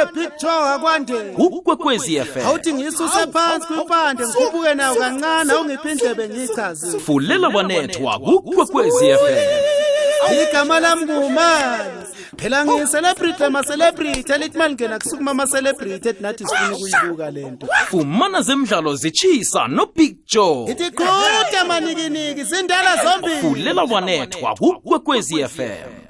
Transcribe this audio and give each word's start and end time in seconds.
konke 0.00 0.12
picture 0.14 0.50
akwande. 0.50 1.14
Ukwekwezi 1.38 2.20
fm 2.20 2.46
awuthi 2.46 2.72
ngisuse 2.74 3.26
phansi 3.32 3.66
kwimpande 3.66 4.26
ngikhuphuke 4.26 4.74
nayo 4.74 4.94
kancane 4.94 5.52
awungiphi 5.52 5.90
indlebe 5.90 6.28
ngiyichazile 6.28 6.98
fulela 6.98 7.48
wanethwa 7.48 8.18
kukwekwezi 8.18 9.12
fm 9.14 10.42
igama 10.42 10.80
lami 10.80 11.04
ngumali 11.04 11.90
phela 12.36 12.64
ngiyicelebrity 12.64 13.44
ama-celebrity. 13.44 14.32
Elithi 14.32 14.58
malingena 14.58 14.98
kusukuma 14.98 15.30
ama-celebrity 15.30 16.08
ethi 16.08 16.22
nathi 16.22 16.44
sifuna 16.46 16.76
ukuyibuka 16.76 17.30
le 17.30 17.50
nto. 17.50 17.66
Fumana 17.90 18.42
zemidlalo 18.42 18.94
zitshisa 18.96 19.68
nobig 19.68 20.16
joe. 20.26 20.70
Ithi 20.70 20.90
qhude 20.90 21.64
manikiniki 21.68 22.44
zindala 22.44 23.04
zombili. 23.04 23.40
Fulela 23.40 23.82
wanethwa 23.82 24.54
kukwekwezi 24.54 25.44
fm 25.48 26.09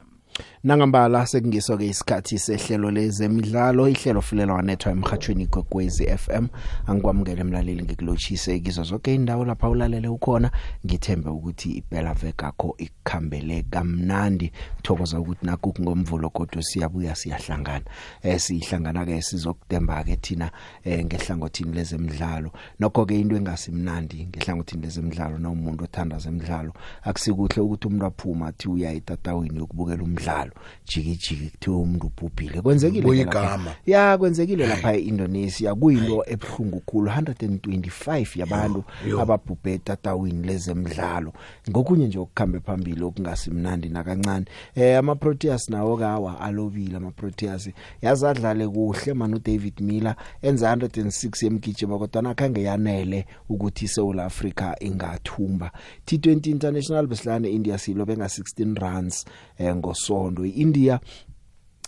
nangambala 0.64 1.27
sekungiso-ke 1.27 1.86
isikhathi 1.86 2.38
sehlelo 2.38 2.90
lezemidlalo 2.90 3.88
ihlelo 3.88 4.20
fulela 4.20 4.54
wanethwa 4.54 4.92
emhathweni 4.92 5.46
kwekwezi 5.46 6.06
FM 6.06 6.46
angikwamukele 6.86 7.41
emlaleli 7.41 7.83
ngikulochise 7.83 8.59
kizo 8.59 8.83
zonke 8.83 9.14
indawo 9.14 9.45
lapha 9.45 9.69
ulalele 9.69 10.09
ukhona. 10.09 10.50
Ngithembe 10.86 11.30
ukuthi 11.30 11.70
impela 11.70 12.14
vekakho 12.14 12.74
ikukhambele 12.78 13.62
kamnandi. 13.70 14.52
Thokoza 14.80 15.20
ukuthi 15.20 15.47
naku 15.47 15.75
ngomvulo 15.80 16.30
kodwa 16.30 16.62
siyabuya 16.62 17.15
siyahlangana. 17.15 17.84
Eh 18.23 18.41
sihlangana 18.41 19.05
ke 19.06 19.23
sizokutemba 19.23 20.05
ke 20.05 20.16
thina 20.16 20.51
eh 20.84 21.05
ngehlangothini 21.05 21.73
lezemidlalo. 21.73 22.51
Nokho 22.80 23.06
ke 23.06 23.20
into 23.20 23.37
engasimnandi 23.37 24.29
ngehlangothini 24.29 24.83
lezemidlalo 24.83 25.39
na 25.39 25.51
umuntu 25.51 25.84
othanda 25.84 26.19
zemidlalo 26.19 26.73
akusikuhle 27.03 27.61
ukuthi 27.62 27.89
umuntu 27.89 28.06
aphuma 28.06 28.47
athi 28.47 28.69
uya 28.69 28.93
etatawini 28.93 29.59
yokubukela 29.59 30.03
umdlalo 30.03 30.53
jiki 30.84 31.11
jiki 31.11 31.51
kuthiwa 31.51 31.78
umuntu 31.78 32.06
ubhubhile. 32.06 32.62
Kwenzekile 32.62 33.03
Buya 33.03 33.25
ke 33.25 33.34
lapha. 33.34 33.55
igama. 33.55 33.75
ya 33.87 34.19
kwenzekile 34.19 34.67
lapha 34.67 34.95
eIndonesia 34.95 35.75
kuyinto 35.75 36.25
ebhlungu 36.27 36.81
khulu 36.81 37.11
125 37.11 38.41
yabantu 38.41 38.84
ababhubhe 39.20 39.72
etatawini 39.75 40.47
lezemidlalo. 40.47 41.33
Ngokunye 41.70 42.06
nje 42.06 42.19
okukhambe 42.19 42.61
phambili 42.61 43.05
okungasimnandi 43.05 43.89
nakancane 43.89 44.47
eh 44.74 44.98
ama 44.98 45.14
Proteas 45.14 45.68
nawo 45.68 45.96
kawa 45.96 46.40
alobile 46.40 46.96
ama 46.96 47.10
Proteas 47.10 47.70
yazadlale 48.02 48.68
kuhle 48.68 49.14
manu 49.14 49.38
David 49.38 49.80
Miller 49.80 50.16
enza 50.42 50.74
106 50.74 51.44
yemgijimo 51.44 51.98
kodwa 51.98 52.22
nakhange 52.22 52.62
yanele 52.62 53.26
ukuthi 53.48 53.84
iSouth 53.84 54.18
Africa 54.18 54.74
ingathumba. 54.80 55.72
T20 56.06 56.50
International 56.50 57.06
besilane 57.06 57.50
India 57.50 57.78
silo 57.78 58.04
benga 58.06 58.24
16 58.24 58.74
runs 58.80 59.24
eh 59.58 59.76
ngosondo. 59.76 60.44
iIndia 60.44 61.00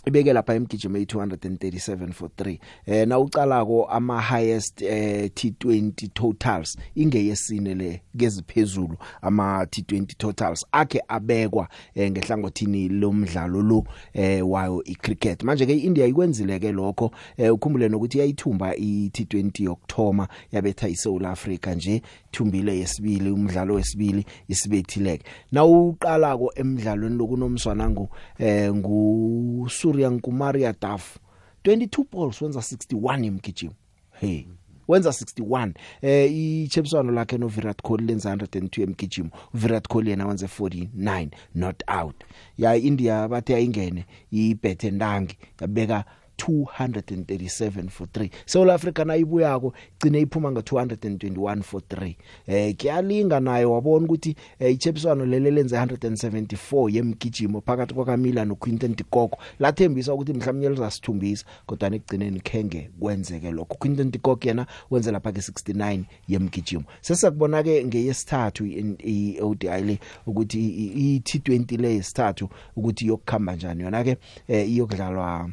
ibeke 0.05 0.33
lapha 0.33 0.53
emgijimo 0.53 0.97
eyi237 0.97 2.11
for 2.11 2.29
3 2.37 2.57
eh 2.85 3.07
na 3.07 3.19
ucalako 3.19 3.85
ama 3.85 4.21
highest 4.21 4.81
eh 4.81 5.29
T20 5.35 6.09
totals 6.13 6.77
ingeyesine 6.95 7.75
le 7.75 8.01
keziphezulu 8.17 8.97
ama 9.21 9.63
T20 9.63 10.05
totals 10.17 10.65
akhe 10.71 11.01
abekwa 11.07 11.67
eh, 11.95 12.11
ngehlangothini 12.11 12.89
lomdlalo 12.89 13.61
lo 13.61 13.83
eh 14.13 14.49
wayo 14.49 14.83
icricket. 14.83 15.43
Manje 15.43 15.65
ke 15.65 15.73
iIndia 15.73 16.05
ikwenzile 16.05 16.59
ke 16.59 16.71
lokho 16.71 17.11
eh 17.37 17.53
ukhumbule 17.53 17.89
nokuthi 17.89 18.19
yayithumba 18.19 18.73
iT20 18.73 19.63
yokthoma 19.63 20.27
yabetha 20.51 20.87
iSouth 20.89 21.25
Africa 21.25 21.67
nje 21.67 22.01
thumbile 22.31 22.77
yesibili 22.79 23.31
umdlalo 23.31 23.73
wesibili 23.73 24.25
isibethileke. 24.47 25.25
Na 25.51 25.65
uqalako 25.65 26.51
emidlalweni 26.55 27.17
lokunomswana 27.17 27.89
ngu 27.89 28.09
eh 28.39 28.73
ngu 28.75 29.69
Surya 29.93 30.09
Kumar 30.21 30.57
Yadav 30.57 31.01
22 31.63 32.05
balls 32.11 32.41
wenza 32.41 32.59
61 32.59 33.25
emgijimo 33.25 33.73
hey 34.11 34.43
wenza 34.87 35.09
61 35.09 35.71
eh 36.01 36.35
ichepswano 36.35 37.11
lakhe 37.11 37.37
no 37.37 37.47
Virat 37.47 37.81
Kohli 37.81 38.05
lenza 38.05 38.35
102 38.35 38.83
emgijimo 38.83 39.29
Virat 39.53 39.87
Kohli 39.87 40.09
yena 40.09 40.27
wenze 40.27 40.45
49 40.45 41.27
not 41.55 41.83
out. 41.87 42.15
Ya 42.57 42.75
India 42.75 43.27
bathe 43.27 43.55
ayingene 43.55 44.05
ibethe 44.31 44.91
ndangi 44.91 45.37
yabeka 45.61 46.05
237 46.47 47.89
for 47.89 48.07
3 48.07 48.29
South 48.45 48.69
Africa 48.69 48.99
nayibuyako 49.05 49.73
igcine 49.95 50.19
iphuma 50.21 50.51
nga 50.51 50.59
221 50.61 51.61
for 51.61 51.81
3 51.81 52.15
eh 52.47 52.75
kuyalinga 52.75 53.39
nayo 53.39 53.71
wabona 53.71 54.05
ukuthi 54.05 54.35
eh, 54.59 54.73
ichepswano 54.73 55.25
lele 55.25 55.51
lenze 55.51 55.75
174 55.77 56.95
yemgijimo 56.95 57.61
phakathi 57.61 57.93
kwaKamila 57.93 58.45
noQuinton 58.45 58.95
de 58.95 59.03
Kock. 59.09 59.33
Lathembisa 59.59 60.13
ukuthi 60.13 60.33
mhlawumnye 60.33 60.69
lizasithumbisa 60.69 61.45
kodwa 61.65 61.89
nekugcineni 61.89 62.39
khenge 62.39 62.89
kwenzeke 62.99 63.51
lokho. 63.51 63.75
Quinton 63.75 64.11
de 64.11 64.19
Kock 64.19 64.45
yena 64.45 64.65
wenze 64.91 65.11
lapha 65.11 65.31
ke 65.31 65.39
69 65.41 66.03
yemgijimo. 66.27 66.83
Sesakubona 67.01 67.63
ke 67.63 67.85
ngeyesithathu 67.85 68.65
iODI 68.65 69.81
le 69.85 69.99
ukuthi 70.27 70.59
i- 70.59 70.91
i- 70.95 71.17
i-T20 71.17 71.81
le 71.81 71.93
yesithathu 71.95 72.49
ukuthi 72.75 73.07
yokukhamba 73.07 73.51
kanjani 73.53 73.83
yona 73.83 74.03
ke 74.03 74.17
eh, 74.47 74.69
iyokudlalwa 74.71 75.49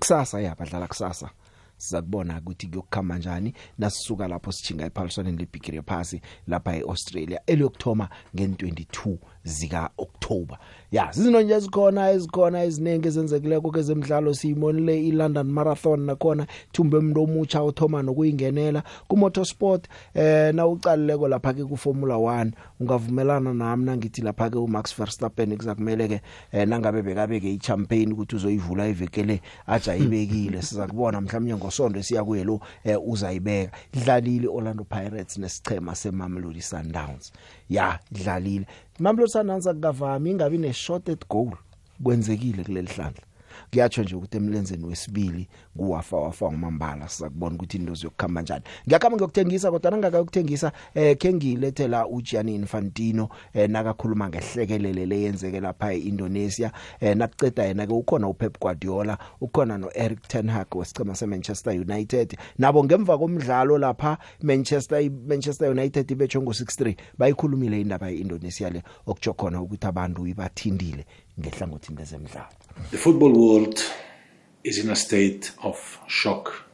kusasa 0.00 0.40
ya 0.40 0.54
badlala 0.54 0.86
kusasa. 0.86 1.30
Sizakubona 1.76 2.38
ukuthi 2.38 2.66
kuyokukhamba 2.66 3.14
kanjani 3.14 3.54
nasisuka 3.78 4.28
lapho 4.28 4.52
sichinga 4.52 4.86
ephaliswaneni 4.86 5.38
lebhigiri 5.38 5.82
phasi 5.82 6.20
lapha 6.46 6.76
eAustralia 6.76 7.40
eliyokthoma 7.46 8.08
ngen22 8.36 9.16
zika 9.44 9.90
October 9.98 10.58
ya 10.92 11.08
zizinto 11.12 11.42
nje 11.42 11.54
ezikhona 11.54 12.10
ezikhona 12.10 12.64
eziningi 12.64 13.08
ezenzekileko 13.08 13.70
kezemidlalo 13.70 14.34
siyimonile 14.34 15.06
iLondon 15.08 15.46
Marathon 15.46 16.00
nakhona 16.00 16.46
thumbe 16.72 16.96
umuntu 16.98 17.22
omutsha 17.22 17.62
othoma 17.62 18.02
nokuyingenela 18.02 18.82
ku 19.08 19.16
motorsport 19.16 19.88
eh 20.14 20.54
na 20.54 20.66
ucalileko 20.66 21.28
lapha 21.28 21.52
ke 21.52 21.64
ku 21.64 21.76
Formula 21.76 22.14
1 22.14 22.52
ungavumelana 22.80 23.54
nami 23.54 23.84
nangithi 23.84 24.22
lapha 24.22 24.50
ke 24.50 24.58
uMax 24.58 24.96
Verstappen 24.96 25.56
kuzakumele 25.56 26.08
ke 26.08 26.20
eh, 26.52 26.68
nangabe 26.68 27.02
bekabeke 27.02 27.52
ichampagne 27.52 28.12
ukuthi 28.12 28.36
uzoyivula 28.36 28.88
ivekele 28.88 29.40
aja 29.66 29.96
ibekile 29.96 30.62
sizakubona 30.66 31.20
mhlawumnye 31.20 31.56
ngosonto 31.56 32.02
siya 32.02 32.24
kuye 32.24 32.44
lo 32.44 32.60
eh, 32.84 32.98
uzayibeka. 33.06 33.76
Idlalile 33.92 34.48
Orlando 34.48 34.84
Pirates 34.84 35.38
nesichema 35.38 35.94
seMamelodi 35.94 36.62
Sundowns. 36.62 37.32
Ya 37.68 37.98
idlalile 38.10 38.66
Mamelodi 38.98 39.30
Sundowns 39.32 39.66
akukavami 39.66 40.30
ingabi 40.30 40.58
ne 40.58 40.72
shorted 40.72 41.24
goal. 41.28 41.52
Kwenzekile 42.02 42.64
kuleli 42.64 42.88
hlandla. 42.88 43.22
Kuyatsho 43.74 44.02
nje 44.02 44.14
ukuthi 44.14 44.36
emlenzeni 44.36 44.84
wesibili 44.84 45.48
kuwafa 45.76 46.16
wafa 46.16 46.46
ngomambala 46.46 47.08
sizakubona 47.08 47.54
ukuthi 47.54 47.76
into 47.76 47.94
ziyokukhamba 47.94 48.40
kanjani 48.40 48.64
ngiyakhamba 48.86 49.16
ngokuthengisa 49.18 49.70
kodwa 49.70 49.90
nangaka 49.90 50.20
ukuthengisa 50.20 50.72
eh 50.94 51.16
ke 51.16 51.32
ngilethela 51.32 52.06
uGianni 52.06 52.54
Infantino 52.54 53.28
eh 53.54 53.70
nakakhuluma 53.70 54.28
ngehlekelele 54.28 55.06
leyenzeke 55.06 55.60
lapha 55.60 55.92
eIndonesia. 55.92 56.72
Eh 57.00 57.16
nakuceda 57.16 57.64
yena 57.64 57.86
ke 57.86 57.92
ukhona 57.92 58.28
uPep 58.28 58.60
Guardiola 58.60 59.18
ukhona 59.40 59.78
noEric 59.78 60.28
ten 60.28 60.48
Hag 60.48 60.74
wesicema 60.74 61.14
seManchester 61.14 61.72
United. 61.72 62.38
Nabo 62.58 62.84
ngemva 62.84 63.18
komdlalo 63.18 63.78
lapha 63.78 64.18
Manchester 64.42 65.10
Manchester 65.10 65.70
United 65.70 66.10
ibetho 66.10 66.40
ngo63 66.40 66.96
bayikhulumile 67.18 67.80
indaba 67.80 68.10
yeIndonesia 68.10 68.70
le 68.70 68.82
okutsho 69.06 69.34
khona 69.34 69.62
ukuthi 69.62 69.86
abantu 69.86 70.26
ibathindile 70.26 71.06
ngehlangothini 71.40 71.98
lezemidlalo. 71.98 72.63
The 72.90 72.98
football 72.98 73.32
world 73.32 73.82
is 74.62 74.78
in 74.78 74.90
a 74.90 74.96
state 74.96 75.52
of 75.62 75.98
shock 76.06 76.64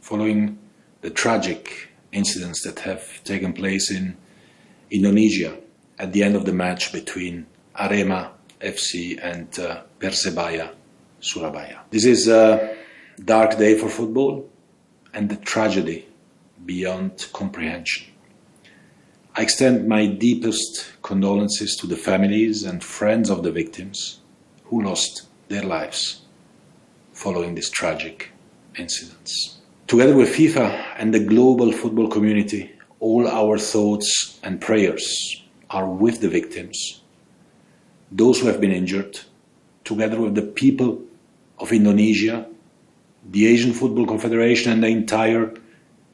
following 0.00 0.58
the 1.00 1.10
tragic 1.10 1.88
incidents 2.12 2.62
that 2.62 2.78
have 2.80 3.22
taken 3.24 3.52
place 3.52 3.90
in 3.90 4.16
Indonesia 4.90 5.56
at 5.98 6.12
the 6.12 6.22
end 6.22 6.36
of 6.36 6.44
the 6.44 6.52
match 6.52 6.92
between 6.92 7.46
Arema 7.76 8.30
FC 8.60 9.18
and 9.22 9.58
uh, 9.58 9.82
Persebaya 9.98 10.70
Surabaya. 11.20 11.80
This 11.90 12.04
is 12.04 12.28
a 12.28 12.76
dark 13.24 13.56
day 13.58 13.76
for 13.78 13.88
football 13.88 14.48
and 15.14 15.28
the 15.28 15.36
tragedy 15.36 16.06
beyond 16.64 17.28
comprehension. 17.32 18.06
I 19.34 19.42
extend 19.42 19.88
my 19.88 20.06
deepest 20.06 21.02
condolences 21.02 21.76
to 21.76 21.86
the 21.86 21.96
families 21.96 22.64
and 22.64 22.84
friends 22.84 23.30
of 23.30 23.42
the 23.42 23.50
victims 23.50 24.20
who 24.64 24.82
lost 24.82 25.22
their 25.48 25.62
lives 25.62 26.22
following 27.12 27.54
these 27.54 27.70
tragic 27.70 28.30
incidents. 28.76 29.58
Together 29.86 30.14
with 30.14 30.34
FIFA 30.34 30.94
and 30.96 31.12
the 31.12 31.20
global 31.20 31.72
football 31.72 32.08
community, 32.08 32.72
all 33.00 33.28
our 33.28 33.58
thoughts 33.58 34.40
and 34.42 34.60
prayers 34.60 35.42
are 35.70 35.88
with 35.88 36.20
the 36.20 36.28
victims, 36.28 37.02
those 38.10 38.40
who 38.40 38.46
have 38.46 38.60
been 38.60 38.72
injured, 38.72 39.20
together 39.84 40.20
with 40.20 40.34
the 40.34 40.42
people 40.42 41.02
of 41.58 41.72
Indonesia, 41.72 42.46
the 43.30 43.46
Asian 43.46 43.72
Football 43.72 44.06
Confederation, 44.06 44.72
and 44.72 44.82
the 44.82 44.88
entire 44.88 45.52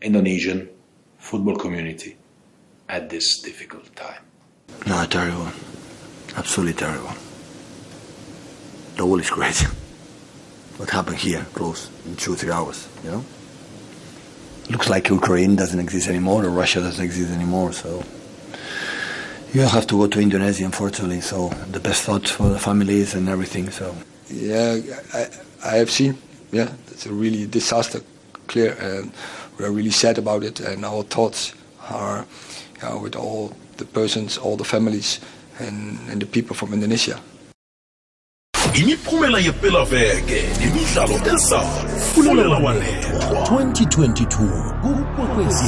Indonesian 0.02 0.68
football 1.18 1.56
community 1.56 2.16
at 2.88 3.10
this 3.10 3.40
difficult 3.40 3.94
time. 3.96 4.22
No, 4.86 5.04
terrible. 5.06 5.48
Absolutely 6.36 6.74
terrible. 6.74 7.12
The 8.98 9.06
is 9.06 9.30
great. 9.30 9.62
what 10.76 10.90
happened 10.90 11.18
here 11.18 11.46
close 11.54 11.88
in 12.04 12.16
two 12.16 12.34
three 12.34 12.50
hours. 12.50 12.88
You 13.04 13.12
know, 13.12 13.24
looks 14.70 14.88
like 14.90 15.08
Ukraine 15.08 15.54
doesn't 15.54 15.78
exist 15.78 16.08
anymore 16.08 16.44
or 16.44 16.50
Russia 16.50 16.80
doesn't 16.80 17.04
exist 17.04 17.30
anymore. 17.32 17.72
So 17.72 18.02
you 19.54 19.60
have 19.60 19.86
to 19.86 19.94
go 20.00 20.08
to 20.08 20.20
Indonesia, 20.20 20.64
unfortunately. 20.64 21.20
So 21.20 21.50
the 21.70 21.78
best 21.78 22.02
thoughts 22.02 22.32
for 22.32 22.48
the 22.48 22.58
families 22.58 23.14
and 23.14 23.28
everything. 23.28 23.70
So 23.70 23.94
Yeah, 24.30 24.80
I, 25.14 25.28
I 25.64 25.76
have 25.76 25.90
seen. 25.92 26.18
Yeah, 26.50 26.72
it's 26.88 27.06
a 27.06 27.12
really 27.12 27.46
disaster, 27.46 28.00
clear, 28.48 28.76
and 28.80 29.12
we 29.58 29.64
are 29.64 29.70
really 29.70 29.92
sad 29.92 30.18
about 30.18 30.42
it. 30.42 30.58
And 30.58 30.84
our 30.84 31.04
thoughts 31.04 31.54
are 31.88 32.26
yeah, 32.82 33.00
with 33.00 33.14
all 33.14 33.52
the 33.76 33.84
persons, 33.84 34.38
all 34.38 34.56
the 34.56 34.64
families, 34.64 35.20
and, 35.60 36.00
and 36.10 36.20
the 36.20 36.26
people 36.26 36.56
from 36.56 36.72
Indonesia. 36.74 37.20
Imiphumela 38.74 39.38
yepelaveke 39.38 40.42
nemidlalo 40.60 41.14
ezayo 41.34 41.88
fulela 42.14 42.58
walethwa 42.58 43.40
2022 43.42 44.72
kukwekwezi 44.80 45.64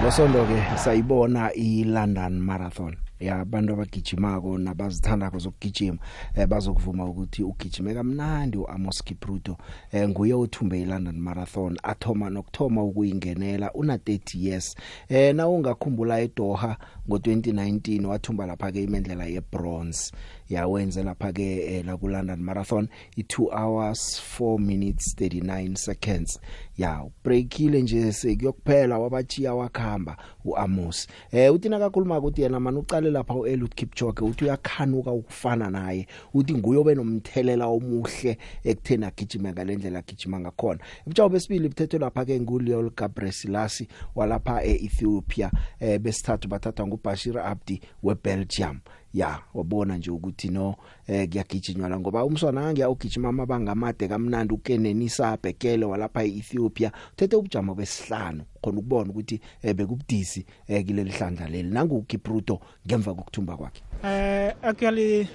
ngosondo 0.00 0.44
ke 0.44 0.78
sayibona 0.78 1.52
iLondon 1.54 2.38
Marathon. 2.40 2.96
Yabantu 3.20 3.72
abagijimako 3.72 4.58
nabazithandako 4.58 5.38
zokugijima 5.38 5.98
eh, 6.34 6.46
bazokuvuma 6.46 7.04
ukuthi 7.04 7.42
ugijime 7.42 7.94
kamnandi 7.94 8.58
uAmos 8.58 9.02
Kipruto 9.04 9.56
eh, 9.92 10.08
nguye 10.08 10.34
othumbe 10.34 10.82
iLondon 10.82 11.20
Marathon 11.20 11.78
athoma 11.82 12.30
nokthoma 12.30 12.84
ukuyingenela 12.84 13.72
una 13.72 13.96
30 13.96 14.38
years. 14.46 14.76
Eh 15.08 15.34
na 15.34 15.48
ungakhumbula 15.48 16.20
eDoha 16.20 16.76
ngo2019 17.08 18.04
wathumba 18.06 18.46
lapha 18.46 18.72
ke 18.72 18.82
imendlela 18.82 19.26
yebronze. 19.26 20.12
Yawenza 20.48 21.02
lapha 21.02 21.32
ke 21.32 21.76
eh, 21.76 21.86
la 21.86 21.96
ku 21.96 22.08
London 22.08 22.40
Marathon 22.40 22.88
i2 23.16 23.48
hours 23.52 24.22
4 24.40 24.58
minutes 24.58 25.14
39 25.14 25.76
seconds. 25.76 26.40
Ya 26.78 27.04
breakile 27.24 27.82
nje 27.82 28.12
sekuyokuphela 28.12 28.98
wabachiya 28.98 29.54
wakhamba 29.54 30.16
uAmos. 30.44 31.06
Eh 31.32 31.54
uthi 31.54 31.68
nakakhuluma 31.68 32.18
ukuthi 32.18 32.42
yena 32.42 32.60
man 32.60 32.76
uqale 32.76 33.10
lapha 33.10 33.34
uEliud 33.34 33.74
Kipchoge 33.74 34.24
uthi 34.24 34.44
uyakhanuka 34.44 35.12
ukufana 35.12 35.70
naye. 35.70 36.06
Uthi 36.34 36.54
nguye 36.54 36.78
obenomthelela 36.78 37.66
omuhle 37.66 38.38
ekuthena 38.64 39.06
agijima 39.06 39.52
ngalendlela 39.52 39.98
agijima 39.98 40.40
ngakhona. 40.40 40.80
Ebujabo 41.06 41.28
besibili 41.28 41.68
bithethwe 41.68 41.98
lapha 41.98 42.24
ke 42.24 42.40
nguLeol 42.40 42.90
Gabrieselasi 42.90 43.88
walapha 44.14 44.64
eEthiopia. 44.64 45.50
Eh 45.80 45.98
besithathu 45.98 46.48
bathatha 46.48 46.86
nguBashir 46.86 47.38
Abdi 47.38 47.80
weBelgium. 48.02 48.80
Ya 49.20 49.38
wabona 49.54 49.96
nje 49.96 50.10
ukuthi 50.10 50.48
no 50.48 50.74
eh 51.06 51.28
kuyagijinywa 51.28 51.88
la 51.88 51.98
ngoba 52.00 52.24
umswana 52.24 52.60
ngange 52.60 52.84
awugijima 52.84 53.28
amabanga 53.28 53.72
amade 53.72 54.08
kamnandi 54.08 54.54
ukenenisa 54.54 55.28
abhekele 55.28 55.84
walapha 55.84 56.24
eEthiopia 56.24 56.92
uthethe 57.12 57.36
ubujamo 57.36 57.74
besihlanu 57.74 58.42
khona 58.62 58.78
ukubona 58.78 59.10
ukuthi 59.10 59.40
eh, 59.62 59.74
bekubudisi 59.74 60.46
eh, 60.68 60.86
kileli 60.86 61.10
hlandla 61.10 61.48
leli 61.48 61.68
nangu 61.70 62.02
Kipruto 62.02 62.60
ngemva 62.86 63.14
kokuthumba 63.14 63.56
kwakhe 63.56 63.82
Uh, 64.02 64.52
actually, 64.62 65.28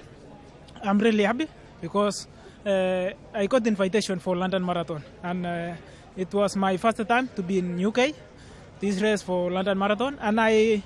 I'm 0.82 0.98
really 0.98 1.24
happy 1.24 1.46
because 1.82 2.26
uh, 2.64 3.10
I 3.34 3.46
got 3.46 3.62
the 3.62 3.68
invitation 3.68 4.18
for 4.18 4.34
London 4.34 4.64
Marathon, 4.64 5.02
and 5.22 5.44
uh, 5.44 5.74
it 6.16 6.32
was 6.32 6.56
my 6.56 6.78
first 6.78 7.06
time 7.06 7.28
to 7.36 7.42
be 7.42 7.58
in 7.58 7.78
UK. 7.84 8.14
This 8.80 9.02
race 9.02 9.20
for 9.20 9.50
London 9.50 9.76
Marathon, 9.76 10.16
and 10.18 10.40
I, 10.40 10.82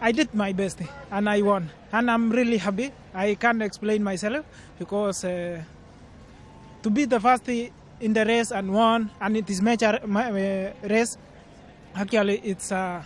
I 0.00 0.12
did 0.12 0.34
my 0.34 0.52
best, 0.52 0.78
and 1.10 1.28
I 1.28 1.40
won, 1.42 1.70
and 1.92 2.10
I'm 2.10 2.30
really 2.30 2.58
happy. 2.58 2.92
I 3.14 3.34
can't 3.34 3.62
explain 3.62 4.04
myself 4.04 4.44
because 4.78 5.24
uh, 5.24 5.62
to 6.82 6.90
be 6.90 7.06
the 7.06 7.18
first 7.18 7.48
in 7.48 8.12
the 8.12 8.24
race 8.24 8.50
and 8.52 8.72
won, 8.74 9.10
and 9.20 9.36
it 9.36 9.48
is 9.48 9.62
major 9.62 9.98
ma- 10.06 10.28
uh, 10.28 10.72
race. 10.84 11.16
Actually, 11.94 12.38
it's 12.44 12.70
uh, 12.72 13.02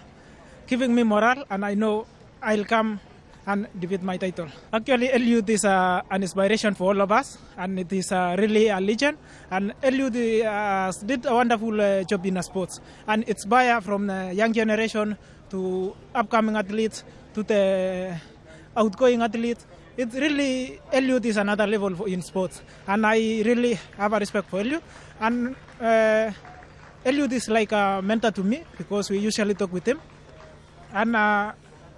giving 0.67 0.93
me 0.95 1.05
morale, 1.05 1.45
and 1.49 1.65
I 1.65 1.75
know 1.75 2.07
I'll 2.43 2.65
come 2.65 2.99
and 3.47 3.67
defeat 3.79 4.03
my 4.03 4.17
title. 4.17 4.49
Actually, 4.73 5.09
Eliud 5.09 5.49
is 5.49 5.65
uh, 5.65 6.03
an 6.11 6.23
inspiration 6.23 6.75
for 6.75 6.93
all 6.93 7.01
of 7.01 7.11
us, 7.13 7.39
and 7.57 7.79
it 7.79 7.93
is 7.93 8.13
uh, 8.13 8.37
really 8.39 8.69
a 8.69 8.81
legend. 8.81 9.19
And 9.51 9.73
Eliud 9.83 10.17
uh, 10.45 10.93
did 11.07 11.27
a 11.27 11.35
wonderful 11.35 11.81
uh, 11.81 12.05
job 12.05 12.27
in 12.27 12.43
sports, 12.43 12.81
and 13.07 13.25
it's 13.27 13.45
buyer 13.45 13.81
from 13.81 14.07
the 14.07 14.33
young 14.35 14.53
generation 14.53 15.17
to 15.51 15.95
upcoming 16.15 16.57
athletes 16.57 17.05
to 17.35 17.43
the 17.43 18.17
outgoing 18.77 19.23
athletes. 19.23 19.67
It's 19.97 20.15
really 20.15 20.81
Eliud 20.93 21.25
is 21.25 21.37
another 21.37 21.67
level 21.67 21.95
for, 21.95 22.09
in 22.09 22.23
sports, 22.23 22.63
and 22.87 23.07
I 23.07 23.43
really 23.45 23.79
have 23.97 24.13
a 24.13 24.19
respect 24.19 24.49
for 24.49 24.63
Eliud. 24.63 24.83
And 25.21 25.57
uh, 25.81 26.31
Eliud 27.05 27.33
is 27.33 27.49
like 27.49 27.73
a 27.73 28.01
mentor 28.03 28.31
to 28.33 28.43
me 28.45 28.63
because 28.79 29.11
we 29.11 29.19
usually 29.19 29.55
talk 29.55 29.73
with 29.73 29.87
him, 29.89 30.01
and. 30.93 31.17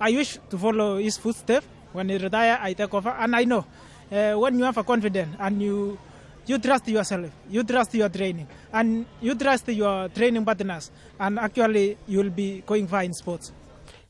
I 0.02 0.10
wish 0.16 0.38
to 0.50 0.58
follow 0.58 0.98
his 0.98 1.16
footsteps. 1.16 1.66
When 1.92 2.08
he 2.08 2.16
retire, 2.18 2.58
I 2.60 2.72
take 2.72 2.92
over. 2.94 3.10
And 3.10 3.36
I 3.36 3.44
know 3.44 3.64
uh, 4.10 4.32
when 4.34 4.58
you 4.58 4.64
have 4.64 4.76
a 4.78 4.82
confidence 4.82 5.36
and 5.38 5.62
you 5.62 5.98
you 6.46 6.58
trust 6.58 6.88
yourself, 6.88 7.30
you 7.50 7.62
trust 7.62 7.94
your 7.94 8.08
training, 8.08 8.48
and 8.72 9.06
you 9.20 9.34
trust 9.36 9.68
your 9.68 10.08
training 10.08 10.44
partners, 10.44 10.90
and 11.20 11.38
actually 11.38 11.96
you 12.08 12.18
will 12.18 12.30
be 12.30 12.62
going 12.66 12.88
far 12.88 13.04
in 13.04 13.12
sports. 13.12 13.52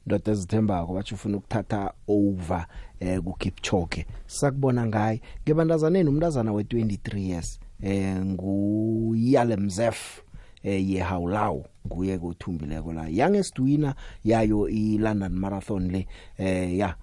ndoda 0.06 0.32
ezithembako 0.32 0.94
bathi 0.94 1.14
ufuna 1.14 1.36
ukuthatha 1.36 1.92
over 2.08 2.66
eh 3.00 3.20
kuKipchoge 3.20 4.06
sakubona 4.26 4.86
ngaye 4.86 5.20
ngebandazaneni 5.44 6.08
umntazana 6.08 6.50
we23 6.50 7.18
years 7.18 7.60
eh 7.82 8.16
nguYalemzef 8.24 10.18
eh 10.18 10.24
yehawlaw 10.64 11.62
nguye 11.86 12.18
kothumbileko 12.18 12.92
la. 12.92 13.08
Young 13.08 13.34
esidwina 13.36 13.94
yayo 14.24 14.68
iLondon 14.68 15.32
Marathon 15.32 15.90
le 15.90 16.06
eh 16.38 16.76
ya 16.78 16.94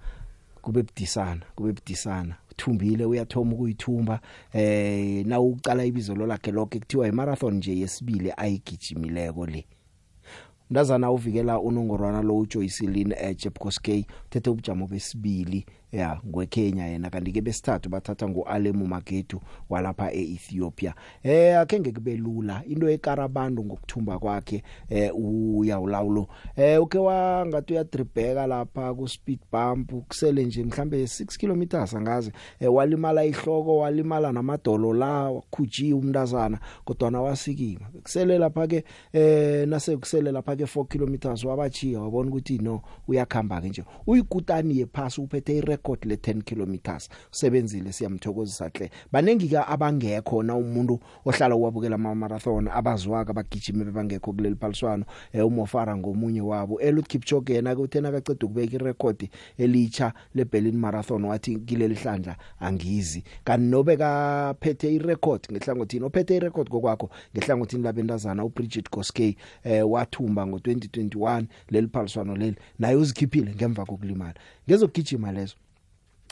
kube 0.62 0.82
budisana 0.82 1.40
kube 1.54 1.72
budisana. 1.72 2.36
Uthumbile 2.52 3.04
uyathoma 3.04 3.52
ukuyithumba 3.52 4.20
eh 4.52 5.26
na 5.26 5.40
uqala 5.40 5.84
ibizo 5.84 6.14
lo 6.14 6.26
lakhe 6.26 6.50
lokho 6.50 6.78
kuthiwa 6.78 7.08
imarathon 7.08 7.54
nje 7.54 7.76
yesibili 7.78 8.32
ayigijimileko 8.36 9.46
le. 9.46 9.64
Mntazana 10.70 11.10
uvikela 11.10 11.60
unongorwana 11.60 12.22
lo 12.22 12.38
uJoycelyn 12.38 13.12
eh, 13.12 13.36
Jepkoskey 13.36 14.04
uthethe 14.26 14.50
ubujamo 14.50 14.86
besibili 14.86 15.66
ya 15.92 16.20
ngweKenya 16.26 16.86
yena 16.86 17.10
kanti 17.10 17.32
ke 17.32 17.40
besithathu 17.40 17.88
bathatha 17.88 18.28
ngoAlemu 18.28 18.86
Magedu 18.86 19.40
walapha 19.68 20.12
eEthiopia. 20.12 20.94
Eh 21.22 21.58
akenge 21.58 21.92
kube 21.92 22.16
lula. 22.16 22.62
Into 22.66 22.88
ekarabantu 22.88 23.64
ngokuthumba 23.64 24.18
kwakhe 24.18 24.62
eh 24.88 25.12
uyawulawulo. 25.14 26.28
Eh 26.56 26.82
uke 26.82 26.98
wangathi 26.98 27.72
uyadribheka 27.72 28.46
lapha 28.46 28.94
ku 28.94 29.08
speed 29.08 29.40
bump 29.52 29.92
kusele 30.08 30.44
nje 30.44 30.64
mhlambe 30.64 31.04
6 31.04 31.38
kilometers 31.38 31.94
angazi. 31.94 32.32
Eh, 32.60 32.74
walimala 32.74 33.24
ihloko 33.24 33.78
walimala 33.78 34.32
namadolo 34.32 34.92
la 34.92 35.30
wakhujiwe 35.30 35.98
umntazana 35.98 36.58
kodwa 36.84 37.10
nawasikima 37.10 37.86
kusele 38.02 38.38
lapha 38.38 38.66
ke 38.66 38.84
eh 39.12 39.68
nase 39.68 39.96
kusele 39.96 40.32
lapha 40.32 40.56
ke 40.56 40.64
4 40.64 40.86
kilometers 40.86 41.44
wabachiya 41.44 42.00
wabona 42.00 42.30
ukuthi 42.30 42.58
no 42.58 42.82
uyakhamba 43.08 43.60
ke 43.60 43.68
nje. 43.68 43.84
Uyikutani 44.06 44.78
yephasi 44.78 45.20
uphethe 45.20 45.60
irecord 45.80 46.04
le 46.04 46.16
10 46.16 46.42
kilometers. 46.42 47.08
Usebenzile 47.32 47.92
siyamthokozisa 47.92 48.70
hle. 48.74 48.90
Banengi 49.12 49.48
ka 49.48 49.68
abangekho 49.68 50.42
na 50.42 50.54
umuntu 50.54 51.00
ohlala 51.24 51.56
uwabukela 51.56 51.94
ama 51.94 52.14
marathon 52.14 52.68
abazwaka 52.68 53.30
abagijime 53.30 53.84
bebangekho 53.84 54.32
kuleli 54.32 54.56
phaliswano. 54.56 55.04
Eh, 55.32 55.46
umofara 55.46 55.96
ngomunye 55.96 56.40
wabo. 56.40 56.80
Eliud 56.80 57.06
Kipchoge 57.06 57.54
yena 57.54 57.74
ke 57.74 57.82
uthena 57.82 58.12
kaqeda 58.12 58.46
ukubeka 58.46 58.74
irecord 58.76 59.28
elicha 59.58 60.12
le 60.34 60.44
Berlin 60.44 60.76
marathon 60.76 61.24
wathi 61.24 61.56
kileli 61.56 61.94
hlandla 61.94 62.36
angizi. 62.60 63.24
Kanti 63.44 63.66
nobe 63.66 63.96
kaphethe 63.96 64.94
irecord 64.94 65.46
ngehlangothini 65.52 66.04
ophethe 66.04 66.36
irecord 66.36 66.68
kokwakho 66.68 67.10
ngehlangothini 67.34 67.82
labentazana 67.82 68.44
uBridget 68.44 68.90
Koskey 68.90 69.36
eh 69.64 69.90
wathumba 69.90 70.42
ngo2021 70.44 71.44
leli 71.70 71.88
phaliswano 71.88 72.36
leli. 72.36 72.56
Naye 72.78 72.96
uzikhiphile 72.96 73.54
ngemva 73.54 73.84
kokulimala. 73.86 74.34
Ngezokugijima 74.68 75.32
lezo 75.32 75.56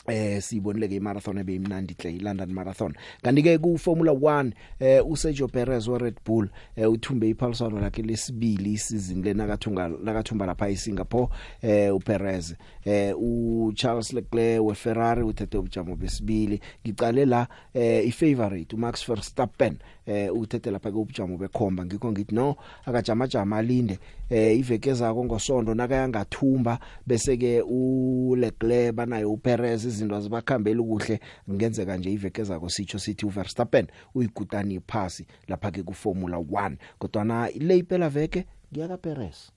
eh 0.07 0.41
sibonile 0.41 0.87
ke 0.87 0.99
marathon 0.99 1.37
ebeyimnandi 1.37 1.95
hle 1.99 2.15
iLondon 2.15 2.53
marathon. 2.53 2.93
Kanti 3.21 3.43
ke 3.43 3.57
ku 3.57 3.77
Formula 3.77 4.11
1 4.11 4.51
eh 4.79 5.01
uSergio 5.05 5.47
Perez 5.47 5.87
we 5.87 5.97
Red 5.97 6.17
Bull 6.25 6.49
eh 6.75 6.89
uthumbe 6.89 7.29
iphaliswano 7.29 7.79
lakhe 7.79 8.01
lesibili 8.01 8.73
isizini 8.73 9.23
lena 9.23 9.47
kathunga 9.47 9.89
nakathumba 9.89 10.45
lapha 10.45 10.69
eSingapore. 10.69 11.29
Eh 11.61 11.95
uPerez 11.95 12.53
eh 12.85 13.13
uCharles 13.17 14.13
Leclerc 14.13 14.63
we 14.63 14.75
Ferrari 14.75 15.23
uthethe 15.23 15.57
ubujamo 15.57 15.95
besibili. 15.95 16.61
Ngicale 16.85 17.25
la 17.25 17.47
eh 17.73 18.07
ifavorite 18.07 18.75
uMax 18.75 19.07
Verstappen 19.07 19.77
eh 20.05 20.33
uthethe 20.33 20.71
lapha 20.71 20.91
ke 20.91 20.97
ubujamo 20.97 21.37
bekhomba 21.37 21.85
ngikho 21.85 22.11
ngithi 22.11 22.35
no 22.35 22.55
akajama 22.85 23.27
jama 23.27 23.57
alinde 23.57 23.99
eh 24.29 24.59
iveke 24.59 24.93
zakho 24.93 25.25
ngosonto 25.25 25.73
nakayangathumba 25.73 26.79
bese 27.07 27.37
ke 27.37 27.61
uLeclerc 27.61 28.95
banayo 28.95 29.31
uPerez 29.31 29.85
izinto 29.85 30.15
azibakhambeli 30.15 30.83
kuhle 30.83 31.19
ngenzeka 31.49 31.97
nje 31.97 32.11
iveke 32.11 32.43
zako 32.43 32.69
sitsho 32.69 32.99
sithi 32.99 33.25
uVerstappen 33.25 33.87
uyigutani 34.15 34.75
iphasi 34.75 35.25
lapha 35.47 35.71
ke 35.71 35.83
ku 35.83 35.93
Formula 35.93 36.37
1 36.37 36.75
kodwa 36.99 37.23
na 37.23 37.49
le 37.59 37.77
iphela 37.77 38.09
veke 38.09 38.45
ngiyaka 38.71 38.97
Perez 38.97 39.51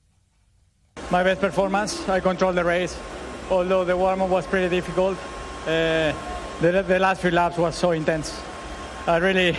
My 1.10 1.22
best 1.22 1.40
performance. 1.40 2.08
I 2.08 2.20
controlled 2.20 2.56
the 2.56 2.64
race, 2.64 2.98
although 3.50 3.84
the 3.84 3.96
warm 3.96 4.22
up 4.22 4.30
was 4.30 4.46
pretty 4.46 4.68
difficult. 4.68 5.16
Uh, 5.66 6.12
the, 6.60 6.84
the 6.86 6.98
last 6.98 7.22
few 7.22 7.30
laps 7.30 7.56
was 7.56 7.74
so 7.74 7.92
intense. 7.92 8.40
I 9.06 9.16
really, 9.16 9.56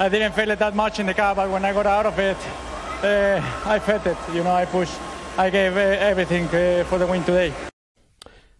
I 0.00 0.08
didn't 0.08 0.32
feel 0.32 0.50
it 0.50 0.58
that 0.58 0.74
much 0.74 0.98
in 0.98 1.06
the 1.06 1.12
car, 1.12 1.34
but 1.34 1.50
when 1.50 1.62
I 1.62 1.74
got 1.74 1.86
out 1.86 2.06
of 2.06 2.18
it, 2.18 2.36
uh, 3.04 3.42
I 3.66 3.78
felt 3.78 4.06
it. 4.06 4.16
You 4.34 4.42
know, 4.42 4.50
I 4.52 4.64
pushed, 4.64 4.98
I 5.36 5.50
gave 5.50 5.76
uh, 5.76 5.80
everything 6.10 6.46
uh, 6.46 6.84
for 6.88 6.98
the 6.98 7.06
win 7.06 7.22
today. 7.24 7.52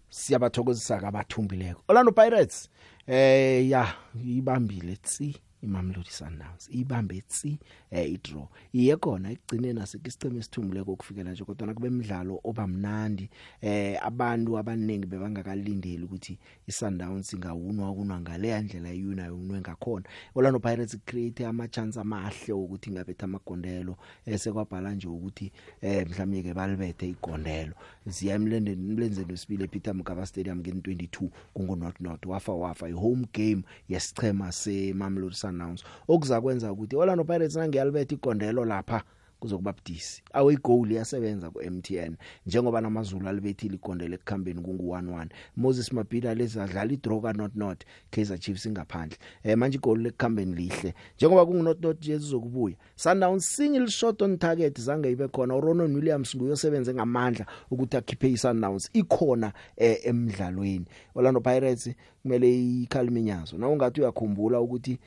siyabathokozisa 0.09 0.99
kabathumbileko 0.99 1.81
Orlando 1.87 2.11
Pirates 2.11 2.69
eh 3.07 3.69
ya 3.69 3.87
ibambile 4.25 4.95
tsi 4.95 5.35
iMamelodi 5.63 6.09
Sundowns 6.09 6.69
ibambe 6.71 7.21
tsi 7.21 7.59
eh 7.91 8.11
idraw. 8.11 8.47
Iye 8.73 8.95
khona 8.97 9.31
igcine 9.31 9.73
nasekisiceme 9.73 10.39
esithumuleko 10.39 10.93
ukufikela 10.93 11.31
nje 11.31 11.43
kodwa 11.43 11.73
kube 11.73 11.87
emidlalo 11.87 12.39
obamnandi 12.43 13.29
eh 13.61 13.97
abantu 14.05 14.57
abaningi 14.57 15.07
bebangakalindeli 15.07 16.03
ukuthi 16.03 16.39
iSundowns 16.67 17.33
ingawunwa 17.33 17.93
kunwa 17.93 18.19
ngale 18.19 18.61
ndlela 18.61 18.91
yuna 18.91 19.25
yunwe 19.27 19.59
ngakhona. 19.59 20.05
Orlando 20.35 20.59
Pirates 20.59 20.97
create 21.05 21.45
ama 21.45 21.67
chance 21.67 21.99
amahle 21.99 22.53
ukuthi 22.53 22.91
ngabetha 22.91 23.25
amagondelo 23.25 23.97
esekwabhala 24.25 24.93
nje 24.93 25.07
ukuthi 25.07 25.51
eh 25.81 26.07
mhlawumnye 26.07 26.43
ke 26.43 26.53
balibethe 26.53 27.09
igondelo. 27.09 27.73
Ziya 28.05 28.35
emlendeni 28.35 28.91
emlenzeni 28.91 29.31
wesibili 29.31 29.63
ePeter 29.63 29.95
Mokaba 29.95 30.25
Stadium 30.25 30.59
nge 30.59 30.71
22 30.71 31.29
kungo 31.53 31.75
not 31.75 31.99
not 31.99 32.25
wafa 32.25 32.53
wafa 32.53 32.87
i 32.87 32.91
home 32.91 33.27
game 33.33 33.63
yesichema 33.89 34.51
seMamelodi 34.51 35.35
Sundowns 35.51 35.83
okuzakwenza 36.07 36.71
ukuthi 36.71 36.95
Orlando 36.95 37.23
Pirates 37.23 37.55
nangiyalibetha 37.55 38.15
igondelo 38.15 38.65
lapha 38.65 39.03
kuzokuba 39.41 39.73
budisi. 39.73 40.23
Awu 40.33 40.51
igoal 40.51 40.91
yasebenza 40.91 41.49
ku 41.49 41.59
MTN 41.71 42.15
njengoba 42.45 42.81
namazulu 42.81 43.27
alibethile 43.29 43.75
igondelo 43.75 44.15
ekukhambeni 44.15 44.61
kungu 44.61 44.93
1-1 44.93 45.27
Moses 45.57 45.91
Mabhida 45.93 46.35
lezadlala 46.35 46.93
idraw 46.93 47.21
ka 47.21 47.33
not 47.33 47.55
not 47.55 47.83
Kaizer 48.11 48.37
Chiefs 48.39 48.65
ingaphandle. 48.65 49.17
Eh 49.43 49.57
manje 49.57 49.77
igoal 49.77 49.99
lekukhambeni 50.01 50.55
lihle. 50.55 50.93
Njengoba 51.17 51.45
kungu 51.45 51.63
not 51.63 51.81
not 51.81 51.97
nje 51.97 52.19
sizokubuya 52.19 52.75
Sundowns 52.95 53.55
single 53.55 53.89
shot 53.89 54.21
on 54.21 54.37
target 54.37 54.79
zange 54.79 55.11
ibe 55.11 55.27
khona. 55.27 55.59
Ronon 55.59 55.95
Williams 55.95 56.35
nguyosebenze 56.35 56.93
ngamandla 56.93 57.45
ukuthi 57.71 57.97
akhiphe 57.97 58.29
iSundowns. 58.29 58.89
Ikhona 58.93 59.53
eh, 59.77 59.99
emidlalweni 60.03 60.85
Orlando 61.15 61.41
Pirates 61.41 61.89
kumele 62.21 62.81
ikhalminyazo 62.81 63.57
na 63.57 63.67
ungathi 63.67 64.01
uyakhumbula 64.01 64.61
ukuthi 64.61 64.99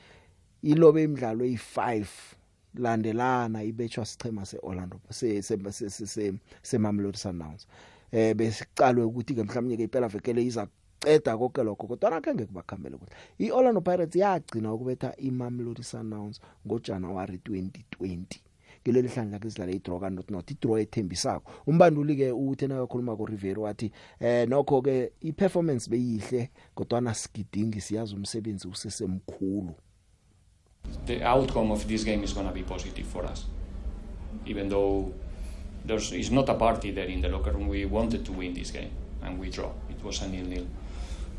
ilobe 0.65 1.03
imidlalo 1.03 1.45
eyi5 1.45 2.05
landelana 2.75 3.63
ibetshwa 3.63 4.05
sichema 4.05 4.45
seOrlando 4.45 4.99
se 5.09 5.41
se 5.41 5.57
se 5.71 6.07
se 6.07 6.33
seMamelodi 6.61 7.17
Sundowns. 7.17 7.67
Eh 8.11 8.35
besicalwe 8.35 9.03
ukuthi 9.03 9.35
ke 9.35 9.43
mhlawumnye 9.43 9.77
ke 9.77 9.83
iphela 9.83 10.07
vekele 10.07 10.43
iza 10.43 10.67
ceda 10.99 11.37
konke 11.37 11.63
lokho 11.63 11.87
kodwa 11.87 12.09
nakenge 12.09 12.45
kubakhambele 12.45 12.97
kuhle. 12.97 13.13
iOrlando 13.39 13.81
Pirates 13.81 14.15
yagcina 14.15 14.73
ukubetha 14.73 15.13
iMamelodi 15.17 15.83
Sundowns 15.83 16.41
ngoJanuary 16.67 17.39
2020 17.45 18.25
kileli 18.83 19.07
hlandla 19.07 19.39
ke 19.39 19.49
sidlala 19.49 19.71
idraw 19.71 19.99
ka 19.99 20.09
not 20.09 20.31
not 20.31 20.51
idraw 20.51 20.77
ethembisako. 20.77 21.51
Umbanduli 21.67 22.15
ke 22.15 22.31
uthi 22.31 22.67
nakakhuluma 22.67 23.15
ku 23.15 23.25
Rivero 23.25 23.61
wathi 23.61 23.91
eh 24.19 24.47
nokho 24.49 24.81
ke 24.81 25.11
iperformance 25.21 25.89
beyihle 25.89 26.49
kodwa 26.75 27.01
na 27.01 27.13
sigidingi 27.13 27.81
siyazi 27.81 28.15
umsebenzi 28.15 28.67
usesemkhulu. 28.67 29.75
The 31.05 31.23
outcome 31.23 31.71
of 31.71 31.87
this 31.87 32.03
game 32.03 32.23
is 32.23 32.33
going 32.33 32.47
to 32.47 32.53
be 32.53 32.63
positive 32.63 33.05
for 33.05 33.25
us. 33.25 33.45
Even 34.45 34.69
though 34.69 35.13
there's 35.83 36.11
it's 36.11 36.31
not 36.31 36.49
a 36.49 36.53
party 36.53 36.91
there 36.91 37.05
in 37.05 37.21
the 37.21 37.29
locker 37.29 37.51
room, 37.51 37.67
we 37.67 37.85
wanted 37.85 38.25
to 38.25 38.31
win 38.31 38.53
this 38.53 38.71
game 38.71 38.91
and 39.21 39.39
we 39.39 39.49
draw. 39.49 39.71
It 39.89 40.03
was 40.03 40.21
a 40.21 40.27
nil 40.27 40.45
nil. 40.45 40.65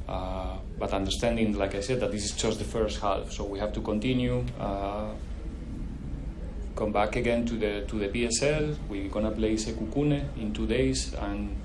Uh, 0.08 0.56
but 0.78 0.92
understanding, 0.92 1.58
like 1.58 1.74
I 1.74 1.80
said, 1.80 2.00
that 2.00 2.12
this 2.12 2.24
is 2.24 2.32
just 2.32 2.58
the 2.58 2.64
first 2.64 3.00
half, 3.00 3.32
so 3.32 3.44
we 3.44 3.58
have 3.58 3.72
to 3.72 3.80
continue. 3.80 4.44
Uh, 4.58 5.10
come 6.76 6.92
back 6.92 7.16
again 7.16 7.44
to 7.46 7.54
the 7.54 7.84
to 7.88 7.98
the 7.98 8.08
PSL. 8.08 8.76
We're 8.88 9.08
gonna 9.08 9.32
play 9.32 9.54
Sekukune 9.54 10.22
in 10.38 10.52
two 10.52 10.66
days, 10.66 11.12
and 11.14 11.56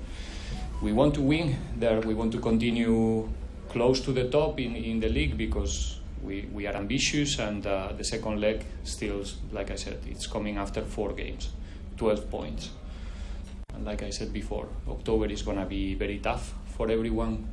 we 0.82 0.92
want 0.92 1.14
to 1.14 1.22
win 1.22 1.56
there. 1.76 2.00
We 2.00 2.14
want 2.14 2.32
to 2.32 2.40
continue 2.40 3.28
close 3.68 4.00
to 4.00 4.12
the 4.12 4.28
top 4.28 4.58
in, 4.58 4.74
in 4.76 5.00
the 5.00 5.08
league 5.08 5.38
because 5.38 6.01
we, 6.22 6.48
we 6.52 6.66
are 6.66 6.74
ambitious 6.74 7.38
and 7.38 7.66
uh, 7.66 7.92
the 7.96 8.04
second 8.04 8.40
leg 8.40 8.64
still 8.84 9.24
like 9.52 9.70
i 9.70 9.76
said 9.76 9.98
it's 10.06 10.26
coming 10.26 10.56
after 10.56 10.82
four 10.82 11.12
games 11.12 11.50
12 11.96 12.30
points. 12.30 12.70
And 13.74 13.84
like 13.84 14.02
i 14.02 14.10
said 14.10 14.32
before 14.32 14.68
october 14.88 15.26
is 15.26 15.42
going 15.42 15.58
to 15.58 15.66
be 15.66 15.94
very 15.94 16.18
tough 16.18 16.54
for 16.76 16.90
everyone 16.90 17.46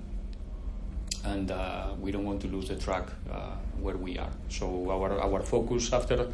and 1.26 1.52
uh, 1.52 1.88
we 2.00 2.12
don't 2.12 2.26
want 2.26 2.42
to 2.42 2.48
lose 2.48 2.70
the 2.70 2.76
track 2.76 3.08
uh, 3.32 3.52
where 3.82 3.98
we 3.98 4.18
are. 4.18 4.32
So 4.50 4.90
our, 4.90 5.20
our 5.20 5.42
focus 5.42 5.92
after 5.92 6.28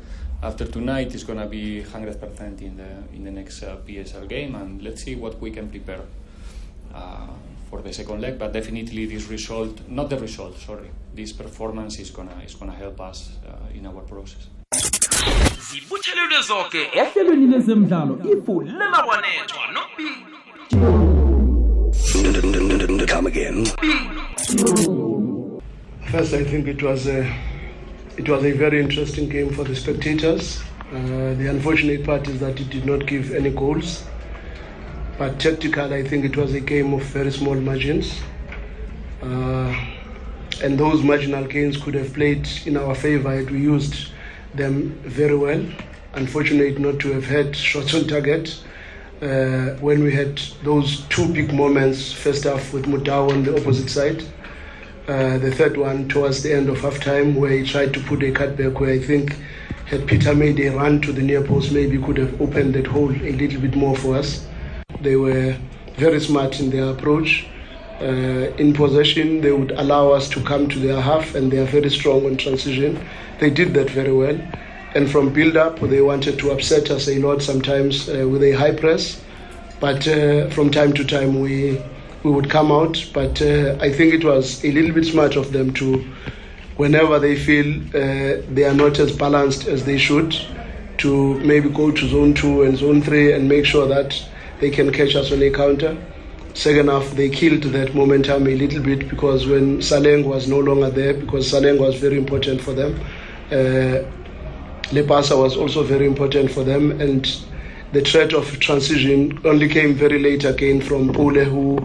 after 0.43 0.65
tonight 0.65 1.15
is 1.15 1.23
going 1.23 1.39
to 1.39 1.47
be 1.47 1.81
100% 1.81 2.61
in 2.61 2.77
the 2.77 3.15
in 3.15 3.23
the 3.23 3.31
next 3.31 3.63
uh, 3.63 3.77
psl 3.87 4.27
game 4.27 4.53
and 4.55 4.81
let's 4.83 5.03
see 5.03 5.15
what 5.15 5.39
we 5.39 5.49
can 5.49 5.69
prepare 5.69 6.01
uh, 6.93 7.27
for 7.69 7.81
the 7.81 7.93
second 7.93 8.21
leg, 8.21 8.37
but 8.39 8.53
definitely 8.53 9.05
this 9.05 9.29
result, 9.29 9.79
not 9.89 10.09
the 10.09 10.17
result, 10.17 10.57
sorry, 10.57 10.89
this 11.15 11.33
performance 11.33 11.99
is 11.99 12.11
gonna 12.11 12.35
is 12.45 12.55
gonna 12.55 12.73
help 12.73 12.99
us 13.01 13.31
uh, 13.47 13.77
in 13.77 13.85
our 13.85 14.01
process. 14.01 14.47
zibuthelelwe 15.71 16.41
zonke 16.47 16.81
ehlelweni 16.93 17.47
lezemidlalo 17.47 18.19
ifu 18.33 18.61
lelawanethwa 18.61 19.65
Come 23.07 23.27
again. 23.27 23.65
First, 26.11 26.33
I 26.33 26.43
think 26.43 26.67
it 26.67 26.81
was 26.83 27.07
a 27.07 27.25
it 28.17 28.27
was 28.29 28.43
a 28.43 28.51
very 28.51 28.79
interesting 28.81 29.29
game 29.29 29.49
for 29.51 29.63
the 29.63 29.75
spectators. 29.75 30.61
Uh, 30.91 31.33
the 31.39 31.47
unfortunate 31.49 32.03
part 32.05 32.27
is 32.27 32.39
that 32.39 32.59
it 32.59 32.69
did 32.69 32.85
not 32.85 33.05
give 33.05 33.33
any 33.33 33.49
goals. 33.49 34.03
But 35.17 35.39
tactical, 35.39 35.93
I 35.93 36.03
think 36.03 36.25
it 36.25 36.35
was 36.35 36.53
a 36.53 36.59
game 36.59 36.93
of 36.93 37.03
very 37.03 37.31
small 37.31 37.55
margins. 37.55 38.19
Uh, 39.23 39.73
and 40.61 40.77
those 40.77 41.03
marginal 41.03 41.45
gains 41.45 41.77
could 41.77 41.93
have 41.93 42.13
played 42.13 42.47
in 42.65 42.75
our 42.75 42.93
favor 42.95 43.33
had 43.33 43.49
we 43.49 43.59
used 43.59 44.11
them 44.53 44.89
very 45.03 45.37
well. 45.37 45.65
Unfortunate 46.13 46.79
not 46.79 46.99
to 46.99 47.13
have 47.13 47.25
had 47.25 47.55
shots 47.55 47.93
on 47.93 48.07
target 48.07 48.61
uh, 49.21 49.75
when 49.79 50.03
we 50.03 50.13
had 50.13 50.37
those 50.63 51.05
two 51.07 51.27
big 51.33 51.53
moments, 51.53 52.11
first 52.11 52.43
half 52.43 52.73
with 52.73 52.85
Mutau 52.85 53.31
on 53.31 53.43
the 53.43 53.55
opposite 53.59 53.89
side. 53.89 54.21
Uh, 55.07 55.37
the 55.37 55.51
third 55.51 55.77
one 55.77 56.09
towards 56.09 56.43
the 56.43 56.53
end 56.53 56.67
of 56.67 56.81
half 56.81 56.99
time 56.99 57.35
where 57.35 57.51
he 57.51 57.65
tried 57.65 57.93
to 57.93 58.01
put 58.01 58.21
a 58.23 58.31
cutback 58.31 58.79
where 58.79 58.91
I 58.91 58.99
think 58.99 59.37
had 59.85 60.07
Peter 60.07 60.35
made 60.35 60.59
a 60.59 60.69
run 60.69 60.99
to 61.03 61.13
the 61.13 61.21
near 61.21 61.43
post 61.43 61.71
maybe 61.71 61.97
could 61.99 62.17
have 62.17 62.41
opened 62.41 62.73
that 62.73 62.87
hole 62.87 63.11
a 63.11 63.31
little 63.31 63.61
bit 63.61 63.75
more 63.75 63.95
for 63.95 64.17
us. 64.17 64.45
They 65.05 65.15
were 65.15 65.55
very 65.97 66.19
smart 66.19 66.59
in 66.59 66.71
their 66.71 66.89
approach. 66.89 67.47
Uh, 68.01 68.51
in 68.63 68.73
possession, 68.73 69.41
they 69.41 69.51
would 69.51 69.71
allow 69.71 70.09
us 70.11 70.27
to 70.29 70.41
come 70.41 70.67
to 70.69 70.79
their 70.79 70.99
half, 70.99 71.35
and 71.35 71.51
they 71.51 71.59
are 71.59 71.71
very 71.79 71.89
strong 71.89 72.25
on 72.25 72.35
transition. 72.37 72.97
They 73.39 73.49
did 73.49 73.73
that 73.75 73.89
very 73.89 74.11
well. 74.11 74.37
And 74.95 75.09
from 75.09 75.31
build 75.31 75.55
up, 75.57 75.79
they 75.79 76.01
wanted 76.01 76.39
to 76.39 76.51
upset 76.51 76.89
us 76.89 77.07
a 77.07 77.19
lot 77.19 77.41
sometimes 77.41 78.09
uh, 78.09 78.27
with 78.27 78.43
a 78.43 78.53
high 78.53 78.73
press. 78.75 79.21
But 79.79 80.07
uh, 80.07 80.49
from 80.49 80.71
time 80.71 80.93
to 80.93 81.03
time, 81.05 81.39
we 81.39 81.81
we 82.23 82.31
would 82.31 82.49
come 82.49 82.71
out. 82.71 82.95
But 83.13 83.41
uh, 83.41 83.77
I 83.87 83.91
think 83.93 84.13
it 84.13 84.23
was 84.23 84.63
a 84.65 84.71
little 84.71 84.93
bit 84.93 85.05
smart 85.05 85.35
of 85.35 85.51
them 85.51 85.73
to, 85.73 86.03
whenever 86.77 87.19
they 87.19 87.35
feel 87.35 87.67
uh, 87.95 88.41
they 88.55 88.63
are 88.65 88.73
not 88.73 88.99
as 88.99 89.11
balanced 89.15 89.67
as 89.67 89.85
they 89.85 89.97
should, 89.97 90.35
to 90.97 91.39
maybe 91.51 91.69
go 91.69 91.91
to 91.91 92.07
zone 92.07 92.33
two 92.33 92.63
and 92.63 92.77
zone 92.77 93.01
three 93.01 93.31
and 93.33 93.47
make 93.47 93.65
sure 93.65 93.87
that 93.87 94.09
they 94.59 94.69
can 94.69 94.91
catch 94.91 95.15
us 95.15 95.31
on 95.31 95.41
a 95.41 95.49
counter. 95.49 95.97
Second 96.53 96.89
half, 96.89 97.11
they 97.11 97.29
killed 97.29 97.63
that 97.63 97.93
momentum 97.93 98.47
a 98.47 98.55
little 98.55 98.81
bit 98.81 99.09
because 99.09 99.45
when 99.45 99.79
Saleng 99.79 100.23
was 100.23 100.47
no 100.47 100.59
longer 100.59 100.89
there, 100.89 101.13
because 101.13 101.51
Saleng 101.51 101.79
was 101.79 101.95
very 101.95 102.17
important 102.17 102.61
for 102.61 102.73
them. 102.73 102.99
Uh, 103.51 104.03
Lepasa 104.91 105.37
was 105.37 105.57
also 105.57 105.83
very 105.83 106.05
important 106.05 106.51
for 106.51 106.63
them, 106.63 107.01
and 107.01 107.43
the 107.91 108.01
threat 108.01 108.33
of 108.33 108.59
transition 108.59 109.39
only 109.43 109.67
came 109.67 109.95
very 109.95 110.19
late 110.19 110.45
again 110.45 110.79
from 110.81 111.11
Pule, 111.13 111.43
who 111.43 111.77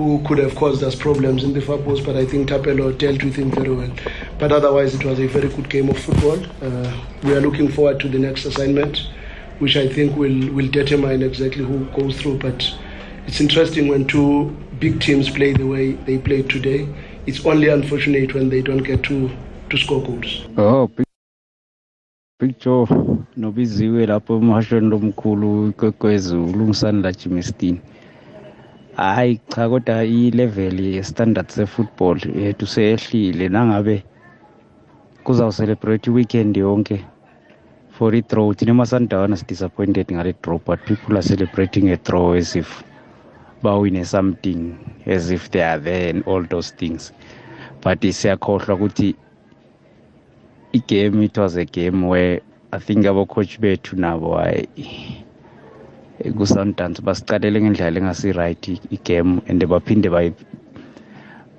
who 0.00 0.22
could 0.26 0.38
have 0.38 0.54
caused 0.54 0.82
us 0.82 0.94
problems 0.94 1.44
in 1.44 1.52
the 1.52 1.60
far 1.60 1.76
post, 1.76 2.06
but 2.06 2.16
I 2.16 2.24
think 2.24 2.48
Tapelo 2.48 2.96
dealt 2.96 3.22
with 3.22 3.36
him 3.36 3.50
very 3.50 3.70
well. 3.70 3.90
But 4.38 4.50
otherwise, 4.50 4.94
it 4.94 5.04
was 5.04 5.18
a 5.18 5.26
very 5.26 5.48
good 5.48 5.68
game 5.68 5.90
of 5.90 5.98
football. 5.98 6.38
Uh, 6.62 6.90
we 7.22 7.34
are 7.34 7.40
looking 7.40 7.68
forward 7.68 8.00
to 8.00 8.08
the 8.08 8.18
next 8.18 8.46
assignment, 8.46 9.08
which 9.60 9.76
I 9.76 9.88
think 9.88 10.16
will 10.16 10.52
will 10.52 10.68
determine 10.68 11.22
exactly 11.22 11.64
who 11.64 11.84
goes 11.98 12.20
through. 12.20 12.38
But 12.38 12.68
it's 13.26 13.40
interesting 13.40 13.88
when 13.88 14.06
two 14.06 14.50
big 14.80 15.00
teams 15.00 15.30
play 15.30 15.52
the 15.52 15.66
way 15.66 15.92
they 15.92 16.18
played 16.18 16.50
today. 16.50 16.88
it's 17.26 17.44
only 17.46 17.68
unfortunate 17.68 18.34
when 18.34 18.48
they 18.48 18.62
don't 18.62 18.82
get 18.82 19.02
to 19.04 19.30
to 19.70 19.78
score 19.78 20.02
goals. 20.02 20.48
Oh, 20.56 20.90
Joe 22.58 22.88
nobiziwe 23.36 24.06
lapho 24.06 24.36
emhashweni 24.36 24.88
lomkhulu 24.88 25.72
kwekwezulu 25.72 26.64
ungisanda 26.64 27.12
Jimistin. 27.12 27.78
Hayi 28.96 29.40
cha 29.48 29.68
kodwa 29.68 30.04
i-level 30.04 30.80
ye-standard 30.80 31.48
se-football 31.48 32.18
yethu 32.36 32.66
seyehlile 32.66 33.48
nangabe 33.48 34.04
kuzawucelebrate 35.24 36.10
i-weekend 36.10 36.56
yonke 36.56 37.04
for 38.00 38.14
i-draw. 38.16 38.48
Thina 38.56 38.72
ema-sundown 38.72 39.36
is-disappointed 39.36 40.08
ngale 40.08 40.32
draw 40.40 40.58
but 40.64 40.80
people 40.88 41.18
are 41.20 41.26
celebrating 41.32 41.90
a 41.92 41.98
draw 41.98 42.32
as 42.32 42.56
if 42.56 42.82
bawine 43.62 44.04
something 44.06 44.60
as 45.04 45.30
if 45.30 45.50
they 45.52 45.60
are 45.60 45.78
there 45.78 46.08
and 46.08 46.24
all 46.24 46.42
those 46.54 46.70
things. 46.80 47.12
But 47.84 48.00
siyakhohlwa 48.00 48.74
ukuthi 48.76 49.14
igame 50.72 51.24
it 51.24 51.36
was 51.36 51.56
a 51.56 51.64
game 51.64 52.06
where 52.08 52.40
i 52.72 52.78
think 52.78 53.04
abocoach 53.04 53.58
bethu 53.60 53.96
nabo 53.96 54.36
hayi 54.38 54.68
ku-sundance 56.38 57.02
basicalele 57.02 57.60
ngendlela 57.60 57.98
engasi-right 58.00 58.64
igame 58.96 59.42
and 59.48 59.60
baphinde 59.66 60.08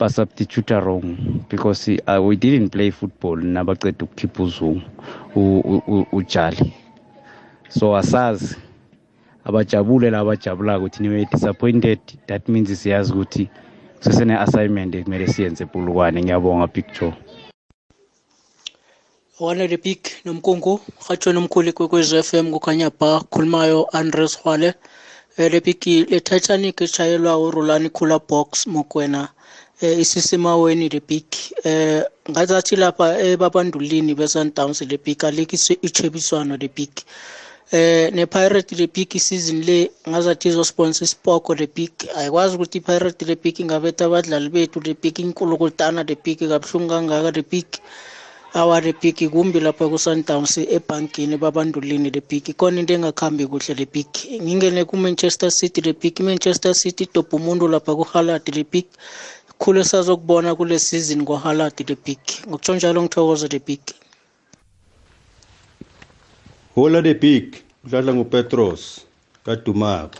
basubstitute 0.01 0.79
wrong 0.81 1.05
because 1.49 1.87
uh, 2.07 2.19
we 2.19 2.35
didn't 2.35 2.69
play 2.69 2.91
football 2.91 3.37
nabaceda 3.37 4.05
ukukhipha 4.05 4.43
uzungu 4.43 4.81
ujali. 6.11 6.73
So 7.69 7.95
asazi 7.97 8.55
abajabule 9.45 10.09
laba 10.09 10.21
abajabulako 10.21 10.79
ukuthi 10.79 11.03
niwe 11.03 11.27
disappointed. 11.31 11.99
That 12.27 12.49
means 12.49 12.69
siyazi 12.81 13.13
ukuthi 13.13 13.49
sesene-assignment 13.99 14.95
ekumele 14.95 15.27
siyenze 15.27 15.63
epulukwane. 15.63 16.23
Ngiyabonga 16.23 16.67
picture 16.67 17.13
wana 19.39 19.67
le 19.67 19.77
big 19.77 19.99
nomkungu 20.25 20.79
rhatshweni 21.07 21.39
omkhulu 21.39 21.73
kwekwezi 21.73 22.23
FM 22.23 22.51
kukhanya 22.51 22.91
ba 22.99 23.19
khulumayo 23.31 23.87
Andres 23.93 24.39
Hwale 24.41 24.73
le 25.37 25.59
big 25.59 25.85
le 26.09 26.19
Titanic 26.19 26.81
eshayelwa 26.81 27.37
uRulani 27.37 27.89
Khula 27.89 28.19
Box 28.19 28.67
mokwena. 28.67 29.29
Isisemaweni 29.81 30.89
le 30.89 31.01
big 31.09 31.25
eh 31.63 32.03
ngazathi 32.29 32.75
lapha 32.75 33.19
ebabandulini 33.19 34.13
beSundowns 34.13 34.81
le 34.81 34.97
big 34.97 35.25
alikise 35.25 35.73
ichebiswano 35.81 36.57
le 36.57 36.69
big 36.77 36.93
eh 37.71 38.11
ne-pirate 38.13 38.75
le 38.75 38.87
big 38.87 39.09
season 39.17 39.61
le 39.63 39.91
ngazathi 40.09 40.47
izosponsor 40.49 41.03
isipoko 41.03 41.55
le 41.55 41.67
big 41.75 41.91
ayikwazi 42.15 42.55
ukuthi 42.55 42.77
i-pirate 42.77 43.25
le 43.25 43.35
big 43.35 43.59
ingabetha 43.59 44.05
abadlali 44.05 44.49
bethu 44.49 44.79
le 44.85 44.93
big 44.93 45.19
inkulukulutana 45.19 46.03
le 46.03 46.15
big 46.23 46.39
kabuhlungu 46.51 46.89
kangaka 46.89 47.31
le 47.31 47.43
big 47.51 47.67
awa 48.53 48.81
le 48.81 48.93
big 49.01 49.15
kumbi 49.31 49.59
lapha 49.59 49.87
ku-sundowns 49.87 50.57
ebhankini 50.57 51.37
babandulini 51.37 52.11
le 52.11 52.21
big 52.21 52.43
khona 52.57 52.79
into 52.79 52.93
engakhambi 52.93 53.47
kuhle 53.47 53.73
le 53.79 53.85
big 53.85 54.11
ngingene 54.43 54.83
ku-manchester 54.83 55.49
city 55.49 55.79
le 55.81 55.93
big 55.93 56.19
i-manchester 56.19 56.75
city 56.75 57.03
idobha 57.07 57.37
umuntu 57.39 57.67
lapha 57.71 57.95
kuhaladi 57.95 58.51
le 58.51 58.63
big 59.61 59.65
khulu 59.65 59.79
esazokubona 59.79 60.55
kule 60.55 60.79
season 60.79 61.25
kwahaladi 61.25 61.83
le 61.83 61.95
big. 62.05 62.19
Ngokutsho 62.47 62.75
njalo 62.75 63.01
ngithokoze 63.01 63.47
le 63.47 63.59
big. 63.59 63.79
Hola 66.75 67.01
the 67.01 67.13
big 67.13 67.55
udlala 67.85 68.13
ngupetros 68.13 69.01
kadumako. 69.45 70.19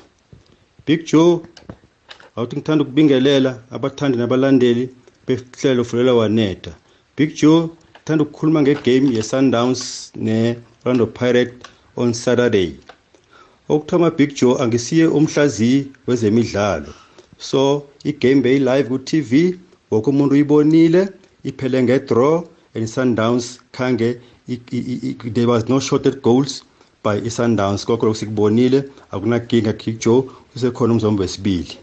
Big 0.85 1.05
joe 1.05 1.41
awuthi 2.35 2.55
ngithanda 2.55 2.83
ukubingelela 2.83 3.59
abathandi 3.71 4.17
nabalandeli 4.17 4.89
behlelo 5.27 5.83
fulela 5.83 6.13
waneta 6.13 6.71
big 7.17 7.35
joe 7.35 7.69
ngithanda 7.95 8.23
ukukhuluma 8.23 8.61
ngegame 8.61 9.15
ye-sundowns 9.15 10.11
ne-orlando 10.15 11.07
pirate 11.07 11.53
on 11.97 12.13
saturday. 12.13 12.75
Okuthoma 13.69 14.11
big 14.11 14.35
joe 14.35 14.61
angisiye 14.61 15.07
umhlaziyi 15.07 15.91
wezemidlalo. 16.07 17.00
So 17.49 17.83
igame 18.03 18.41
beyi-live 18.45 18.87
ku-tv 18.89 19.31
woke 19.91 20.09
umuntu 20.09 20.33
uyibonile 20.35 21.01
iphele 21.43 21.83
nge-draw 21.83 22.43
and 22.75 22.87
sundowns 22.87 23.59
khange 23.71 24.09
there 25.33 25.47
was 25.47 25.67
no 25.69 25.79
shorted 25.79 26.21
goals 26.21 26.63
by 27.03 27.17
i-sundowns. 27.17 27.85
Kokho 27.85 28.05
lokhu 28.05 28.19
sikubonile 28.19 28.83
akunakinga 29.11 29.73
big 29.73 29.99
joe 29.99 30.29
usekhona 30.55 30.93
umzombo 30.93 31.21
wesibili. 31.23 31.77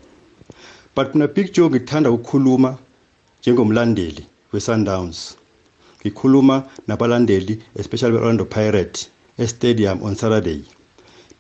But 0.95 1.15
mina 1.15 1.29
big 1.29 1.53
joe 1.53 1.69
ngithanda 1.71 2.11
ukukhuluma 2.11 2.79
njengomlandeli 3.43 4.27
we-sundowns. 4.53 5.37
Ngikhuluma 6.01 6.63
nabalandeli 6.87 7.59
especially 7.77 8.13
be-orlando 8.13 8.45
pirate 8.45 9.09
estadium 9.39 10.03
on 10.03 10.15
saturday. 10.15 10.63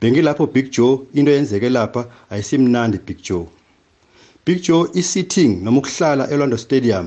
Bengilapho 0.01 0.47
big 0.53 0.71
joe 0.71 1.07
into 1.15 1.31
yenzeke 1.31 1.69
lapha 1.71 2.07
ayisimnandi 2.31 2.99
big 3.07 3.23
joe. 3.23 3.47
Big 4.49 4.63
joe 4.63 4.89
i-sitting 4.95 5.63
noma 5.63 5.79
ukuhlala 5.79 6.25
e-orlando 6.31 6.57
stadium 6.57 7.07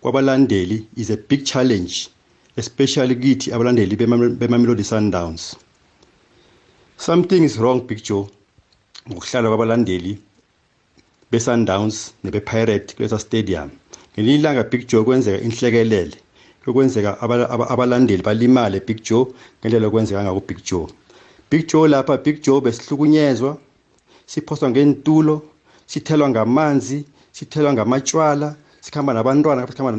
kwabalandeli 0.00 0.86
is 0.96 1.10
a 1.10 1.16
big 1.16 1.44
challenge 1.44 2.08
especially 2.56 3.16
kithi 3.16 3.52
abalandeli 3.52 3.96
bemamelodi 4.40 4.84
sundowns. 4.84 5.56
Something 6.96 7.42
is 7.42 7.58
wrong 7.58 7.80
big 7.88 8.02
joe 8.04 8.28
ngokuhlala 9.08 9.48
kwabalandeli 9.48 10.18
be-sundowns 11.30 12.14
nebe-pirate 12.24 12.94
kulesa 12.94 13.18
stadium. 13.18 13.70
Ngelinye 14.14 14.34
ilanga 14.38 14.62
big 14.62 14.86
joe 14.86 15.04
kwenzeka 15.04 15.44
inhlekelele 15.44 16.16
yokwenzeka 16.66 17.20
abalandeli 17.68 18.22
balimale 18.22 18.80
big 18.80 19.02
joe 19.02 19.26
ngendlela 19.60 19.86
yokwenzeka 19.86 20.22
ngako 20.22 20.40
big 20.48 20.58
joe. 20.64 20.86
Big 21.50 21.66
joe 21.66 21.88
lapha 21.88 22.16
big 22.16 22.42
joe 22.42 22.60
besihlukunyezwa 22.60 23.58
siphoswa 24.26 24.70
ngentulo 24.70 25.42
sithelwa 25.86 26.28
ngamanzi 26.28 27.04
sithelwa 27.32 27.72
ngamatshwala 27.72 28.56
sikhamba 28.80 29.14
nabantwana 29.14 29.66
sikhamba 29.66 29.92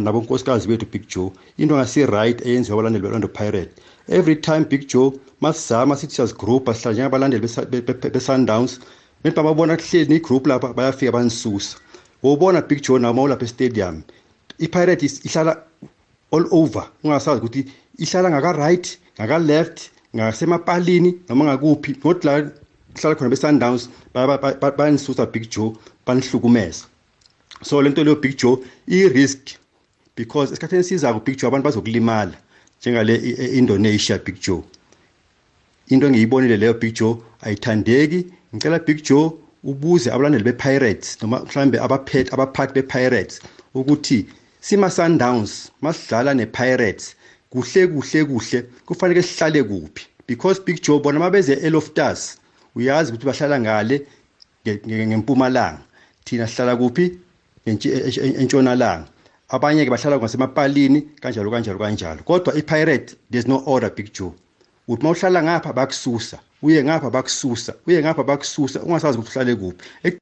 nabonkosikazi 0.00 0.68
bethu 0.68 0.86
big 0.92 1.08
joe. 1.08 1.32
Into 1.56 1.74
ngasi-right 1.74 2.46
eyenziwa 2.46 2.74
abalandeli 2.74 3.02
be-orlando 3.02 3.28
pirate 3.28 3.72
every 4.08 4.36
time 4.36 4.64
big 4.64 4.86
joe 4.86 5.12
masizama 5.40 5.96
sithi 5.96 6.14
siyazigroupa 6.14 6.74
sihlala 6.74 6.94
njengabalandeli 6.94 7.42
be-sundowns 8.12 8.80
bethi 9.22 9.36
bababona 9.36 9.76
kuhleli 9.76 10.08
niyigroup 10.08 10.46
lapha 10.46 10.72
bayafika 10.72 11.12
banisusa. 11.12 11.78
Wobona 12.22 12.62
big 12.62 12.82
joe 12.82 12.98
noma 12.98 13.22
ulapha 13.22 13.44
estadium 13.44 14.02
ipirate 14.58 15.06
ihlala 15.24 15.62
all 16.32 16.46
over. 16.50 16.84
Ungasazi 17.04 17.38
ukuthi 17.40 17.66
ihlala 17.98 18.30
ngaka-right 18.30 18.98
ngaka-left 19.18 19.90
ngasemapalini 20.16 21.14
noma 21.28 21.44
ngakuphi 21.44 21.90
ngokuthi 21.92 22.26
la 22.26 22.50
kuhlala 22.94 23.16
khona 23.16 23.30
be-sundowns 23.30 23.88
bayanisusa 24.78 25.26
big 25.26 25.50
joe 25.50 25.72
banihlukumeza 26.06 26.84
so 27.62 27.82
lento 27.82 28.04
leyo 28.04 28.16
big 28.16 28.36
joe 28.36 28.58
i-risk 28.88 29.40
because 30.16 30.52
esikhathini 30.52 30.80
esizako 30.80 31.20
big 31.20 31.36
joe 31.38 31.48
abantu 31.48 31.64
bazokulimala 31.64 32.36
njengale 32.84 33.14
e-indonesia 33.14 34.18
big 34.18 34.40
joe. 34.40 34.62
Into 35.88 36.06
engiyibonile 36.06 36.56
leyo 36.56 36.74
big 36.74 36.94
joe 36.94 37.16
ayithandeki. 37.40 38.26
Ngicela 38.54 38.78
big 38.78 39.02
joe 39.02 39.32
ubuze 39.64 40.10
abalandeli 40.10 40.44
be-pirates 40.44 41.22
noma 41.22 41.40
mhlawumbe 41.40 41.78
abaphathi 41.80 42.74
be-pirates 42.74 43.40
ukuthi 43.74 44.26
sima-sundowns 44.60 45.70
masidlala 45.80 46.34
ne-pirates 46.34 47.14
kuhle 47.50 47.86
kuhle 47.86 48.24
kuhle 48.24 48.62
kufanele 48.86 49.22
sihlale 49.22 49.62
kuphi? 49.62 50.06
Because 50.26 50.60
big 50.60 50.82
joe 50.82 51.00
bona 51.00 51.18
mabeze 51.18 51.52
eloftus 51.52 52.38
uyazi 52.76 53.12
ukuthi 53.12 53.26
bahlala 53.26 53.60
ngale 53.60 54.06
ngempumalanga. 54.66 55.82
Thina 56.24 56.46
sihlala 56.46 56.76
kuphi? 56.76 57.18
Entshonalanga. 57.66 59.08
Abanye-ke 59.48 59.90
bahlala 59.90 60.18
ngasemapalini 60.18 61.00
kanjalo 61.20 61.50
kanjalo 61.50 61.78
kanjalo. 61.78 62.22
Kodwa 62.22 62.54
i-pirate 62.56 63.16
there's 63.30 63.46
no 63.46 63.62
order 63.66 63.90
big 63.90 64.12
joe. 64.12 64.32
Uthi 64.88 65.02
uma 65.02 65.10
uhlala 65.10 65.42
ngapha 65.42 65.72
bakususa. 65.72 66.38
Uye 66.62 66.84
ngapha 66.84 67.10
bakususa. 67.10 67.74
Uye 67.86 68.02
ngapha 68.02 68.22
bakususa. 68.24 68.82
Ungasazi 68.82 69.18
ukuthi 69.18 69.38
uhlale 69.38 69.56
kuphi. 69.56 70.18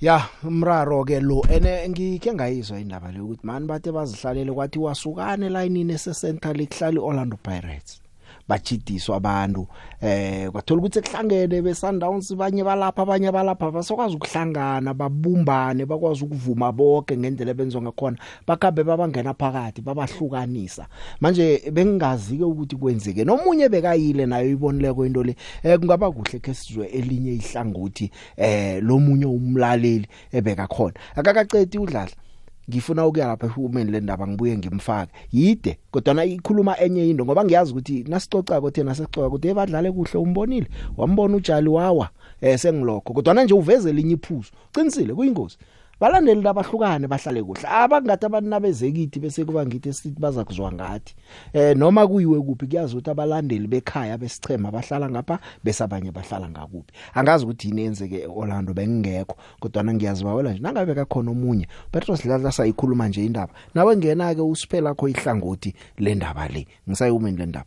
Ya 0.00 0.28
umraro 0.44 1.04
ke 1.04 1.20
lo 1.20 1.44
ene 1.50 1.88
ngike 1.88 2.32
ngayizwa 2.32 2.80
indaba 2.80 3.12
le 3.12 3.20
ukuthi 3.20 3.46
mani 3.46 3.66
bathe 3.66 3.92
bazihlalele 3.92 4.52
kwathi 4.52 4.78
wasukane 4.78 5.48
layinini 5.48 5.92
esecentral 5.92 6.60
ihlali 6.60 6.98
Orlando 6.98 7.36
Pirates. 7.36 8.00
Bachidiswa 8.50 9.16
abantu 9.16 9.66
eh 10.02 10.50
kwathola 10.50 10.78
ukuthi 10.80 10.98
ekuhlangene 10.98 11.62
beSundowns 11.62 12.34
banye 12.34 12.64
balapha 12.64 13.02
abanye 13.02 13.30
balapha 13.30 13.70
basokwazi 13.70 14.16
ukuhlangana 14.16 14.94
babumbane 14.94 15.86
bakwazi 15.86 16.24
ukuvuma 16.24 16.72
bonke 16.72 17.16
ngendlela 17.16 17.54
benziwa 17.54 17.82
ngakhona 17.82 18.18
bakhabe 18.46 18.82
babangena 18.84 19.34
phakathi 19.34 19.80
babahlukanisa. 19.82 20.86
Manje 21.20 21.70
bengingazi 21.70 22.38
ke 22.38 22.44
ukuthi 22.44 22.76
kwenzeke. 22.76 23.24
Nomunye 23.24 23.68
bekayile 23.68 24.26
nayo 24.26 24.50
ibonile 24.50 24.92
kwento 24.92 25.22
le 25.22 25.36
eh 25.62 25.78
kungaba 25.78 26.10
kuhle 26.10 26.38
ke 26.40 26.54
sizwe 26.54 26.86
elinye 26.86 27.32
ihlangothi 27.34 28.10
eh 28.36 28.82
lomunye 28.82 29.26
umlaleli 29.26 30.08
ebeka 30.32 30.66
khona 30.66 30.94
akakacedi 31.14 31.78
udlala. 31.78 32.10
Ngifuna 32.70 33.06
ukuya 33.06 33.26
lapha 33.26 33.46
ehumeni 33.46 33.90
lendaba 33.90 34.26
ngibuye 34.26 34.58
ngimfake. 34.58 35.12
Yide 35.32 35.78
kodwa 35.90 36.14
na 36.14 36.24
ikhuluma 36.24 36.80
enye 36.80 37.10
into 37.10 37.24
ngoba 37.24 37.44
ngiyazi 37.44 37.72
ukuthi 37.72 38.04
nasixoxa 38.08 38.70
thina 38.70 38.94
sexoxa 38.94 39.26
ukuthi 39.26 39.48
ebadlale 39.48 39.92
kuhle 39.92 40.18
umbonile. 40.18 40.66
Wambona 40.96 41.36
ujali 41.36 41.68
wawa 41.68 42.08
eh 42.40 42.58
sengilokho. 42.58 43.12
Kodwa 43.12 43.34
manje 43.34 43.54
uveze 43.54 43.92
linye 43.92 44.14
iphuzu. 44.14 44.50
Qinisile 44.72 45.14
kuyingozi. 45.14 45.56
Balandeli 46.00 46.42
labahlukane 46.42 47.06
bahlale 47.06 47.42
kuhle. 47.42 47.68
Abangathi 47.68 48.26
abantu 48.26 48.48
nabezekithi 48.48 49.20
bese 49.20 49.44
kuba 49.44 49.66
ngithi 49.66 49.92
sithi 49.92 50.20
baza 50.20 50.44
kuzwa 50.44 50.72
ngathi. 50.72 51.14
Eh 51.52 51.76
noma 51.76 52.06
kuyiwe 52.06 52.40
kuphi 52.40 52.66
kuyazi 52.66 52.94
ukuthi 52.94 53.10
abalandeli 53.10 53.66
bekhaya 53.66 54.18
besichema 54.18 54.70
bahlala 54.70 55.10
ngapha 55.10 55.38
bese 55.64 55.84
abanye 55.84 56.10
bahlala 56.10 56.48
ngakuphi. 56.48 56.92
Angazi 57.14 57.44
ukuthi 57.44 57.68
yini 57.68 57.82
yenzeke 57.82 58.22
eOrlando 58.22 58.74
bengingekho 58.74 59.36
kodwa 59.60 59.84
ngiyazi 59.84 60.24
bawela 60.24 60.50
nje 60.50 60.62
nangabe 60.62 60.94
kakhona 60.94 61.30
omunye 61.30 61.66
Petros 61.92 62.24
Ladla 62.24 62.52
sayikhuluma 62.52 63.08
nje 63.08 63.24
indaba. 63.24 63.52
Nawe 63.74 63.96
ngena 63.96 64.34
ke 64.34 64.40
usiphela 64.40 64.94
kho 64.94 65.08
ihlangothi 65.08 65.74
lendaba 65.98 66.48
le. 66.48 66.66
Ngisayumeni 66.88 67.36
lendaba 67.36 67.66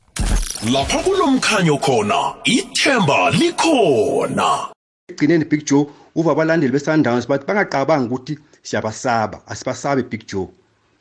lapha 0.71 0.99
kulomkhanyo 1.03 1.77
khona 1.77 2.35
ithemba 2.45 3.31
likhona. 3.31 4.73
Egcineni 5.09 5.45
big 5.45 5.65
joe 5.65 5.87
uva 6.15 6.31
abalandeli 6.31 6.73
be-sundowns 6.73 7.27
bathi 7.27 7.45
bangaqabangi 7.47 8.07
ukuthi 8.07 8.33
siyabasaba 8.67 9.37
asibasabe 9.51 10.03
big 10.11 10.23
joe 10.27 10.47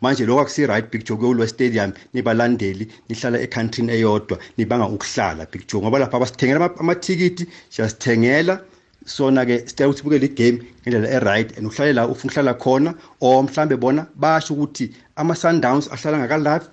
manje 0.03 0.27
lokho 0.27 0.41
akusi-right 0.41 0.91
big 0.91 1.05
joe 1.07 1.17
kuyolwa 1.17 1.47
stadium 1.49 1.93
nibalandeli 2.15 2.85
nihlala 3.09 3.39
ekhantrini 3.45 3.93
eyodwa 3.93 4.37
nibanga 4.57 4.87
ukuhlala 4.95 5.47
big 5.53 5.63
joe 5.69 5.83
ngoba 5.83 5.99
lapha 5.99 6.19
basithengela 6.23 6.71
amathikithi 6.81 7.45
siyasithengela. 7.71 8.61
Sona-ke 9.05 9.67
sicela 9.67 9.91
ukuthi 9.91 10.05
bukele 10.05 10.27
igame 10.27 10.59
ngendlela 10.87 11.09
e-right 11.17 11.59
and 11.59 11.67
uhlale 11.67 11.93
la 11.93 12.07
ufuna 12.07 12.31
ukuhlala 12.31 12.55
khona 12.55 12.95
or 13.21 13.43
mhlambe 13.43 13.77
bona 13.77 14.07
basho 14.15 14.55
ukuthi 14.55 14.95
ama-sundowns 15.17 15.89
ahlala 15.91 16.19
ngaka-left 16.19 16.71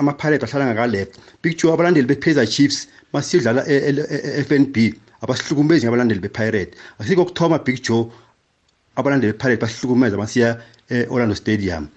ama-pirate 0.00 0.42
ahlala 0.42 0.64
ngaka-left. 0.74 1.12
Big 1.42 1.56
joe 1.58 1.72
abalandeli 1.72 2.08
be-paizer 2.08 2.46
chiefs 2.46 2.88
masiyodlala 3.12 3.62
e-f 3.68 4.50
n 4.52 4.66
b. 4.72 4.94
abasihlukumezi 5.22 5.86
ngabalandeli 5.86 6.20
be-pirate. 6.20 6.72
Asikho 6.98 7.22
ukuthoma 7.22 7.58
big 7.58 7.82
joe 7.82 8.10
abalandeli 8.96 9.32
be-pirate 9.32 9.60
basihlukumeza 9.60 10.16
masiya 10.16 10.58
e-orlando 10.90 11.34
stadium. 11.34 11.88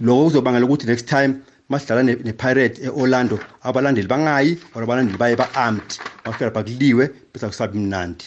Lokho 0.00 0.24
kuzobangela 0.24 0.66
ukuthi 0.66 0.86
next 0.86 1.08
time 1.08 1.34
masidlala 1.68 2.02
ne-pirate 2.02 2.82
e-orlando 2.82 3.38
abalandeli 3.62 4.08
bangayi 4.08 4.58
or 4.74 4.82
abalandeli 4.82 5.18
baye 5.18 5.36
ba-armed 5.36 5.98
bafika 6.24 6.44
lapha 6.44 6.62
kuliwe 6.62 7.10
bese 7.32 7.46
akusabi 7.46 7.78
mnandi. 7.78 8.24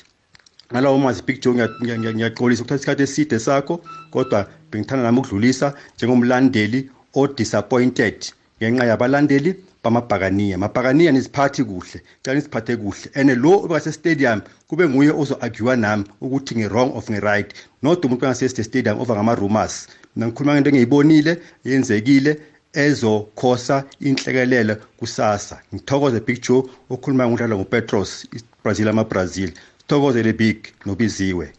Ngalawo 0.72 0.98
mazi 0.98 1.22
big 1.24 1.42
joe 1.42 1.54
ngiyaxolisa 1.54 2.62
ukuthatha 2.62 2.76
isikhathi 2.76 3.04
eside 3.04 3.40
sakho 3.40 3.82
kodwa 4.12 4.48
bengithanda 4.72 5.04
nami 5.04 5.20
ukudlulisa 5.20 5.74
njengomlandeli 5.96 6.90
o-disappointed 7.14 8.26
ngenxa 8.60 8.86
yabalandeli 8.86 9.56
bamabhakaniya 9.88 10.58
mabhakaniya 10.58 11.12
niziphathi 11.12 11.64
kuhle 11.64 12.02
cela 12.24 12.36
niziphathe 12.36 12.76
kuhle. 12.78 13.08
And 13.16 13.30
lo 13.44 13.64
obasestadium 13.66 14.42
kube 14.68 14.90
nguye 14.90 15.12
ozo-agiwa 15.12 15.76
nami 15.76 16.04
ukuthi 16.22 16.56
ngi-wrong 16.56 16.92
of 16.96 17.10
ngi-right. 17.10 17.54
Not 17.82 18.06
umuntu 18.06 18.22
bangaseste 18.22 18.64
stadium 18.64 19.00
ova 19.00 19.16
ngama-rumors. 19.16 19.88
Mina 20.16 20.28
ngikhuluma 20.28 20.54
ngento 20.54 20.70
engiyibonile 20.70 21.42
yenzekile 21.66 22.38
ezokhosa 22.74 23.84
inhlekelele 24.00 24.76
kusasa. 25.00 25.62
Ngithokoze 25.74 26.20
big 26.20 26.42
joe 26.42 26.64
okhuluma 26.90 27.28
ngudlala 27.28 27.56
ngupetros 27.56 28.28
brazil 28.64 28.88
ama-brazil. 28.90 29.52
Sithokoze 29.80 30.24
le 30.24 30.34
big 30.34 30.58
nobiziwe. 30.86 31.54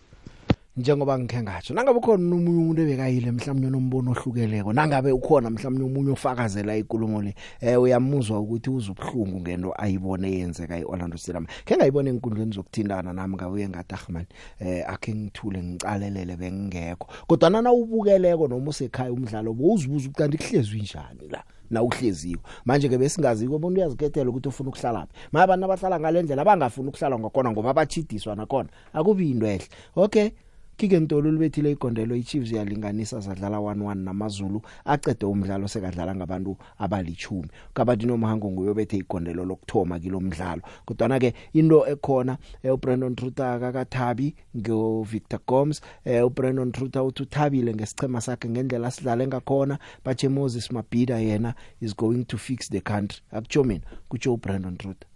Njengoba 0.78 1.18
ngikhe 1.18 1.42
ngatsho 1.42 1.74
nangabe 1.74 1.98
ukhona 1.98 2.34
umunye 2.36 2.58
umuntu 2.58 2.82
ebekayile 2.82 3.32
mhlawumnye 3.32 3.70
nombono 3.70 4.10
ohlukeleko 4.14 4.72
nangabe 4.72 5.10
ukhona 5.12 5.50
mhlawumnye 5.50 5.84
umunye 5.84 6.10
ofakazela 6.12 6.76
inkulumo 6.76 7.22
le 7.22 7.34
eh 7.60 7.80
uyamuzwa 7.80 8.40
ukuthi 8.40 8.70
uzubhlungu 8.70 9.40
ngento 9.40 9.74
ayibone 9.76 10.30
yenzeka 10.30 10.78
eOrlando 10.78 11.18
Stadium. 11.18 11.46
Ke 11.64 11.76
ngayibona 11.76 12.10
enkundleni 12.10 12.54
zokuthindana 12.54 13.12
nami 13.12 13.34
ngabuye 13.34 13.68
ngathi 13.68 13.94
ahman 13.94 14.26
eh 14.60 14.84
akhe 14.86 15.14
ngithule 15.14 15.62
ngicalelele 15.62 16.36
bengingekho. 16.36 17.06
Kodwa 17.26 17.50
nana 17.50 17.72
ubukeleko 17.72 18.48
noma 18.48 18.70
usekhaya 18.70 19.12
umdlalo 19.12 19.52
bowuzibuza 19.52 20.08
ukuthi 20.08 20.38
kuhlezwe 20.38 20.80
njani 20.80 21.28
la 21.30 21.42
na 21.70 21.82
uhleziwe 21.82 22.40
manje 22.64 22.88
ke 22.88 22.98
besingazi 22.98 23.46
umuntu 23.46 23.80
uyazikhethela 23.80 24.30
ukuthi 24.30 24.48
ufuna 24.48 24.68
ukuhlala 24.70 25.06
phi. 25.06 25.12
Manje 25.32 25.44
abantu 25.44 25.64
abahlala 25.64 26.00
ngalendlela 26.00 26.42
abangafuni 26.42 26.88
ukuhlala 26.88 27.18
ngakhona 27.18 27.50
ngoba 27.50 27.74
bachidiswa 27.74 28.36
nakhona. 28.36 28.68
Akubi 28.94 29.30
into 29.30 29.46
ehle. 29.46 29.68
Okay. 29.96 30.30
Kike 30.78 31.00
ntolo 31.00 31.30
libethile 31.30 31.70
igondelo 31.72 32.16
iChiefs 32.16 32.52
yalinganisa 32.52 33.20
zadlala 33.20 33.56
1-1 33.56 33.94
namazulu 33.94 34.62
aqede 34.84 35.26
umdlalo 35.26 35.68
sekadlala 35.68 36.14
ngabantu 36.14 36.56
abalichumi 36.78 37.48
kabadi 37.74 38.06
nomhango 38.06 38.50
nguyobethe 38.50 38.96
igondelo 38.96 39.44
lokthoma 39.44 39.98
kilo 39.98 40.20
mdlalo. 40.20 40.62
Kodwa 40.86 41.18
ke 41.18 41.34
into 41.52 41.84
ekhona 41.86 42.38
uBrandon 42.64 43.16
Truta 43.16 43.54
akakathabi 43.54 44.34
ngo 44.56 45.02
Victor 45.02 45.40
Gomes 45.46 45.82
uBrandon 46.06 46.72
Truta 46.72 47.02
uthi 47.02 47.22
uthabile 47.22 47.74
ngesichema 47.74 48.20
sakhe 48.20 48.48
ngendlela 48.48 48.90
sidlale 48.90 49.26
ngakhona. 49.26 49.78
Bache 50.04 50.28
Moses 50.28 50.70
Mabhida 50.70 51.18
yena 51.18 51.54
is 51.80 51.96
going 51.96 52.24
to 52.24 52.38
fix 52.38 52.68
the 52.68 52.80
country. 52.80 53.20
Akutsho 53.32 53.64
mina 53.64 53.82
kutsho 54.08 54.32
uBrandon 54.32 54.76
Truta 54.76 55.06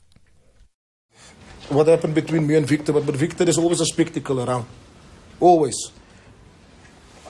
What 1.69 1.87
happened 1.87 2.15
between 2.15 2.47
me 2.47 2.57
and 2.57 2.67
Victor? 2.67 2.93
But, 2.93 3.07
but 3.07 3.15
Victor 3.15 3.45
is 3.45 3.59
always 3.59 3.81
a 3.81 3.87
spectacle 3.87 4.41
around. 4.41 4.67
Always. 5.43 5.91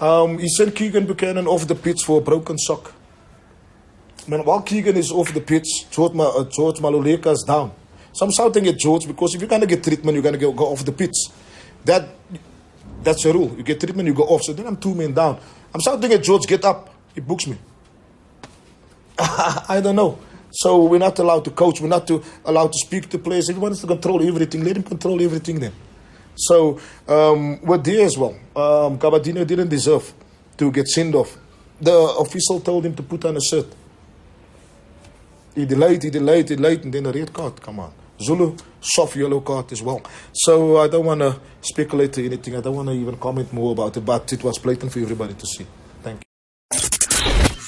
Um, 0.01 0.39
he 0.39 0.49
sent 0.49 0.75
Keegan 0.75 1.07
Buchanan 1.07 1.47
off 1.47 1.67
the 1.67 1.75
pitch 1.75 2.03
for 2.05 2.19
a 2.19 2.21
broken 2.21 2.59
sock. 2.59 2.93
Man, 4.29 4.45
while 4.45 4.63
Keegan 4.63 4.97
is 4.97 5.11
off 5.11 5.33
the 5.33 5.41
pitch, 5.41 5.91
George, 5.91 6.13
Ma, 6.13 6.29
uh, 6.29 6.45
George 6.45 6.79
Maluleka 6.79 7.33
is 7.33 7.43
down. 7.43 7.73
So 8.13 8.27
I'm 8.27 8.33
shouting 8.33 8.67
at 8.67 8.79
George 8.79 9.07
because 9.07 9.35
if 9.35 9.41
you're 9.41 9.49
going 9.49 9.63
to 9.63 9.67
get 9.67 9.83
treatment, 9.83 10.15
you're 10.15 10.23
going 10.23 10.39
to 10.39 10.53
go, 10.53 10.53
off 10.67 10.85
the 10.85 10.93
pitch. 10.93 11.17
That 11.85 12.09
That's 13.03 13.25
a 13.25 13.33
rule. 13.33 13.55
You 13.57 13.63
get 13.63 13.81
treatment, 13.81 14.07
you 14.07 14.15
go 14.15 14.25
off. 14.25 14.43
So 14.43 14.53
then 14.53 14.67
I'm 14.67 14.77
two 14.77 14.95
men 14.95 15.13
down. 15.13 15.41
I'm 15.75 15.81
shouting 15.81 16.13
at 16.13 16.23
George, 16.23 16.47
get 16.47 16.65
up. 16.65 16.95
He 17.15 17.21
books 17.21 17.47
me. 17.47 17.57
I 19.19 19.81
don't 19.83 19.97
know. 19.97 20.19
So 20.51 20.85
we're 20.85 20.99
not 20.99 21.19
allowed 21.19 21.45
to 21.47 21.51
coach. 21.51 21.81
We're 21.81 21.89
not 21.89 22.07
to, 22.09 22.23
allowed 22.45 22.73
to 22.73 22.79
speak 22.79 23.09
to 23.11 23.19
players. 23.19 23.49
He 23.49 23.55
wants 23.55 23.81
to 23.81 23.87
control 23.87 24.27
everything, 24.27 24.65
let 24.65 24.77
him 24.77 24.83
control 24.83 25.21
everything 25.23 25.59
then. 25.59 25.73
So 26.35 26.81
um, 27.09 27.61
we're 27.63 27.79
there 27.79 28.07
as 28.07 28.17
well. 28.19 28.35
Um, 28.57 28.99
Cabadino 28.99 29.47
didn't 29.47 29.69
deserve 29.69 30.13
to 30.57 30.71
get 30.71 30.89
sent 30.89 31.15
off. 31.15 31.37
The 31.81 31.93
official 32.19 32.61
told 32.61 32.87
him 32.87 32.95
to 32.95 33.03
put 33.03 33.25
on 33.25 33.37
a 33.37 33.41
shirt. 33.41 33.67
He 35.55 35.67
delayed, 35.67 36.03
he 36.03 36.11
delayed, 36.11 36.49
he 36.49 36.57
delayed, 36.57 36.85
and 36.85 36.95
then 36.95 37.07
a 37.07 37.13
red 37.13 37.33
card. 37.33 37.61
Come 37.61 37.81
on. 37.81 37.93
Zulu, 38.23 38.57
soft 38.81 39.17
yellow 39.17 39.41
card 39.41 39.73
as 39.73 39.83
well. 39.83 40.01
So 40.33 40.79
I 40.79 40.89
don't 40.89 41.05
want 41.05 41.21
to 41.21 41.41
speculate 41.61 42.13
to 42.15 42.25
anything. 42.25 42.57
I 42.57 42.61
don't 42.61 42.77
want 42.77 42.89
to 42.89 42.95
even 42.95 43.17
comment 43.17 43.53
more 43.53 43.73
about 43.73 43.97
it, 43.97 44.01
but 44.05 44.33
it 44.33 44.43
was 44.45 44.59
blatant 44.59 44.93
for 44.93 45.01
everybody 45.01 45.35
to 45.35 45.47
see. 45.47 45.67
Thank 46.03 46.21
you. 46.21 46.23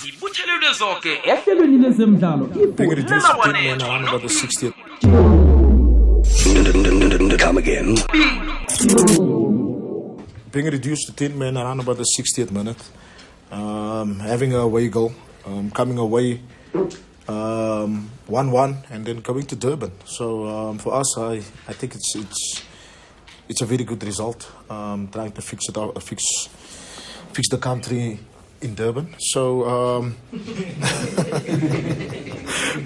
zibuthelelwe 0.05 0.72
zonke 0.79 1.12
ehlelweni 1.24 1.79
lezemidlalo 1.79 2.44
Being 2.77 2.90
reduced 2.90 3.27
to 3.27 3.33
10 3.42 3.53
men 3.53 3.64
ibhola 3.64 3.88
around 3.88 4.09
about 4.09 4.22
the 4.22 4.29
60th. 4.29 4.74
Come 7.38 7.59
again. 7.59 7.96
Being 10.50 10.66
reduced 10.66 11.06
to 11.06 11.12
10 11.14 11.38
men 11.38 11.56
around 11.56 11.80
about 11.80 11.96
the 11.96 12.06
60th 12.18 12.50
minute, 12.50 12.82
um, 13.50 14.18
having 14.18 14.52
a 14.52 14.58
away 14.58 14.88
goal, 14.88 15.12
um, 15.46 15.70
coming 15.70 15.98
away 15.98 16.40
um, 17.28 18.10
1-1 18.28 18.90
and 18.90 19.06
then 19.06 19.20
going 19.20 19.46
to 19.46 19.56
Durban. 19.56 19.92
So 20.04 20.46
um, 20.46 20.78
for 20.78 20.94
us, 20.94 21.16
I, 21.18 21.34
I 21.68 21.72
think 21.72 21.94
it's 21.94 22.16
it's 22.16 22.62
it's 23.48 23.60
a 23.60 23.66
very 23.66 23.84
good 23.84 24.02
result. 24.02 24.50
Um, 24.70 25.08
trying 25.08 25.32
to 25.32 25.42
fix 25.42 25.68
it 25.68 25.78
out, 25.78 26.02
fix 26.02 26.48
fix 27.32 27.48
the 27.48 27.58
country 27.58 28.18
in 28.60 28.74
Durban. 28.74 29.14
So 29.18 29.68
um, 29.68 30.16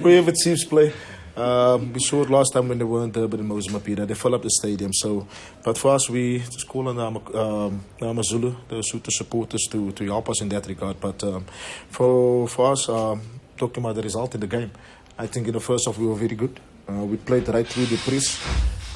we 0.02 0.14
have 0.16 0.34
Chiefs 0.34 0.64
play. 0.64 0.92
Um, 1.38 1.92
we 1.92 2.00
saw 2.00 2.22
it 2.22 2.30
last 2.30 2.52
time 2.52 2.68
when 2.68 2.78
they 2.78 2.84
were 2.84 3.04
in 3.04 3.12
Durban 3.12 3.38
and 3.38 3.48
Mozambique. 3.48 3.96
They 3.96 4.14
fill 4.14 4.34
up 4.34 4.42
the 4.42 4.50
stadium. 4.50 4.92
So, 4.92 5.28
but 5.64 5.78
for 5.78 5.94
us, 5.94 6.10
we 6.10 6.40
just 6.40 6.66
call 6.66 6.88
on 6.88 6.96
the 6.96 7.38
um, 7.38 7.84
Amazulu, 8.00 8.56
the 8.68 8.82
Suta 8.82 9.12
supporters, 9.12 9.68
to, 9.70 9.92
to 9.92 10.04
help 10.06 10.28
us 10.30 10.42
in 10.42 10.48
that 10.48 10.66
regard. 10.66 10.98
But 10.98 11.22
um, 11.22 11.44
for 11.90 12.48
for 12.48 12.72
us, 12.72 12.88
um, 12.88 13.22
talking 13.56 13.84
about 13.84 13.94
the 13.94 14.02
result 14.02 14.34
in 14.34 14.40
the 14.40 14.48
game, 14.48 14.72
I 15.16 15.28
think 15.28 15.46
in 15.46 15.52
the 15.52 15.60
first 15.60 15.86
half 15.86 15.96
we 15.96 16.06
were 16.06 16.16
very 16.16 16.34
good. 16.34 16.58
Uh, 16.88 17.04
we 17.04 17.16
played 17.18 17.46
right 17.48 17.66
through 17.66 17.86
the 17.86 17.98
press. 17.98 18.42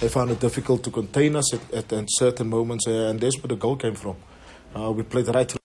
They 0.00 0.08
found 0.08 0.32
it 0.32 0.40
difficult 0.40 0.82
to 0.82 0.90
contain 0.90 1.36
us 1.36 1.54
at, 1.54 1.72
at, 1.72 1.92
at 1.92 2.06
certain 2.08 2.48
moments, 2.48 2.88
uh, 2.88 3.10
and 3.10 3.20
that's 3.20 3.38
where 3.38 3.48
the 3.48 3.56
goal 3.56 3.76
came 3.76 3.94
from. 3.94 4.16
Uh, 4.74 4.90
we 4.90 5.04
played 5.04 5.28
right 5.28 5.48
through. 5.48 5.60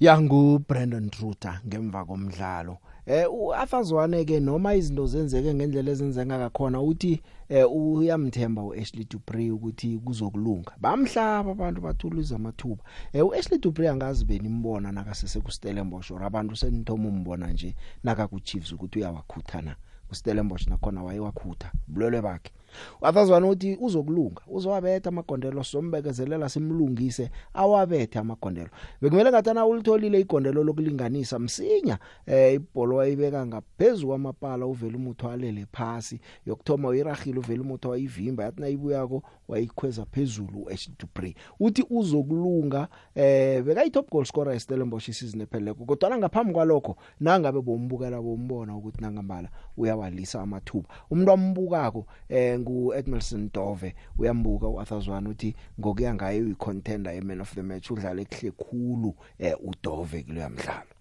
yangu 0.00 0.58
Brandon 0.66 1.10
Truter 1.10 1.60
ngemva 1.66 2.04
komdlalo 2.06 2.78
eh 3.06 3.26
uafazwane 3.32 4.24
ke 4.24 4.40
noma 4.40 4.74
izinto 4.74 5.06
zenzeke 5.06 5.54
ngendlela 5.54 5.90
ezenzeka 5.90 6.38
ngakhona 6.38 6.80
uthi 6.80 7.22
eh 7.48 7.66
uyamthemba 7.72 8.62
uAshley 8.62 9.06
Dupree 9.10 9.50
ukuthi 9.50 9.98
kuzokulunga. 9.98 10.72
Bamhlaba 10.80 11.50
abantu 11.50 11.80
bathuluza 11.80 12.36
amathuba 12.36 12.82
eh 13.12 13.26
uAshley 13.26 13.58
Dupree 13.58 13.88
angazi 13.88 14.24
benimbona 14.24 14.92
nakasese 14.92 15.40
ku 15.40 15.50
Stellenbosch 15.50 16.10
or 16.10 16.22
abantu 16.22 16.56
senithomo 16.56 17.08
umbona 17.08 17.46
nje 17.52 17.74
naka 18.04 18.28
ku 18.28 18.40
Chiefs 18.40 18.72
ukuthi 18.72 18.98
uyawakhuthana. 18.98 19.76
Ku 20.08 20.14
Stellenbosch 20.14 20.66
nakhona 20.66 21.02
wayewakhutha 21.02 21.72
bulwele 21.88 22.20
bakhe. 22.22 22.52
Wafazwana 23.00 23.46
uthi 23.46 23.78
uzokulunga 23.80 24.42
uzowabetha 24.48 25.08
amagondelo 25.08 25.64
sombekezelela 25.64 26.48
simlungise 26.48 27.30
awabethe 27.54 28.18
amagondelo. 28.18 28.70
Bekumele 29.02 29.30
ngathi 29.30 29.54
na 29.54 29.66
ulitholile 29.66 30.20
igondelo 30.20 30.64
lokulinganisa 30.64 31.38
msinya 31.38 31.98
eh 32.26 32.54
ibhola 32.54 32.94
wayibeka 32.94 33.46
ngaphezulu 33.46 34.08
kwamapala 34.08 34.66
uvela 34.66 34.96
umuntu 34.96 35.26
walele 35.26 35.66
phasi. 35.72 36.20
Yokthoma 36.46 36.88
uyiragile 36.88 37.38
uvela 37.38 37.62
umuntu 37.62 37.90
wayivimba 37.90 38.44
yathi 38.44 38.60
nayibuyako 38.60 39.22
wayikhweza 39.48 40.04
phezulu 40.04 40.62
uH 40.62 40.88
Dupree 40.98 41.34
uthi 41.60 41.84
uzokulunga 41.90 42.88
eh 43.14 43.62
bekayi 43.62 43.90
top 43.90 44.10
goal 44.10 44.24
scorer 44.24 44.54
eStellenbosch 44.54 45.08
isizini 45.08 45.42
epheleko 45.42 45.84
kodwa 45.84 46.18
ngaphambi 46.18 46.52
kwalokho 46.52 46.96
nangabe 47.20 47.60
bombukela 47.60 48.22
bombona 48.22 48.76
ukuthi 48.76 49.00
nangambala 49.00 49.48
uyawalisa 49.76 50.40
amathuba. 50.40 50.88
Umuntu 51.10 51.32
ambukako 51.32 52.06
eh 52.28 52.59
ngu 52.60 52.94
Edmilson 52.94 53.50
Dove 53.54 53.94
uyambuka 54.18 54.68
uAthazwana 54.68 55.30
uthi 55.30 55.54
ngokuya 55.80 56.14
ngaye 56.14 56.42
uyicontender 56.42 57.14
eman 57.14 57.40
of 57.40 57.54
the 57.54 57.62
match 57.62 57.90
udlala 57.90 58.22
ekhle 58.22 58.50
khulu 58.50 59.14
eh 59.38 59.56
uDove 59.64 60.22
kuleyo 60.22 60.50
mdlalo 60.50 60.94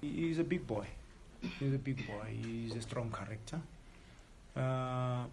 He's 0.00 0.38
a 0.38 0.44
big 0.44 0.66
boy. 0.66 0.86
He's 1.58 1.74
a 1.74 1.78
big 1.78 2.06
boy. 2.06 2.28
He's 2.42 2.76
a 2.76 2.82
strong 2.82 3.10
character. 3.10 3.60
Uh, 4.56 5.24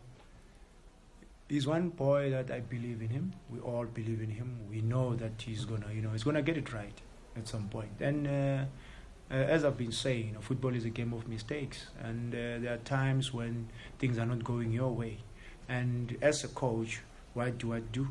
he's 1.48 1.68
one 1.68 1.90
boy 1.90 2.32
that 2.32 2.50
I 2.50 2.62
believe 2.62 3.02
in 3.02 3.10
him. 3.10 3.34
We 3.52 3.60
all 3.60 3.86
believe 3.86 4.22
in 4.24 4.32
him. 4.32 4.58
We 4.70 4.82
know 4.82 5.16
that 5.16 5.40
he's 5.40 5.66
gonna, 5.66 5.94
you 5.94 6.02
know, 6.02 6.12
he's 6.12 6.24
gonna 6.24 6.42
get 6.42 6.58
it 6.58 6.74
right 6.74 7.00
at 7.38 7.48
some 7.48 7.70
point. 7.70 7.92
And 8.00 8.28
uh, 8.28 8.66
uh, 9.32 9.34
as 9.34 9.66
I've 9.66 9.78
been 9.78 9.92
saying, 9.92 10.28
you 10.28 10.34
know, 10.34 10.42
football 10.42 10.74
is 10.76 10.86
a 10.86 10.90
game 10.90 11.14
of 11.14 11.28
mistakes, 11.28 11.88
and 12.04 12.34
uh, 12.34 12.58
there 12.60 12.74
are 12.74 12.78
times 12.78 13.34
when 13.34 13.68
things 14.00 14.18
are 14.18 14.26
not 14.26 14.44
going 14.44 14.72
your 14.72 14.92
way. 14.92 15.18
And 15.68 16.18
as 16.22 16.44
a 16.44 16.48
coach, 16.50 17.02
what 17.34 17.58
do 17.58 17.74
I 17.74 17.80
do? 17.80 18.08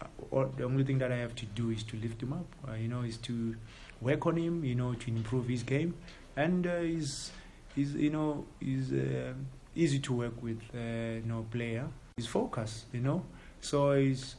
Uh, 0.00 0.06
Or 0.30 0.50
the 0.56 0.64
only 0.64 0.84
thing 0.84 0.98
that 0.98 1.12
I 1.12 1.16
have 1.16 1.34
to 1.36 1.46
do 1.46 1.70
is 1.70 1.82
to 1.84 1.96
lift 1.96 2.22
him 2.22 2.32
up. 2.32 2.46
Uh, 2.68 2.74
you 2.74 2.88
know, 2.88 3.02
is 3.02 3.18
to 3.18 3.54
work 4.00 4.26
on 4.26 4.36
him. 4.36 4.64
You 4.64 4.74
know, 4.74 4.94
to 4.94 5.10
improve 5.10 5.48
his 5.48 5.62
game, 5.62 5.94
and 6.36 6.66
uh, 6.66 6.80
he's, 6.80 7.30
he's, 7.74 7.94
you 7.94 8.10
know, 8.10 8.44
he's 8.60 8.92
uh, 8.92 9.32
easy 9.74 9.98
to 10.00 10.12
work 10.12 10.42
with. 10.42 10.60
Uh, 10.74 11.20
you 11.22 11.26
know, 11.26 11.46
player. 11.50 11.86
His 12.16 12.26
focus. 12.26 12.86
You 12.92 13.00
know, 13.00 13.24
so 13.60 13.92
he's. 13.94 14.36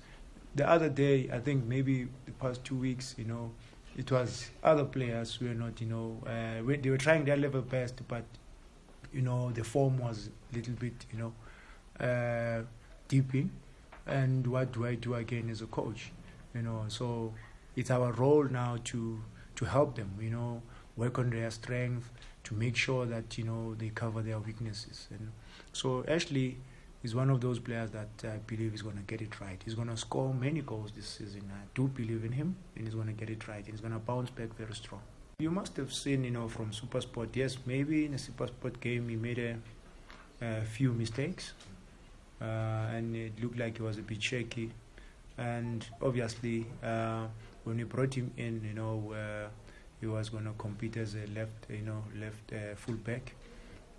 The 0.56 0.69
other 0.69 0.89
day, 0.89 1.29
I 1.34 1.39
think 1.39 1.65
maybe 1.65 2.08
the 2.25 2.32
past 2.34 2.63
two 2.63 2.75
weeks, 2.75 3.15
you 3.17 3.25
know, 3.25 3.49
it 3.97 4.12
was 4.12 4.51
other 4.63 4.86
players 4.86 5.34
who 5.36 5.47
were 5.47 5.56
not, 5.56 5.82
you 5.82 5.88
know, 5.88 6.17
uh, 6.27 6.62
they 6.82 6.89
were 6.91 6.97
trying 6.97 7.25
their 7.25 7.38
level 7.38 7.62
best, 7.62 8.08
but 8.08 8.23
you 9.12 9.21
know 9.21 9.51
the 9.51 9.63
form 9.63 9.97
was 9.97 10.29
a 10.51 10.56
little 10.56 10.73
bit, 10.75 10.93
you 11.12 11.17
know, 11.19 11.34
uh, 11.99 12.62
dipping. 13.08 13.51
And 14.06 14.45
what 14.47 14.71
do 14.73 14.86
I 14.86 14.95
do 14.95 15.15
again 15.15 15.49
as 15.49 15.62
a 15.62 15.67
coach? 15.67 16.12
You 16.53 16.62
know, 16.62 16.86
so 16.88 17.34
it's 17.75 17.89
our 17.91 18.12
role 18.12 18.43
now 18.45 18.77
to 18.86 19.19
to 19.56 19.65
help 19.65 19.95
them, 19.95 20.12
you 20.19 20.29
know, 20.29 20.62
work 20.97 21.19
on 21.19 21.29
their 21.29 21.51
strength, 21.51 22.12
to 22.43 22.53
make 22.56 22.75
sure 22.75 23.06
that 23.06 23.38
you 23.38 23.43
know 23.43 23.75
they 23.75 23.89
cover 23.89 24.21
their 24.21 24.39
weaknesses. 24.39 25.08
And 25.12 25.32
so 25.71 26.03
Ashley 26.08 26.58
is 27.03 27.13
one 27.13 27.29
of 27.29 27.41
those 27.41 27.60
players 27.60 27.91
that 27.91 28.10
I 28.23 28.38
believe 28.47 28.73
is 28.73 28.82
going 28.82 28.95
to 28.95 29.03
get 29.03 29.21
it 29.21 29.39
right. 29.41 29.62
He's 29.63 29.75
going 29.75 29.89
to 29.89 29.97
score 29.97 30.34
many 30.34 30.62
goals 30.62 30.91
this 30.95 31.08
season. 31.08 31.51
I 31.53 31.65
do 31.75 31.88
believe 31.88 32.23
in 32.23 32.32
him, 32.32 32.56
and 32.75 32.86
he's 32.86 32.95
going 32.95 33.08
to 33.08 33.13
get 33.13 33.29
it 33.29 33.47
right. 33.47 33.65
He's 33.65 33.82
going 33.82 33.93
to 33.93 33.99
bounce 33.99 34.29
back 34.29 34.56
very 34.58 34.73
strong. 34.73 35.01
You 35.39 35.51
must 35.51 35.75
have 35.77 35.91
seen, 35.91 36.23
you 36.23 36.32
know, 36.32 36.47
from 36.47 36.71
SuperSport. 36.71 37.29
Yes, 37.34 37.58
maybe 37.65 38.06
in 38.06 38.13
a 38.13 38.17
SuperSport 38.17 38.79
game 38.79 39.10
he 39.10 39.15
made 39.15 39.39
a, 39.39 39.58
a 40.41 40.62
few 40.62 40.93
mistakes, 40.93 41.53
uh, 42.43 42.95
and 42.95 43.15
it 43.15 43.41
looked 43.41 43.58
like 43.58 43.77
he 43.77 43.84
was 43.84 43.97
a 43.97 44.01
bit 44.01 44.21
shaky. 44.21 44.69
And 45.38 45.86
obviously, 46.01 46.65
uh, 46.84 47.27
when 47.63 47.77
we 47.77 47.84
brought 47.86 48.13
him 48.13 48.32
in, 48.38 48.62
you 48.67 48.73
know, 48.73 49.13
uh, 49.13 49.47
he 49.99 50.08
was 50.08 50.29
going 50.29 50.43
to 50.43 50.51
compete 50.58 50.97
as 50.97 51.15
a 51.15 51.25
left, 51.34 51.67
you 51.69 51.82
know, 51.82 52.03
left 52.19 52.51
uh, 52.51 52.75
fullback. 52.75 53.34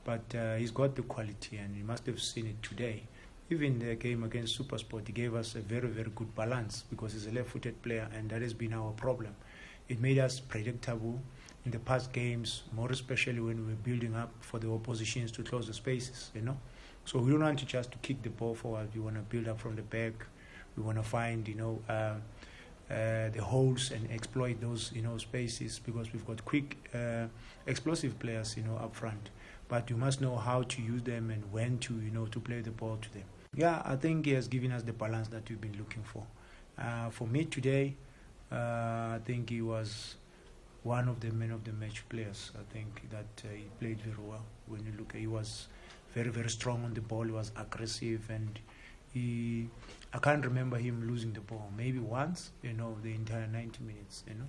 But 0.05 0.35
uh, 0.35 0.57
he's 0.57 0.71
got 0.71 0.95
the 0.95 1.03
quality, 1.03 1.57
and 1.57 1.75
you 1.75 1.85
must 1.85 2.05
have 2.07 2.21
seen 2.21 2.47
it 2.47 2.63
today. 2.63 3.05
Even 3.51 3.79
the 3.79 3.95
game 3.95 4.23
against 4.23 4.59
SuperSport, 4.59 5.07
he 5.07 5.13
gave 5.13 5.35
us 5.35 5.55
a 5.55 5.61
very, 5.61 5.89
very 5.89 6.11
good 6.15 6.35
balance 6.35 6.85
because 6.91 7.15
he's 7.15 7.27
a 7.27 7.31
left-footed 7.31 7.81
player, 7.83 8.09
and 8.15 8.29
that 8.31 8.43
has 8.43 8.53
been 8.53 8.75
our 8.75 8.93
problem. 8.93 9.35
It 9.89 10.01
made 10.01 10.19
us 10.19 10.41
predictable 10.41 11.21
in 11.65 11.71
the 11.71 11.79
past 11.79 12.13
games, 12.13 12.65
more 12.73 12.91
especially 12.91 13.41
when 13.41 13.67
we 13.67 13.73
were 13.73 13.79
building 13.79 14.15
up 14.15 14.31
for 14.41 14.59
the 14.59 14.71
oppositions 14.71 15.33
to 15.33 15.43
close 15.43 15.67
the 15.67 15.75
spaces. 15.75 16.31
You 16.35 16.43
know, 16.43 16.57
so 17.05 17.19
we 17.19 17.31
don't 17.31 17.43
want 17.43 17.59
to 17.59 17.67
just 17.67 17.93
to 17.93 17.99
kick 17.99 18.23
the 18.23 18.31
ball 18.31 18.55
forward. 18.55 18.89
We 18.95 19.01
want 19.01 19.17
to 19.17 19.23
build 19.23 19.49
up 19.49 19.61
from 19.61 19.77
the 19.77 19.83
back. 19.83 20.13
We 20.77 20.83
want 20.83 20.99
to 20.99 21.05
find, 21.05 21.47
you 21.47 21.55
know, 21.55 21.83
uh, 21.89 22.15
uh, 22.93 23.29
the 23.31 23.41
holes 23.43 23.91
and 23.91 24.11
exploit 24.11 24.61
those, 24.61 24.91
you 24.95 25.03
know, 25.03 25.17
spaces 25.19 25.79
because 25.79 26.13
we've 26.13 26.27
got 26.27 26.45
quick, 26.45 26.77
uh, 26.95 27.27
explosive 27.67 28.19
players, 28.19 28.57
you 28.57 28.63
know, 28.63 28.77
up 28.77 28.95
front. 28.95 29.31
But 29.69 29.89
you 29.91 29.97
must 29.97 30.21
know 30.21 30.37
how 30.37 30.63
to 30.63 30.83
use 30.83 31.03
them 31.03 31.31
and 31.31 31.43
when 31.53 31.79
to, 31.79 31.95
you 31.95 32.11
know, 32.11 32.27
to 32.27 32.41
play 32.41 32.61
the 32.61 32.71
ball 32.71 32.99
to 33.01 33.13
them. 33.13 33.25
Yeah, 33.55 33.83
I 33.85 33.97
think 33.97 34.27
he 34.27 34.33
has 34.33 34.49
given 34.49 34.73
us 34.73 34.83
the 34.83 34.93
balance 34.93 35.29
that 35.29 35.49
we've 35.49 35.61
been 35.61 35.79
looking 35.79 36.03
for. 36.03 36.27
Uh, 36.77 37.09
for 37.11 37.27
me 37.29 37.45
today, 37.45 37.95
uh, 38.51 38.57
I 38.57 39.21
think 39.25 39.51
he 39.51 39.63
was 39.63 40.17
one 40.83 41.09
of 41.09 41.21
the 41.21 41.31
men 41.31 41.51
of 41.51 41.65
the 41.65 41.73
match 41.73 42.07
players. 42.09 42.51
I 42.55 42.73
think 42.73 43.09
that 43.11 43.43
uh, 43.45 43.55
he 43.55 43.65
played 43.81 44.01
very 44.01 44.17
well. 44.19 44.45
When 44.67 44.85
you 44.85 44.93
look, 44.99 45.15
he 45.15 45.27
was 45.27 45.69
very 46.15 46.31
very 46.31 46.49
strong 46.49 46.85
on 46.85 46.95
the 46.95 47.01
ball. 47.01 47.25
He 47.25 47.33
was 47.33 47.53
aggressive, 47.57 48.29
and 48.31 48.59
he. 49.13 49.69
I 50.13 50.19
can't 50.19 50.45
remember 50.45 50.77
him 50.77 51.09
losing 51.09 51.33
the 51.33 51.41
ball. 51.41 51.71
Maybe 51.77 51.99
once, 51.99 52.53
you 52.63 52.73
know, 52.73 52.97
the 53.03 53.13
entire 53.15 53.49
90 53.49 53.83
minutes. 53.85 54.23
You 54.29 54.35
know. 54.35 54.47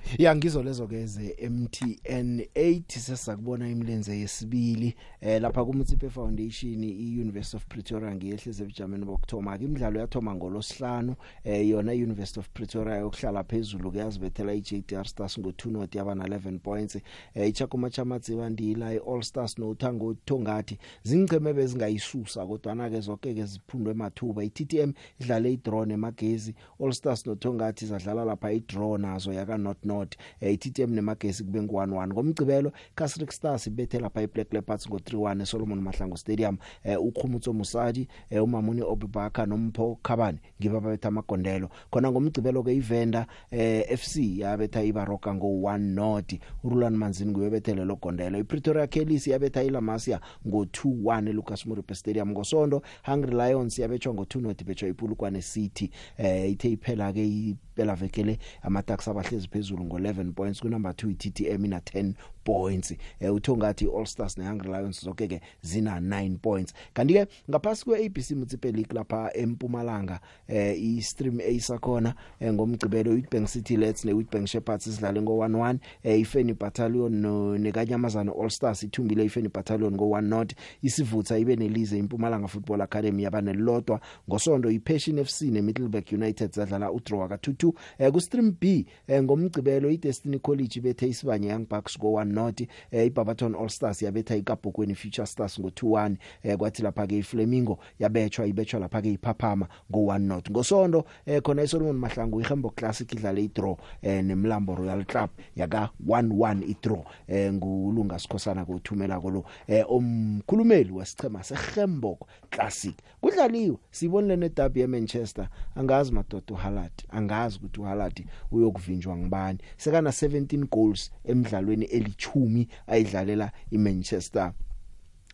ya 0.18 0.36
ngizo 0.36 0.62
lezo 0.62 0.86
ke 0.86 1.06
ze 1.06 1.36
MTN 1.50 2.40
8 2.54 2.98
sesakubona 2.98 3.68
imilenze 3.68 4.18
yesibili 4.18 4.94
eh 5.20 5.42
lapha 5.42 5.64
ku 5.64 5.72
Mutsipe 5.74 6.10
Foundation 6.10 6.84
i 6.84 7.20
University 7.20 7.56
of 7.56 7.66
Pretoria 7.66 8.14
ngiyehleze 8.14 8.62
ebujameni 8.62 9.04
bokthoma 9.04 9.58
ke 9.58 9.64
imidlalo 9.64 10.00
yathoma 10.00 10.34
ngolosihlanu 10.34 11.14
eh 11.44 11.68
yona 11.68 11.92
University 11.92 12.40
of 12.40 12.48
Pretoria 12.48 12.96
yokuhlala 12.96 13.44
phezulu 13.44 13.92
ke 13.92 13.98
yazibethela 13.98 14.52
iJTR 14.52 15.04
Stars 15.04 15.38
ngo2 15.38 15.70
not 15.70 15.94
yaba 15.94 16.14
na 16.14 16.24
11 16.24 16.58
points. 16.58 16.96
Eh 17.34 17.48
ichakuma 17.48 17.90
chamatsi 17.90 18.36
bandila 18.36 18.94
iAll 18.94 19.22
Stars 19.22 19.58
noThango 19.58 20.14
Thongathi 20.14 20.78
zingceme 21.02 21.52
bezingayisusa 21.52 22.46
kodwa 22.46 22.74
na 22.74 22.90
ke 22.90 23.00
zonke 23.00 23.34
ke 23.34 23.44
ziphundwe 23.44 23.92
emathuba 23.92 24.44
iTTM 24.44 24.92
idlale 25.20 25.52
idraw 25.52 25.84
nemagezi 25.84 26.54
All 26.80 26.92
Stars 26.92 27.26
noThongathi 27.26 27.86
zadlala 27.86 28.24
lapha 28.24 28.52
idraw 28.52 28.98
nazo 28.98 29.32
yaka 29.32 29.58
not 29.58 29.84
not. 29.90 30.16
Eh, 30.40 30.54
iTTM 30.54 30.94
nemagesi 30.94 31.44
kube 31.44 31.60
ngu11 31.60 32.06
ngomgcibelo 32.12 32.72
Casric 32.94 33.32
Stars 33.32 33.66
ibethe 33.66 33.98
lapha 33.98 34.22
iBlack 34.22 34.52
Leopards 34.52 34.88
ngo31 34.88 35.42
eSolomon 35.42 35.80
Mahlangu 35.80 36.16
Stadium. 36.16 36.56
Eh, 36.84 37.02
uQhumutso 37.02 37.52
Musadi 37.52 38.08
eh, 38.30 38.44
umamuni 38.44 38.82
Obibaka 38.82 39.46
nompho 39.46 39.98
Khabane 40.02 40.38
ngiba 40.60 40.80
babetha 40.80 41.08
amagondelo. 41.08 41.68
Khona 41.90 42.10
ngomgcibelo 42.10 42.62
ke 42.62 42.74
iVenda 42.74 43.26
eh, 43.50 43.98
FC 43.98 44.38
yabetha 44.38 44.82
iBaroka 44.82 45.30
ngo1 45.34 45.78
not. 45.78 46.34
uRulan 46.64 46.96
Manzini 46.96 47.30
nguyebethele 47.32 47.84
lo 47.84 47.96
gondelo. 47.96 48.38
iPretoria 48.38 48.86
Kellys 48.86 49.26
yabetha 49.26 49.62
iLamasia 49.62 50.20
ngo2-1 50.46 51.28
eLucas 51.28 51.66
Moripe 51.66 51.94
Stadium. 51.94 52.30
Ngosonto 52.30 52.82
Hungry 53.06 53.32
Lions 53.34 53.78
yabetshwa 53.78 54.14
ngo2 54.14 54.40
not 54.40 54.64
betshwa 54.64 54.88
iPulukwane 54.88 55.42
City. 55.42 55.90
Eh 56.18 56.50
ithe 56.52 56.70
iphela 56.72 57.12
ke 57.12 57.56
iphela 57.80 57.94
vekele 57.94 58.38
amatax 58.62 59.08
abahlezi 59.08 59.48
phezulu 59.48 59.84
ngo11 59.84 60.32
points 60.32 60.60
ku 60.60 60.68
number 60.68 60.92
2 60.92 61.10
iTTM 61.10 61.64
ina 61.64 61.78
10 61.78 62.12
points. 62.44 62.94
Eh 63.20 63.34
uthongathi 63.34 63.86
All 63.86 64.06
Stars 64.06 64.38
ne 64.38 64.44
Hungry 64.44 64.68
Lions 64.68 65.04
zonke 65.04 65.28
ke 65.28 65.40
zina 65.62 66.00
9 66.00 66.38
points. 66.38 66.74
Kanti 66.94 67.14
ke 67.14 67.26
ngaphasi 67.50 67.84
kwe 67.84 68.06
ABC 68.06 68.30
Mutsipe 68.30 68.72
League 68.72 68.94
lapha 68.94 69.30
eMpumalanga 69.34 70.20
eh 70.48 70.76
i 70.82 71.02
stream 71.02 71.40
A 71.40 71.60
sakhona 71.60 72.14
eh, 72.40 72.52
ngomgcibelo 72.52 73.10
Witbank 73.10 73.48
City 73.48 73.76
Lets 73.76 74.04
ne 74.04 74.12
Witbank 74.12 74.46
Shepherds 74.46 74.84
sidlale 74.84 75.20
ngo11 75.20 75.78
eh 76.02 76.20
iFeni 76.20 76.54
Battalion 76.54 77.12
no 77.12 77.58
nekanyamazana 77.58 78.32
All 78.32 78.50
Stars 78.50 78.82
ithumbile 78.82 79.24
iFeni 79.24 79.48
Battalion 79.48 79.94
ngo1 79.94 80.22
not. 80.22 80.54
Isivutha 80.82 81.38
ibe 81.38 81.56
nelize 81.56 81.98
iMpumalanga 81.98 82.48
Football 82.48 82.80
Academy 82.80 83.22
yabane 83.22 83.52
lodwa 83.52 84.00
ngosonto 84.28 84.70
iPassion 84.70 85.24
FC 85.24 85.42
neMiddelburg 85.42 86.12
United 86.12 86.52
zadlala 86.52 86.92
udraw 86.92 87.28
ka 87.28 87.36
2-2 87.36 87.60
2 87.60 87.72
eh, 87.98 88.10
ku 88.12 88.20
stream 88.20 88.56
B 88.60 88.86
eh, 89.06 89.22
ngomgcibelo 89.22 89.90
iDestiny 89.90 90.38
College 90.38 90.80
bethe 90.80 91.08
isibanye 91.08 91.48
Young 91.48 91.66
Bucks 91.68 91.98
go 91.98 92.16
1 92.16 92.29
not 92.32 92.60
eh, 92.90 93.06
iBarberton 93.06 93.54
All 93.54 93.68
Stars 93.68 94.02
yabetha 94.02 94.36
ikapokweni 94.36 94.94
Future 94.94 95.26
Stars 95.26 95.60
ngo 95.60 95.68
2-1 95.68 96.16
eh, 96.42 96.56
kwathi 96.56 96.82
lapha 96.82 97.06
ke 97.06 97.18
iFlamingo 97.18 97.78
yabetshwa 97.98 98.46
ibetshwa 98.46 98.80
lapha 98.80 99.02
ke 99.02 99.12
iPhaphama 99.12 99.68
go 99.90 99.98
1 100.00 100.18
not. 100.18 100.50
Ngosonto 100.50 101.04
eh, 101.26 101.42
khona 101.42 101.62
iSolomon 101.62 101.96
Mahlangu 101.96 102.40
iHembo 102.40 102.70
Classic 102.70 103.12
idlale 103.12 103.44
idraw 103.44 103.76
eh, 104.02 104.24
nemlambo 104.24 104.74
Royal 104.74 105.04
Club 105.04 105.30
yaka 105.56 105.90
1-1 106.06 106.70
idraw 106.70 107.04
eh, 107.28 107.52
ngulunga 107.52 108.18
sikhosana 108.18 108.64
kothumela 108.64 109.20
kolo 109.20 109.44
eh, 109.66 109.90
umkhulumeli 109.90 110.92
wesichema 110.92 111.42
seHembo 111.42 112.18
Classic. 112.50 112.94
Kudlaliwe 113.20 113.76
sibonile 113.90 114.36
nedabi 114.36 114.80
yeManchester. 114.80 115.48
Angazi 115.76 116.12
madoda 116.12 116.54
uHaaland 116.54 116.90
angazi 117.10 117.58
ukuthi 117.58 117.80
uHaaland 117.80 118.24
uyokuvinjwa 118.52 119.16
ngibani 119.16 119.58
sekana 119.76 120.10
17 120.10 120.66
goals 120.70 121.10
emidlalweni 121.24 121.84
elichumi 122.20 122.68
ayidlalela 122.86 123.52
iManchester 123.70 124.52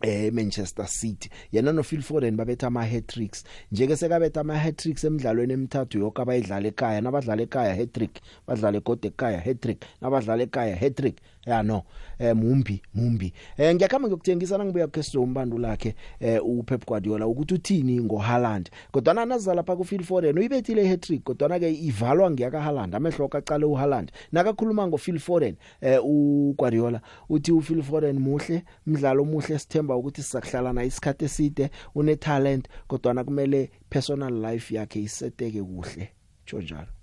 eh 0.03 0.31
Manchester 0.31 0.87
City. 0.87 1.31
Yena 1.53 1.73
no 1.73 1.83
Phil 1.83 2.03
Foden 2.03 2.37
babetha 2.37 2.67
ama 2.67 2.85
hat 2.85 3.07
tricks 3.07 3.45
njeke 3.73 3.97
sekabetha 3.97 4.41
ama 4.41 4.59
hat 4.59 4.77
tricks 4.77 5.05
emidlalweni 5.05 5.53
emithathu 5.53 5.99
yonke 5.99 6.23
abayidlala 6.23 6.69
ekhaya 6.69 7.01
nabadlala 7.01 7.43
ekhaya 7.43 7.75
hat 7.75 7.93
trick 7.93 8.21
badlala 8.47 8.77
egode 8.77 9.09
ekhaya 9.09 9.41
hat 9.41 9.61
trick 9.61 9.81
nabadlala 10.03 10.43
ekhaya 10.43 10.77
hat 10.77 10.95
trick 10.97 11.17
ya 11.47 11.63
no. 11.63 11.83
Eh 12.19 12.37
mumbi 12.37 12.83
mumbi. 12.95 13.33
Eh 13.57 13.75
ngiyakhamba 13.75 14.09
ngiyokuthengisana 14.09 14.65
ngibuya 14.65 14.87
kweso 14.87 15.23
umbando 15.23 15.59
lakhe 15.59 15.95
eh 16.21 16.41
uPep 16.45 16.87
Guardiola 16.87 17.27
ukuthi 17.27 17.55
uthini 17.55 18.01
ngoHaaland. 18.01 18.71
Kodwa 18.93 19.15
nazala 19.15 19.55
lapha 19.55 19.77
kuPhil 19.77 20.03
Foden 20.03 20.39
uyibethile 20.39 20.89
hat 20.89 21.01
trick 21.01 21.23
kodwa 21.23 21.59
ke 21.59 21.71
ivalwa 21.71 22.31
ngiyaka 22.31 22.61
Haaland 22.61 22.95
amehlo 22.95 23.25
akaqale 23.25 23.65
uHaaland. 23.65 24.13
Nakakhuluma 24.33 24.87
ngoPhil 24.87 25.19
Foden 25.19 25.57
eh 25.81 26.01
uGuardiola 26.05 27.01
uthi 27.29 27.53
uPhil 27.53 27.83
Foden 27.83 28.19
muhle 28.19 28.65
mdlalo 28.87 29.23
omuhle 29.23 29.59
sithemba 29.59 29.97
ukuthi 29.97 30.23
sizakuhlala 30.23 30.73
naye 30.73 30.89
isikhathi 30.89 31.25
eside 31.25 31.71
une 31.95 32.17
talent 32.17 32.69
kodwa 32.89 33.25
kumele 33.25 33.71
personal 33.91 34.33
life 34.33 34.75
yakhe 34.75 35.03
iseteke 35.03 35.63
kuhle. 35.63 36.11
Njalo. 36.53 36.96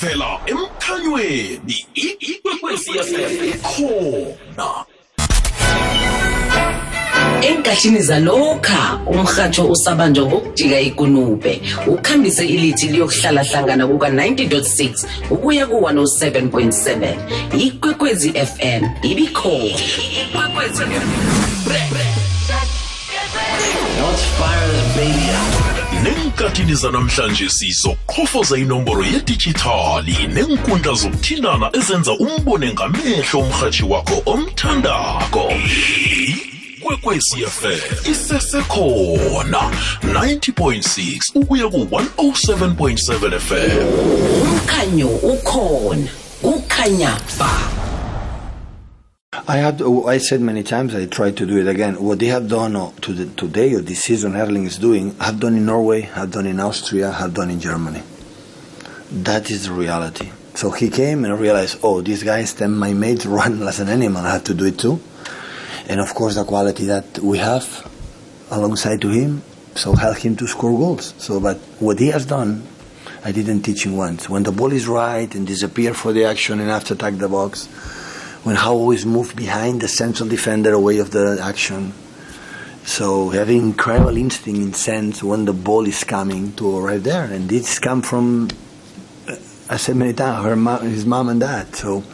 Vela 0.00 0.40
emkhanyweni 0.46 1.86
ikwekwezi 1.94 2.90
khona. 3.62 4.84
Enkathini 7.42 8.02
zalokha 8.02 9.00
umrhatsho 9.06 9.68
usabanjwa 9.68 10.26
ngokujika 10.26 10.80
ikunube. 10.80 11.62
Ukhambise 11.86 12.46
ilithi 12.46 12.86
liyokuhlala 12.88 13.42
hlangana 13.42 13.86
kuka-90.6 13.86 15.06
ukuya 15.30 15.66
ku-107.7 15.66 17.14
ikwekwezi 17.58 18.32
fm 18.32 18.88
ibikhona. 19.02 19.64
Ikwekwezi 19.64 20.84
nenkathini 26.06 26.74
zanamhlanje 26.74 27.48
sizoqhofoza 27.48 28.58
inomboro 28.58 29.04
yedijithali 29.04 30.16
nenkundla 30.34 30.92
zokuthindana 30.94 31.70
ezenza 31.78 32.12
umbone 32.12 32.72
ngamehlo 32.72 33.40
umrhatshi 33.40 33.84
wakho 33.84 34.22
omthandako. 34.26 35.52
Ikwekwecfm 36.78 38.10
isesekhona 38.10 39.70
90.6 40.02 41.18
ukuya 41.34 41.68
ku-107.7 41.68 43.40
fm 43.40 43.86
umkhanyo 44.42 45.08
ukhona 45.08 46.08
kukhanya 46.42 47.18
ba. 47.38 47.75
I 49.48 49.58
have. 49.58 49.80
I 49.82 50.18
said 50.18 50.40
many 50.40 50.62
times. 50.62 50.94
I 50.94 51.06
try 51.06 51.30
to 51.30 51.46
do 51.46 51.58
it 51.58 51.68
again. 51.68 52.02
What 52.02 52.18
they 52.18 52.26
have 52.26 52.48
done 52.48 52.74
uh, 52.74 52.90
to 53.02 53.12
the, 53.12 53.26
today 53.36 53.74
or 53.74 53.80
this 53.80 54.00
season, 54.00 54.34
Erling 54.34 54.64
is 54.64 54.78
doing. 54.78 55.14
Have 55.16 55.40
done 55.40 55.56
in 55.56 55.66
Norway. 55.66 56.00
Have 56.02 56.32
done 56.32 56.46
in 56.46 56.58
Austria. 56.58 57.12
Have 57.12 57.34
done 57.34 57.50
in 57.50 57.60
Germany. 57.60 58.02
That 59.10 59.50
is 59.50 59.66
the 59.66 59.72
reality. 59.72 60.32
So 60.54 60.70
he 60.70 60.90
came 60.90 61.24
and 61.24 61.38
realized, 61.38 61.78
oh, 61.82 62.00
these 62.00 62.22
guys, 62.22 62.54
then 62.54 62.72
my 62.72 62.92
mates 62.92 63.26
run 63.26 63.62
as 63.68 63.78
an 63.78 63.88
animal. 63.88 64.24
I 64.24 64.32
have 64.32 64.44
to 64.44 64.54
do 64.54 64.64
it 64.64 64.78
too. 64.78 65.00
And 65.88 66.00
of 66.00 66.14
course, 66.14 66.34
the 66.34 66.44
quality 66.44 66.86
that 66.86 67.18
we 67.18 67.38
have 67.38 67.88
alongside 68.50 69.00
to 69.02 69.10
him, 69.10 69.42
so 69.74 69.94
help 69.94 70.18
him 70.18 70.36
to 70.36 70.46
score 70.48 70.76
goals. 70.76 71.14
So, 71.18 71.38
but 71.38 71.58
what 71.78 71.98
he 71.98 72.08
has 72.08 72.26
done, 72.26 72.66
I 73.24 73.32
didn't 73.32 73.62
teach 73.62 73.86
him 73.86 73.96
once. 73.96 74.28
When 74.28 74.42
the 74.42 74.52
ball 74.52 74.72
is 74.72 74.88
right 74.88 75.32
and 75.34 75.46
disappear 75.46 75.94
for 75.94 76.12
the 76.12 76.24
action 76.24 76.58
and 76.58 76.86
to 76.86 76.94
attack 76.94 77.14
the 77.14 77.28
box, 77.28 77.68
when 78.46 78.54
how 78.54 78.74
always 78.74 79.04
move 79.04 79.34
behind 79.34 79.80
the 79.80 79.88
central 79.88 80.28
defender 80.28 80.72
away 80.72 80.98
of 80.98 81.10
the 81.10 81.36
action. 81.42 81.92
So 82.84 83.30
having 83.30 83.58
incredible 83.58 84.16
instinct 84.16 84.60
in 84.60 84.72
sense 84.72 85.20
when 85.20 85.46
the 85.46 85.52
ball 85.52 85.84
is 85.84 86.04
coming 86.04 86.52
to 86.52 86.78
arrive 86.78 87.02
there, 87.02 87.24
and 87.24 87.48
this 87.48 87.80
come 87.80 88.02
from 88.02 88.48
uh, 89.28 89.34
I 89.68 89.76
said 89.78 89.96
many 89.96 90.12
times 90.12 90.44
her 90.44 90.54
mom, 90.54 90.82
his 90.82 91.04
mom 91.04 91.28
and 91.28 91.40
dad. 91.40 91.74
So 91.74 92.04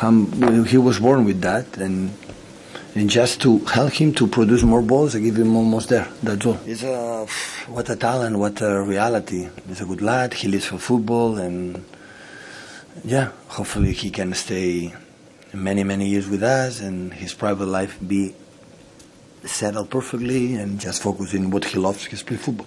um, 0.00 0.64
he 0.64 0.78
was 0.78 1.00
born 1.00 1.26
with 1.26 1.42
that, 1.42 1.76
and 1.76 2.16
and 2.94 3.10
just 3.10 3.42
to 3.42 3.58
help 3.66 3.92
him 3.92 4.14
to 4.14 4.26
produce 4.26 4.62
more 4.62 4.80
balls, 4.80 5.14
I 5.14 5.18
give 5.20 5.36
him 5.36 5.54
almost 5.54 5.90
there. 5.90 6.08
That's 6.22 6.46
all. 6.46 6.54
He's 6.64 6.82
a 6.82 7.26
what 7.66 7.90
a 7.90 7.96
talent, 7.96 8.38
what 8.38 8.62
a 8.62 8.80
reality. 8.80 9.50
He's 9.66 9.82
a 9.82 9.84
good 9.84 10.00
lad. 10.00 10.32
He 10.32 10.48
lives 10.48 10.64
for 10.64 10.78
football, 10.78 11.36
and 11.36 11.84
yeah, 13.04 13.32
hopefully 13.48 13.92
he 13.92 14.08
can 14.08 14.32
stay 14.32 14.94
many 15.54 15.84
many 15.84 16.08
years 16.08 16.28
with 16.28 16.42
us 16.42 16.80
and 16.80 17.12
his 17.14 17.34
private 17.34 17.66
life 17.66 17.98
be 18.06 18.34
settled 19.44 19.90
perfectly 19.90 20.54
and 20.54 20.80
just 20.80 21.02
focus 21.02 21.34
in 21.34 21.50
what 21.50 21.64
he 21.64 21.78
loves 21.78 22.06
is 22.12 22.22
play 22.22 22.36
football. 22.36 22.66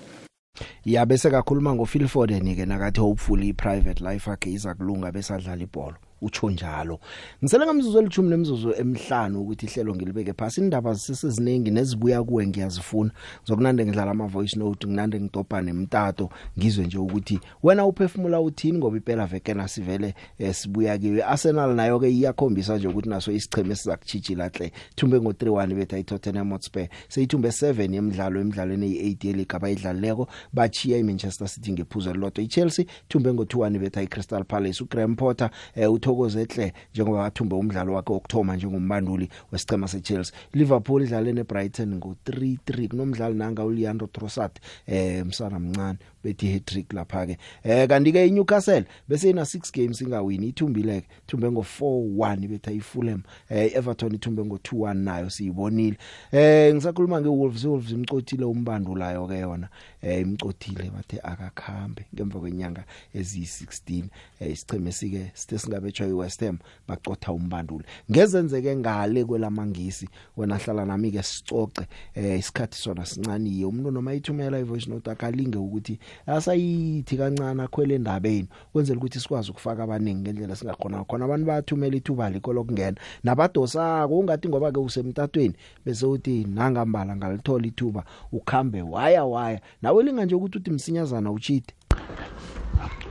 Ya 0.85 1.05
bese 1.05 1.29
kakhuluma 1.29 1.73
ngoPhil 1.75 2.07
Foden 2.07 2.55
ke 2.55 2.65
nakathi 2.65 2.99
hopefully 2.99 3.49
iprivate 3.49 4.01
life 4.01 4.29
yakhe 4.29 4.53
iza 4.53 4.73
kulunga 4.73 5.11
bese 5.11 5.33
adlala 5.33 5.63
ibhola 5.63 5.97
utsho 6.21 6.49
njalo. 6.49 6.99
Ngisele 7.43 7.65
ngamzuzu 7.65 7.99
elithumi 7.99 8.29
nemizuzu 8.29 8.73
emihlanu 8.77 9.41
ukuthi 9.41 9.65
ihlelo 9.65 9.95
ngilibeke 9.95 10.33
phasi. 10.33 10.61
Indaba 10.61 10.93
ziseseziningi 10.93 11.71
nezibuya 11.71 12.23
kuwe 12.23 12.47
ngiyazifuna. 12.47 13.11
Zokunande 13.45 13.85
ngidlala 13.85 14.11
ama 14.11 14.27
voice 14.27 14.59
note 14.59 14.87
nginande 14.87 15.19
ngidobha 15.21 15.61
nemtato 15.61 16.29
ngizwe 16.59 16.85
nje 16.85 16.97
ukuthi 16.97 17.39
wena 17.63 17.85
uphefumula 17.85 18.41
uthini 18.41 18.77
ngoba 18.77 18.97
iphela 18.97 19.25
veke 19.25 19.53
nasivele 19.53 20.13
eh, 20.39 20.53
sibuya 20.53 20.97
kiwe. 20.97 21.23
Arsenal 21.23 21.75
nayo 21.75 21.99
ke 21.99 22.11
iyakhombisa 22.11 22.77
nje 22.77 22.87
ukuthi 22.87 23.09
naso 23.09 23.31
isicheme 23.31 23.75
sizakuchijila 23.75 24.47
hle. 24.49 24.71
Thumbe 24.95 25.21
ngo 25.21 25.31
3-1 25.31 25.75
betha 25.75 25.97
iTottenham 25.97 26.51
Hotspur. 26.51 26.87
Seyithumbe 27.07 27.49
7 27.49 27.93
yemidlalo 27.93 28.39
emidlalweni 28.41 28.87
eyi8 28.93 29.27
yeliga 29.27 29.59
bayidlaleko 29.59 30.27
bachiya 30.53 30.97
iManchester 30.97 31.47
City 31.47 31.71
ngephuzo 31.71 32.13
lodwa. 32.13 32.43
iChelsea 32.43 32.85
thumbe 33.07 33.33
ngo 33.33 33.43
2-1 33.43 33.79
betha 33.79 34.01
iCrystal 34.01 34.43
Palace. 34.43 34.83
uGraham 34.83 35.15
Potter 35.15 35.49
eh, 35.75 35.91
uthokoze 36.11 36.43
hle 36.45 36.73
njengoba 36.93 37.19
wathumba 37.19 37.55
umdlalo 37.55 37.93
wakhe 37.93 38.13
wokthoma 38.13 38.55
njengombanduli 38.55 39.29
wesicema 39.51 39.87
seChelsea. 39.87 40.37
Liverpool 40.53 41.03
idlale 41.03 41.33
neBrighton 41.33 41.95
ngo 41.95 42.15
3-3 42.25 42.87
kunomdlalo 42.87 43.35
nanga 43.35 43.65
uLeandro 43.65 44.07
Trossard 44.07 44.51
eh 44.87 45.25
msana 45.25 45.59
mncane 45.59 45.99
bethi 46.23 46.53
hat 46.53 46.65
trick 46.65 46.93
lapha 46.93 47.25
ke 47.25 47.37
eh 47.63 47.87
kanti 47.87 48.11
ke 48.11 48.27
iNewcastle 48.27 48.85
bese 49.07 49.29
ina 49.29 49.41
6 49.41 49.71
games 49.73 50.01
ingawini 50.01 50.47
ithumbile 50.47 51.01
ke 51.01 51.07
thumbe 51.27 51.51
ngo 51.51 51.65
4-1 51.81 52.47
betha 52.47 52.71
iFulham 52.71 53.21
eh 53.49 53.75
Everton 53.75 54.15
ithumbe 54.15 54.45
ngo 54.45 54.55
2-1 54.55 54.93
nayo 54.93 55.29
siyibonile. 55.29 55.97
Eh 56.31 56.73
ngisakhuluma 56.75 57.21
ngeWolves 57.21 57.65
Wolves 57.65 57.91
imcotile 57.91 58.45
umbandulayo 58.45 59.27
ke 59.27 59.39
yona. 59.39 59.69
Eh 60.01 60.21
imcotile 60.21 60.89
bathe 60.89 61.19
akakhambe 61.23 62.05
ngemva 62.15 62.39
kwenyanga 62.39 62.83
eziyi16 63.15 64.03
eh 64.39 64.51
isicheme 64.51 64.91
sike 64.91 65.31
sithe 65.33 65.57
singabetshwa 66.01 66.07
iWest 66.07 66.41
Ham 66.41 66.57
bacotha 66.87 67.31
umbandule 67.31 67.85
ngezenzeke 68.11 68.75
ngale 68.75 69.25
kwelamangisi 69.25 70.09
wena 70.37 70.57
hlala 70.57 70.85
nami 70.85 71.11
ke 71.11 71.23
sicoce 71.23 71.87
eh 72.15 72.39
isikhathi 72.39 72.77
sona 72.77 73.05
sincaniye 73.05 73.65
umuntu 73.65 73.91
noma 73.91 74.13
ithumela 74.13 74.59
ivoice 74.59 74.89
note 74.89 75.11
akalinge 75.11 75.57
ukuthi 75.57 75.99
asayithi 76.25 77.17
kancane 77.17 77.63
akhwele 77.63 77.95
endabeni. 77.95 78.47
Kwenzela 78.73 78.97
ukuthi 78.97 79.19
sikwazi 79.19 79.51
ukufaka 79.51 79.83
abaningi 79.83 80.21
ngendlela 80.21 80.55
singakhona 80.55 81.03
khona 81.03 81.25
abantu 81.25 81.45
bayathumela 81.45 81.95
ithuba 81.95 82.29
liko 82.29 82.53
lokungena 82.53 82.97
nabadosa 83.23 84.07
ungathi 84.07 84.49
ngoba 84.49 84.71
ke 84.71 84.79
usemtatweni 84.79 85.55
bese 85.85 86.05
uthi 86.05 86.45
nangambala 86.45 87.15
ngalithola 87.15 87.67
ithuba 87.67 88.03
ukhambe 88.31 88.81
waya 88.81 89.25
waya. 89.25 89.61
Nawe 89.81 90.03
linga 90.03 90.25
nje 90.25 90.35
ukuthi 90.35 90.57
uthi 90.57 90.71
msinyazana 90.71 91.31
uchite 91.31 91.73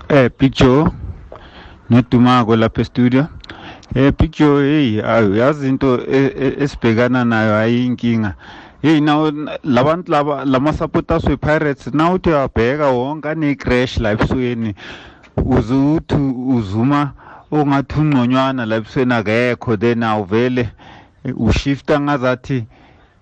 eh 0.09 0.31
Big 0.39 0.53
Joe. 0.53 0.91
Nodumako 1.91 2.57
lapha 2.57 2.81
e-studio. 2.83 3.27
Eh 3.95 4.13
Big 4.19 4.31
Joe 4.33 4.63
hey 4.65 5.03
ayu 5.03 5.35
yazi 5.37 5.69
into 5.69 5.99
e- 6.11 6.33
e- 6.39 6.55
esibhekana 6.65 7.25
nayo 7.25 7.57
ayinkinga 7.57 8.35
hey 8.83 9.01
nawo 9.01 9.33
labantu 9.65 10.13
laba 10.13 10.45
lama 10.45 10.73
supporters 10.73 11.25
we 11.25 11.37
Pirates 11.37 11.87
now 11.95 12.15
uthi 12.15 12.29
uyabheka 12.31 12.87
wonke 12.91 13.29
ane 13.29 13.55
crash 13.55 13.99
la 13.99 14.11
ebusweni 14.13 14.75
uzuthi 15.37 16.15
uzuma 16.47 17.13
ongathi 17.53 18.01
ungconywana 18.01 18.67
la 18.67 18.77
ebusweni 18.77 19.15
akekho 19.15 19.77
then 19.77 20.03
awuvele 20.03 20.69
ushifta 21.37 22.01
ngazathi 22.01 22.59
u- 22.59 22.65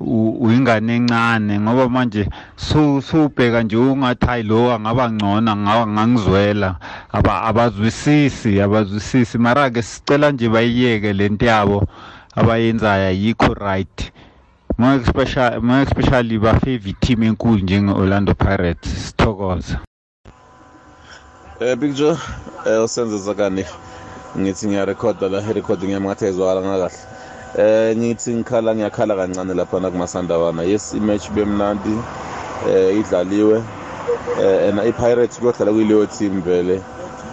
uyingane 0.00 0.96
encane 0.96 1.60
ngoba 1.60 1.88
manje 1.88 2.28
so 2.56 3.00
sobheka 3.00 3.62
nje 3.62 3.76
ungathi 3.76 4.26
hayi 4.26 4.42
lo 4.42 4.72
angaba 4.72 5.10
ngcono 5.10 5.56
ngaba 5.56 5.86
ngangizwela. 5.86 6.76
Aba 7.12 7.42
abazwisisi 7.42 8.60
abazwisisi. 8.60 9.38
Mara 9.38 9.70
ke 9.70 9.82
sicela 9.82 10.30
nje 10.30 10.48
bayiyeke 10.48 11.12
lento 11.12 11.46
yabo 11.46 11.86
abayenzayo 12.34 13.08
ayikho 13.08 13.54
right. 13.54 14.12
More 14.78 15.02
especially 15.02 15.58
more 15.60 15.82
especially 15.82 16.38
ba 16.38 16.54
favorite 16.60 17.00
team 17.00 17.22
enkulu 17.22 17.58
njenge 17.58 17.92
Orlando 17.92 18.34
Pirates. 18.34 18.90
Sithokoza 19.06 19.80
Eh 21.60 21.76
Big 21.76 21.94
Joe 21.94 22.16
eh 22.66 22.84
usenze 22.84 23.18
zakani? 23.18 23.64
Ngithi 24.38 24.66
ngiyarekhoda 24.68 25.28
la 25.28 25.52
recording 25.52 25.90
yami 25.90 26.06
ngathi 26.06 26.24
ayizwakala 26.24 26.60
ngakahle 26.60 26.98
eh 27.56 27.96
ngithi 27.96 28.34
ngikhala 28.34 28.74
ngiyakhala 28.74 29.16
kancane 29.16 29.54
lapha 29.54 29.80
na 29.80 29.90
kumasandawana 29.90 30.62
yes 30.62 30.94
imatch 30.94 31.30
bemnandi 31.30 31.98
eh 32.68 32.98
idlaliwe. 33.00 33.62
Eh 34.40 34.68
and 34.68 34.78
iPirates 34.78 35.38
kuyodlala 35.38 35.72
kuyileyo 35.72 36.06
team 36.06 36.42
vele 36.42 36.80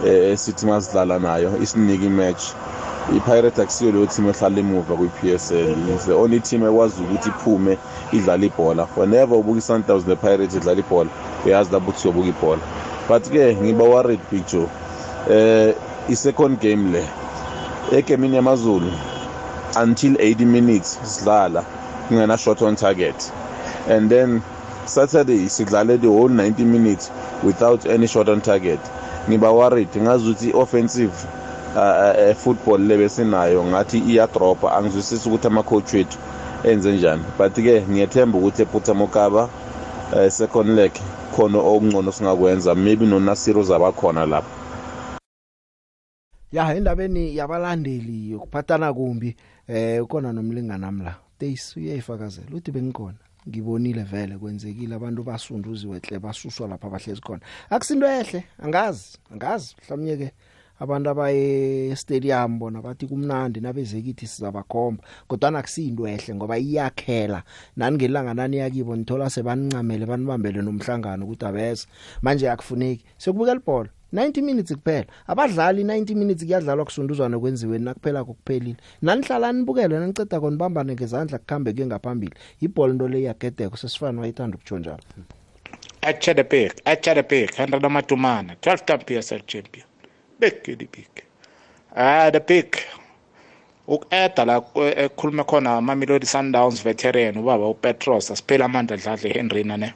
eh 0.05 0.32
esithi 0.32 0.66
masidlala 0.66 1.20
nayo 1.20 1.51
isinika 1.61 2.05
imatch. 2.05 2.43
iPirates 3.16 3.59
akusiyo 3.59 3.91
leyo 3.91 4.05
team 4.05 4.30
ehlala 4.30 4.59
emuva 4.59 4.95
kwi-PSL 4.95 5.95
it's 5.95 6.05
the 6.05 6.13
only 6.13 6.39
team 6.39 6.63
ekwazi 6.63 7.01
ukuthi 7.01 7.30
iphume 7.30 7.78
idlala 8.13 8.45
ibhola. 8.45 8.88
Whenever 8.95 9.38
ubuka 9.38 9.59
i-Sundowns 9.59 10.07
ne-Pirates 10.07 10.55
idlala 10.55 10.80
ibhola 10.80 11.09
uyazi 11.45 11.72
lapho 11.72 11.89
ukuthi 11.89 12.07
uyobuka 12.07 12.28
ibhola. 12.28 12.61
But 13.07 13.24
ke 13.30 13.55
ngiba 13.61 13.84
worried 13.84 14.20
Big 14.32 14.47
Joe. 14.47 14.70
Eh 15.30 15.76
i-second 16.09 16.59
game 16.59 16.91
le 16.91 17.03
egemini 17.91 18.36
yamazulu 18.36 18.91
until 19.76 20.16
80 20.20 20.46
minutes 20.46 21.00
sidlala 21.04 21.64
kungena 22.08 22.38
shot 22.38 22.62
on 22.62 22.76
target. 22.76 23.32
And 23.88 24.10
then 24.10 24.44
saturday 24.86 25.46
sidlale 25.46 26.00
the 26.00 26.08
whole 26.08 26.30
90 26.30 26.64
minutes 26.66 27.12
without 27.44 27.86
any 27.86 28.08
shot 28.08 28.30
on 28.30 28.42
target. 28.42 28.80
Ngiba 29.30 29.52
worried 29.54 29.90
ngazi 29.96 30.30
ukuthi 30.30 30.50
i-offensive 30.50 31.14
uh, 31.76 32.30
uh, 32.30 32.36
football 32.36 32.80
lebe 32.80 33.10
sinayo 33.10 33.64
ngathi 33.66 34.00
iyadropa. 34.00 34.72
Angizwisisi 34.78 35.30
ukuthi 35.30 35.48
ama-coach 35.48 35.94
wethu 35.94 36.18
enze 36.64 36.92
njani. 36.92 37.24
But 37.38 37.54
ke 37.54 37.82
ngiyethemba 37.90 38.38
ukuthi 38.38 38.62
ephutha 38.62 38.94
mokaba 38.94 39.50
uh, 40.14 40.30
second 40.30 40.70
leg 40.70 40.92
khona 41.36 41.58
okungcono 41.58 42.12
singakwenza. 42.12 42.76
Maybe 42.76 43.06
nonasiro 43.06 43.64
zabakhona 43.64 44.26
lapho. 44.26 44.50
Ya 46.52 46.76
endabeni 46.76 47.38
yabalandeli 47.38 48.32
yokuphathana 48.32 48.94
kumbi. 48.94 49.36
Eh 49.68 50.03
ukona 50.03 50.34
nomlingani 50.34 50.82
nami 50.82 51.03
la. 51.03 51.16
Days 51.39 51.78
uyayifakazela. 51.78 52.47
Uthi 52.53 52.72
bengikhona. 52.72 53.18
Ngibonile 53.47 54.03
vele 54.03 54.38
kwenzekile. 54.38 54.95
Abantu 54.95 55.24
basunduziwe 55.24 55.99
hle 55.99 56.20
basuswa 56.20 56.68
lapha 56.68 56.88
abahlezi 56.88 57.22
khona. 57.22 57.41
Akusinto 57.70 58.07
ehle 58.07 58.43
angazi 58.59 59.18
angazi. 59.34 59.76
Mhlawumnye 59.82 60.18
ke 60.18 60.32
abantu 60.80 61.09
abaye 61.09 61.95
stadium 61.95 62.59
bona 62.59 62.82
bathi 62.82 63.07
kumnandi 63.07 63.59
nabezekithi 63.59 64.28
sizabakhomba. 64.28 65.03
Kodwa 65.28 65.51
nakusinto 65.51 66.07
ehle 66.07 66.36
ngoba 66.36 66.57
iyakhela. 66.57 67.43
Nani 67.76 67.97
ngelanga 67.97 68.34
nani 68.34 68.57
yakibo 68.57 68.95
nithola 68.95 69.30
sebanincamele 69.30 70.05
banibambele 70.05 70.61
nomhlangano 70.61 71.26
ukuthi 71.26 71.45
abese 71.45 71.88
manje 72.22 72.49
akufuneki. 72.49 73.05
Sekubukela 73.18 73.59
ibhola. 73.59 73.89
90 74.16 74.41
minutes 74.41 74.74
kuphela 74.76 75.05
abadlali 75.28 75.84
90 75.84 76.16
minutes 76.16 76.45
kuyadlalwa 76.45 76.86
kusunduzwana 76.86 77.39
kwenziwe 77.39 77.80
nakuphela 77.80 78.24
kokuphelile 78.24 78.76
nanihlala 79.01 79.51
nibukele 79.53 79.99
naniceda 79.99 80.39
konibambane 80.39 80.93
ngezandla 80.93 81.38
kukhambe 81.38 81.74
ke 81.74 81.86
ngaphambili 81.86 82.34
ibhola 82.61 82.93
into 82.93 83.07
le 83.07 83.22
yagedeko 83.24 83.78
sesifana 83.78 84.22
wayithanda 84.22 84.55
ukutsho 84.55 84.80
njalo 84.80 84.99
Acha 86.01 86.34
the 86.36 86.43
big, 86.43 86.72
acha 86.86 87.16
the 87.16 87.24
big, 87.24 87.51
Henry 87.55 87.80
Matumana, 87.89 88.55
12 88.61 88.86
time 88.86 88.99
PSL 88.99 89.41
champion. 89.47 89.86
Big 90.39 90.61
kitty 90.63 90.86
big. 90.91 91.07
Ah, 91.95 92.30
the 92.30 92.39
big. 92.39 92.78
Uku-eda 93.88 94.45
la 94.45 94.61
ku- 94.61 94.82
ekhulume 94.82 95.43
khona 95.43 95.82
Mamelodi 95.82 96.26
Sundowns 96.28 96.84
veteran 96.84 97.36
ubaba 97.38 97.68
uPetros 97.70 98.32
asiphela 98.32 98.66
amandla 98.66 98.97
dladle 98.97 99.34
Henrina 99.34 99.78
ne. 99.78 99.93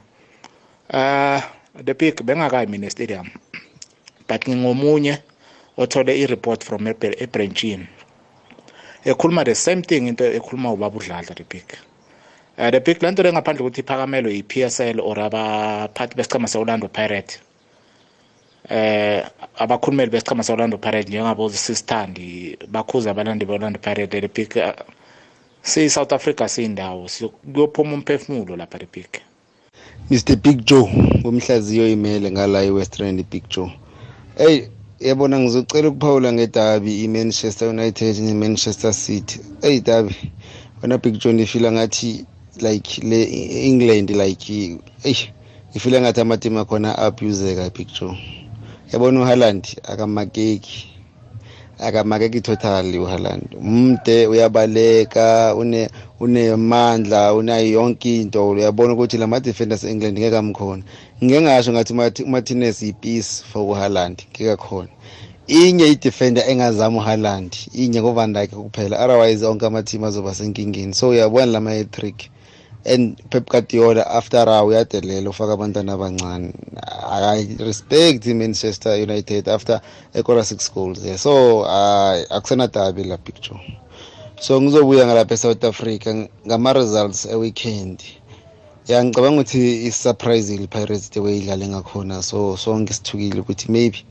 Ah, 0.92 1.42
the 1.84 1.94
big 1.94 2.16
bengakayi 2.26 2.66
mina 2.68 2.90
stadium. 2.90 3.30
But 4.30 4.46
ngingomunye 4.48 5.18
othole 5.76 6.14
i-report 6.22 6.62
from 6.64 6.86
eBra- 6.86 7.18
eBranchini. 7.22 7.86
Ekhuluma 9.04 9.44
the 9.44 9.54
same 9.54 9.82
thing 9.82 10.06
into 10.06 10.22
ekhuluma 10.24 10.72
ubaba 10.72 10.96
uDladla 10.98 11.34
the 11.34 11.42
big. 11.44 11.64
Uh, 12.58 12.70
the 12.70 12.80
big 12.80 13.02
lento 13.02 13.22
lengaphandle 13.22 13.62
ukuthi 13.66 13.80
iphakamelwe 13.80 14.34
yi-PSL 14.34 15.00
or 15.00 15.16
abaphathi 15.18 16.14
besichama 16.16 16.48
se-Orlando 16.48 16.88
Pirates 16.88 17.40
eh 18.68 19.24
abakhulumeli 19.58 20.10
besichama 20.10 20.42
se-Orlando 20.42 20.78
Pirates 20.78 21.08
njengabo 21.08 21.50
sisithandi 21.50 22.58
bakhuza 22.68 23.10
abalandi 23.10 23.44
be-Orlando 23.46 23.78
Pirates 23.78 24.20
the 24.20 24.28
big 24.28 24.56
uh, 24.56 24.72
si-South 25.62 26.12
Africa 26.12 26.48
siyindawo 26.48 27.08
kuyophuma 27.54 27.94
umphefumulo 27.94 28.56
lapha 28.56 28.78
the 28.78 28.86
big 28.92 29.08
Mr 30.10 30.36
Big 30.36 30.64
Joe 30.64 30.90
umhlaziyo 31.24 31.88
imele 31.88 32.30
ngala 32.30 32.62
eWest 32.62 32.96
Rand 32.96 33.24
Big 33.30 33.48
Joe 33.48 33.72
hey 34.40 34.68
yabona 35.00 35.38
ngizocela 35.38 35.88
ukuphawula 35.88 36.32
ngedabi 36.32 37.04
iManchester 37.04 37.68
United 37.68 38.16
neManchester 38.18 38.92
City. 38.94 39.40
Hey 39.62 39.80
dabi 39.80 40.16
wena 40.82 40.98
Big 40.98 41.18
Joe 41.18 41.32
nifila 41.32 41.72
ngathi 41.72 42.24
like 42.60 43.02
le 43.04 43.22
England 43.68 44.10
like 44.10 44.78
hey 45.02 45.16
ifila 45.74 46.00
ngathi 46.00 46.20
amatimu 46.20 46.58
akhona 46.58 46.98
abuseka 46.98 47.70
Big 47.70 47.88
Joe 48.00 48.18
yabona 48.92 49.20
uHaaland 49.20 49.66
akamakeki 49.82 50.89
akamakeki 51.82 52.40
totally 52.40 52.98
uHaaland 52.98 53.42
umde 53.60 54.26
uyabaleka 54.26 55.54
une 55.54 55.88
unemandla 56.20 57.34
unayo 57.34 57.66
yonke 57.70 58.20
into. 58.20 58.50
Uyabona 58.50 58.92
ukuthi 58.92 59.18
lama 59.18 59.40
defenders 59.40 59.84
eEngland 59.84 60.18
ngeke 60.18 60.36
amkhona. 60.36 60.82
Ngeke 61.24 61.40
ngasho 61.42 61.72
ngathi 61.72 61.94
Mart- 61.94 62.26
Martinez 62.26 62.82
ipiece 62.82 63.42
for 63.52 63.62
uHaaland 63.62 64.22
ngeke 64.34 64.56
khona 64.56 64.88
inye 65.46 65.88
idefender 65.88 66.44
engazama 66.50 66.98
uHaaland 66.98 67.56
inye 67.72 68.00
ngoVan 68.02 68.32
Dijk 68.32 68.50
kuphela. 68.50 69.04
Otherwise 69.04 69.46
onke 69.46 69.66
ama 69.66 69.82
team 69.82 70.04
azoba 70.04 70.34
senkingeni. 70.34 70.94
So 70.94 71.08
uyabona 71.08 71.46
lama 71.46 71.70
hat-trick 71.74 72.30
and 72.84 73.20
Pep 73.30 73.48
Guardiola 73.48 74.02
after 74.02 74.38
a 74.48 74.64
uyadelela 74.64 75.30
ufaka 75.30 75.52
abantwana 75.52 75.92
abancane 75.92 76.52
i 77.10 77.56
respect 77.58 78.26
Manchester 78.26 78.94
United 79.02 79.48
after 79.48 79.80
ekora 80.14 80.42
6 80.42 80.74
goals 80.74 81.04
yeah. 81.04 81.16
so 81.16 81.60
uh, 81.60 82.16
akusena 82.30 82.66
dabi 82.66 83.04
la 83.04 83.16
picture. 83.16 83.60
So 84.40 84.60
ngizobuya 84.60 85.06
ngalapha 85.06 85.34
eSouth 85.34 85.64
Africa 85.64 86.28
ngama 86.46 86.72
results 86.72 87.26
eweekend. 87.26 88.02
Ya 88.88 89.04
ngicabanga 89.04 89.40
ukuthi 89.40 89.86
isurprising 89.86 90.66
Pirates 90.66 91.10
the 91.10 91.20
way 91.20 91.38
idlale 91.38 91.68
ngakhona. 91.68 92.22
So 92.22 92.56
sonke 92.56 92.92
sithukile 92.92 93.40
ukuthi 93.40 93.70
maybe 93.70 94.04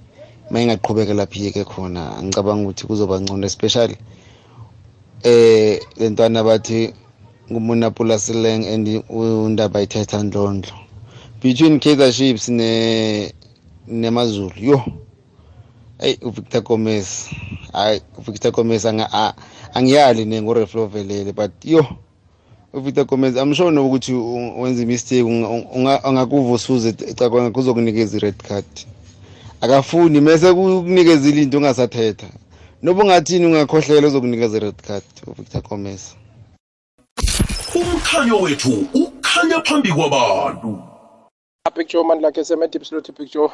mayingaqhubeka 0.51 1.13
lapha 1.13 1.39
iyeke 1.39 1.63
khona. 1.65 2.21
Ngicabanga 2.23 2.63
ukuthi 2.63 2.87
kuzoba 2.87 3.21
ngcono 3.21 3.45
especially 3.45 3.97
eh 5.23 5.79
lentwana 5.97 6.43
bathi 6.43 6.93
ngumunapula 7.51 8.19
sileng 8.19 8.65
and 8.73 9.03
undaba 9.09 9.81
ithetha 9.81 10.23
ndlondlo 10.23 10.73
between 11.43 11.79
Kaizer 11.79 12.13
Chiefs 12.13 12.49
ne 12.49 13.33
nemazulu 13.87 14.51
yo. 14.57 14.83
Hey 15.99 16.17
uVictor 16.21 16.61
Gomez 16.63 17.25
hayi 17.73 18.01
uVictor 18.17 18.51
Gomez 18.51 18.85
anga 18.85 19.09
a- 19.13 19.33
angiyali 19.73 20.25
nengoreflo 20.25 20.87
velele 20.87 21.31
but 21.33 21.51
yo. 21.65 21.85
uVictor 22.73 23.05
Gomez 23.05 23.35
I'm 23.37 23.53
sure 23.53 23.71
nokuthi 23.71 24.13
u- 24.13 24.61
wenza 24.61 24.85
mistake 24.85 25.23
ungakuvusuze 25.23 26.89
ecabanga 26.89 27.51
kuzokunikeza 27.51 28.17
i-red 28.17 28.35
card. 28.47 28.65
Akafuni 29.61 30.21
mase 30.21 30.53
kukunikeza 30.53 31.29
ilinto 31.29 31.57
ungasathetha 31.57 32.27
noba 32.83 33.03
ungathini 33.03 33.45
ungakhohlela 33.45 34.07
uzokunikeza 34.07 34.57
i-red 34.57 34.75
card 34.87 35.03
uVictor 35.27 35.61
Gomez 35.61 36.01
umkhanyo 37.79 38.39
wethu 38.41 38.87
ukhanya 38.93 39.61
phambi 39.61 39.91
kwabantu. 39.91 40.83
Picture 41.75 42.03
mandla 42.03 42.31
ke 42.31 42.43
seme 42.43 42.67
deep 42.67 42.85
slot 42.85 43.11
picture. 43.15 43.49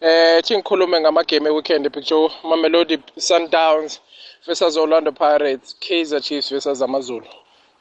Eh 0.00 0.40
thi 0.42 0.56
ngikhulume 0.56 1.00
ngamagame 1.00 1.48
eweekend 1.48 1.92
picture. 1.92 2.28
Mamelodi 2.44 2.98
Sundowns 3.18 4.00
versus 4.46 4.76
Orlando 4.76 5.12
Pirates 5.12 5.74
Kaizer 5.80 6.20
Chiefs 6.20 6.50
versus 6.50 6.80
AmaZulu. 6.82 7.26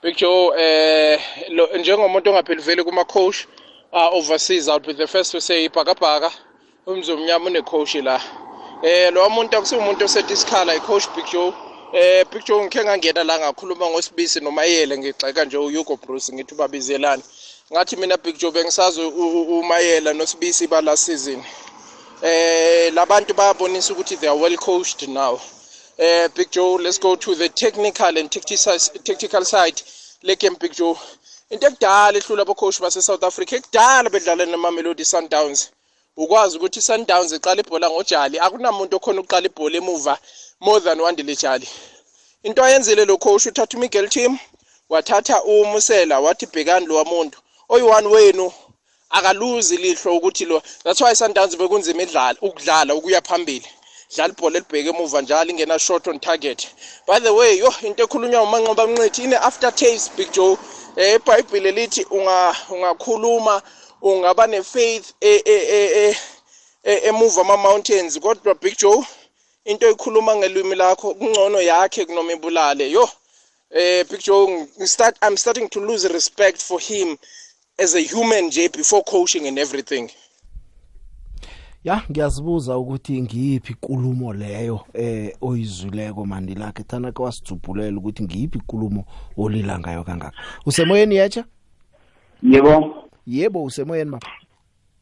Picture 0.02 0.52
eh 0.58 1.20
lo- 1.50 1.70
njengomuntu 1.78 2.30
ongapheli 2.30 2.62
vele 2.62 2.84
kuma 2.84 3.06
coach 3.06 3.48
uh, 3.94 4.14
overseas 4.14 4.68
out 4.70 4.86
with 4.88 4.98
the 4.98 5.08
first 5.08 5.32
to 5.32 5.42
say 5.42 5.66
ibhakabhaka 5.68 6.32
umzomnyama 6.86 7.50
une 7.50 7.62
coach 7.64 7.96
la. 7.96 8.22
Eh 8.84 9.10
lo 9.14 9.30
muntu 9.30 9.58
akusiwumuntu 9.58 10.06
osethi 10.06 10.34
isikhala 10.34 10.76
icoach 10.76 11.08
Big 11.16 11.26
Joe 11.32 11.54
eh 11.94 12.26
Big 12.32 12.46
Joe 12.46 12.64
ngikhe 12.64 12.84
ngangena 12.84 13.24
la 13.24 13.40
ngakhuluma 13.40 13.90
ngosibisi 13.90 14.40
nomayele 14.40 14.98
ngixeka 14.98 15.46
nje 15.46 15.58
uHugo 15.58 15.96
Bruce 15.96 16.34
ngithi 16.34 16.54
ubabizelani 16.54 17.24
ngathi 17.72 17.96
mina 17.96 18.18
Big 18.18 18.38
Joe 18.38 18.52
bengisazi 18.52 19.02
umayela 19.02 20.14
nosibisi 20.14 20.68
ba 20.68 20.82
last 20.82 21.06
season. 21.06 21.44
Eh 22.22 22.94
labantu 22.94 23.34
bayabonisa 23.34 23.94
ukuthi 23.94 24.16
they 24.18 24.30
are 24.30 24.40
well 24.40 24.58
coached 24.58 25.08
now. 25.10 25.40
Eh 25.98 26.30
Big 26.36 26.50
Joe 26.52 26.78
let's 26.78 26.98
go 26.98 27.16
to 27.16 27.36
the 27.36 27.50
technical 27.50 28.18
and 28.18 28.32
tactical 28.32 28.78
tactical 29.04 29.44
side. 29.44 29.82
Le 30.24 30.36
game 30.36 30.56
Big 30.60 30.74
Joe 30.74 30.98
into 31.50 31.68
ekudala 31.68 32.18
ehlula 32.18 32.44
abakhoshi 32.44 32.82
base 32.82 33.02
South 33.02 33.24
Africa 33.24 33.56
ekudala 33.56 34.10
bedlala 34.10 34.46
namamelodi 34.46 35.04
Sundowns. 35.06 35.70
Ukwazi 36.18 36.58
ukuthi 36.58 36.82
Sundowns 36.82 37.34
iqala 37.34 37.62
ibhola 37.62 37.90
ngojali 37.90 38.40
akunamuntu 38.40 38.96
okhona 38.96 39.22
uqala 39.22 39.46
ibhola 39.48 39.78
emuva. 39.78 40.18
More 40.62 40.80
than 40.80 41.00
Wandile 41.00 41.36
Jali 41.36 41.68
into 42.44 42.62
ayenzile 42.62 43.06
lo 43.06 43.18
coach 43.18 43.46
uthatha 43.46 43.78
uMiguel 43.78 44.10
Team 44.10 44.40
wathatha 44.90 45.44
uMusela 45.44 46.20
wathi 46.20 46.46
bhekani 46.46 46.86
lo 46.86 46.96
wamuntu. 46.96 47.40
Oyi-one 47.70 48.08
wenu 48.08 48.54
akaluzi 49.10 49.78
lihlo 49.78 50.18
ukuthi 50.18 50.46
lo. 50.46 50.62
That's 50.84 51.02
why 51.02 51.14
Sundowns 51.14 51.56
bekunzima 51.56 52.04
idlala 52.04 52.40
ukudlala 52.42 52.96
ukuya 52.96 53.22
phambili. 53.22 53.68
Dlala 54.16 54.34
ibhola 54.34 54.58
elibheke 54.58 54.90
emuva 54.90 55.22
njalo 55.22 55.52
ingena 55.52 55.80
short 55.80 56.08
on 56.08 56.20
target. 56.20 56.68
By 57.08 57.20
the 57.20 57.34
way 57.34 57.58
yo 57.58 57.74
into 57.84 58.04
ekhulunywa 58.04 58.44
umanqoba 58.44 58.88
mnqithi 58.88 59.24
ine 59.24 59.36
after 59.36 59.72
taste 59.72 60.12
big 60.18 60.32
joe. 60.32 60.58
Eh 60.96 61.16
iBhayibheli 61.16 61.72
lithi 61.72 62.06
unga 62.12 62.56
ungakhuluma 62.70 63.62
ungaba 64.02 64.48
nefaith 64.48 65.14
e 65.22 65.42
e 65.46 66.16
e 66.84 66.96
emuva 67.08 67.42
ama 67.42 67.58
mountains 67.58 68.20
kodwa 68.20 68.56
big 68.56 68.78
joe 68.78 69.06
into 69.66 69.90
ekhuluma 69.90 70.36
ngelwimi 70.36 70.76
lakho 70.76 71.14
kungcono 71.14 71.62
yakhe 71.62 72.06
kunoma 72.06 72.34
ibulale 72.34 72.92
yo 72.92 73.10
eh 73.70 74.06
joe 74.26 74.68
start 74.86 75.16
i'm 75.28 75.38
starting 75.38 75.70
to 75.70 75.80
lose 75.80 76.08
respect 76.08 76.62
for 76.62 76.80
him 76.80 77.18
as 77.78 77.96
a 77.96 78.02
human 78.02 78.46
nje 78.46 78.70
before 78.70 79.04
coaching 79.04 79.48
and 79.48 79.60
everything 79.60 80.10
Ya 81.84 82.04
ngiyazibuza 82.12 82.78
ukuthi 82.78 83.22
ngiyiphi 83.22 83.74
inkulumo 83.74 84.34
leyo 84.34 84.80
eh 84.94 85.36
oyizuleko 85.42 86.26
mandi 86.26 86.56
lakhe 86.56 86.84
thana 86.84 87.12
ke 87.12 87.22
wasijubhulela 87.22 87.98
ukuthi 87.98 88.24
ngiyiphi 88.24 88.58
inkulumo 88.58 89.06
olila 89.38 89.80
ngayo 89.80 90.04
kangaka. 90.04 90.38
Usemoyeni 90.66 91.16
yacha? 91.16 91.46
Yebo. 92.44 92.96
Yebo 93.28 93.64
usemoyeni 93.64 94.12
baba. 94.12 94.28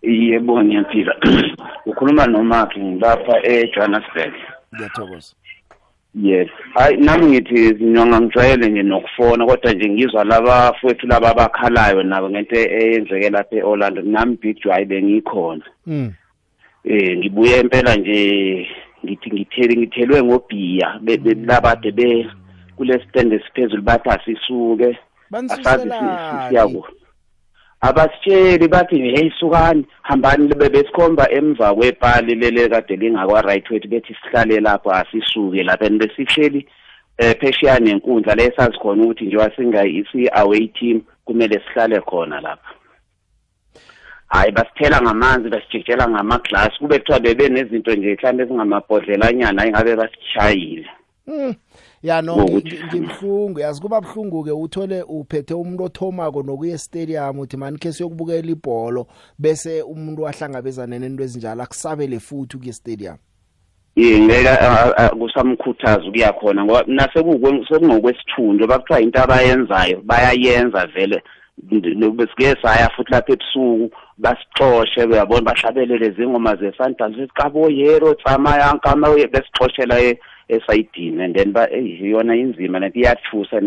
Yebo 0.02 0.64
ngiyaphila. 0.64 1.16
Ukhuluma 1.90 2.28
noMark 2.28 2.78
ngilapha 2.78 3.36
eJohannesburg. 3.44 4.34
Ngiyathokoza. 4.76 5.36
Yes. 6.16 6.50
Hayi 6.74 6.98
nami 6.98 7.26
ngithi 7.26 7.74
zinyonga 7.74 8.22
ngijwayele 8.22 8.70
nje 8.70 8.84
nokufona 8.84 9.46
kodwa 9.46 9.74
nje 9.74 9.90
ngizwa 9.90 10.24
laba 10.24 10.74
futhi 10.74 11.08
laba 11.08 11.30
abakhalayo 11.30 12.04
nabo 12.04 12.30
ngento 12.30 12.56
eyenzeke 12.56 13.30
lapha 13.30 13.56
eOrlando 13.56 14.02
nami 14.02 14.38
Big 14.42 14.58
Joy 14.64 14.86
bengikhona. 14.86 15.66
Mm. 15.88 16.14
eh 16.84 17.18
ngibuye 17.18 17.60
impela 17.60 17.96
nje 17.96 18.68
ngithi 19.06 19.32
ngithele 19.32 19.78
ngithelwe 19.78 20.24
ngobhiya 20.24 21.00
labade 21.46 21.92
be 21.92 22.28
kule 22.76 23.06
stand 23.10 23.34
esiphezulu 23.34 23.82
bathi 23.82 24.10
asisuke 24.10 24.98
asazi 25.50 25.90
siyako 26.50 26.88
abasitsheli 27.82 28.68
bathi 28.68 28.98
hey 29.16 29.32
sukani 29.40 29.86
hambani 30.02 30.48
libe 30.48 30.70
besikhomba 30.70 31.32
emva 31.32 31.76
kwepali 31.76 32.36
lele 32.36 32.70
kade 32.70 32.96
lingakwa 32.96 33.42
right 33.42 33.70
way 33.70 33.80
bethi 33.80 34.16
sihlale 34.24 34.60
lapho 34.60 34.92
asisuke 34.92 35.64
lapha. 35.64 35.86
And 35.86 36.02
besihleli 36.02 36.68
eh 37.18 37.36
phesheya 37.40 37.80
nenkundla 37.80 38.36
lesazi 38.36 38.78
khona 38.80 39.04
ukuthi 39.04 39.26
nje 39.26 39.38
wasinga 39.38 39.86
isi 39.86 40.30
away 40.32 40.68
team 40.68 41.02
kumele 41.26 41.62
sihlale 41.68 42.02
khona 42.02 42.42
lapha. 42.42 42.70
Hayi 44.28 44.52
basithela 44.52 45.02
ngamanzi 45.02 45.50
basijikela 45.50 46.10
ngamaglasi 46.10 46.80
kube 46.80 47.00
kuthiwa 47.00 47.20
bebe 47.20 47.50
nezinto 47.50 47.96
nje 47.96 48.16
mhlawumbe 48.16 48.44
ezingamabhodlelanyana 48.44 49.68
ingabe 49.68 49.96
basishayile 49.96 50.90
Mm. 51.30 51.54
Ya 52.04 52.22
no 52.22 52.36
ngibhlungu 52.38 53.60
yazi 53.60 53.82
kuba 53.82 54.02
bhlungu 54.02 54.44
ke 54.44 54.52
uthole 54.52 55.04
uphethe 55.04 55.54
umuntu 55.54 55.84
othomako 55.84 56.44
nokuye 56.44 56.78
stadium 56.78 57.40
uthi 57.40 57.58
man 57.58 57.78
ke 57.78 57.92
siyokubukela 57.92 58.52
ibhola 58.52 59.06
bese 59.40 59.82
umuntu 59.82 60.24
wahlangabezana 60.24 61.00
nento 61.00 61.24
ezinjalo 61.24 61.64
akusabele 61.64 62.20
futhi 62.20 62.58
ukuye 62.58 62.74
stadium. 62.74 63.18
ngeke 63.98 65.10
kusamkhuthaza 65.20 66.08
ukuya 66.08 66.34
khona 66.34 66.66
ngoba 66.66 66.84
nase 66.88 67.24
kungokwesithundo 67.24 68.68
bakuthiwa 68.68 69.02
into 69.02 69.20
abayenzayo 69.20 70.02
bayayenza 70.04 70.88
vele 70.88 71.22
besike 72.18 72.56
saya 72.62 72.90
futhi 72.96 73.12
lapha 73.12 73.34
ebusuku 73.34 73.92
basixoshe 74.18 75.04
uyabona 75.04 75.42
bahlabelele 75.42 76.12
zingoma 76.12 76.56
ze-sundowns 76.56 77.18
sikabo 77.18 77.70
yero 77.70 78.14
tsama 78.14 78.58
yankama 78.58 79.08
besixoshela 79.34 79.96
esayidini 80.50 81.24
and 81.24 81.36
then 81.36 81.52
ba 81.54 81.68
yona 82.02 82.36
inzima 82.36 82.80
lento 82.80 83.00
iyathusa 83.00 83.58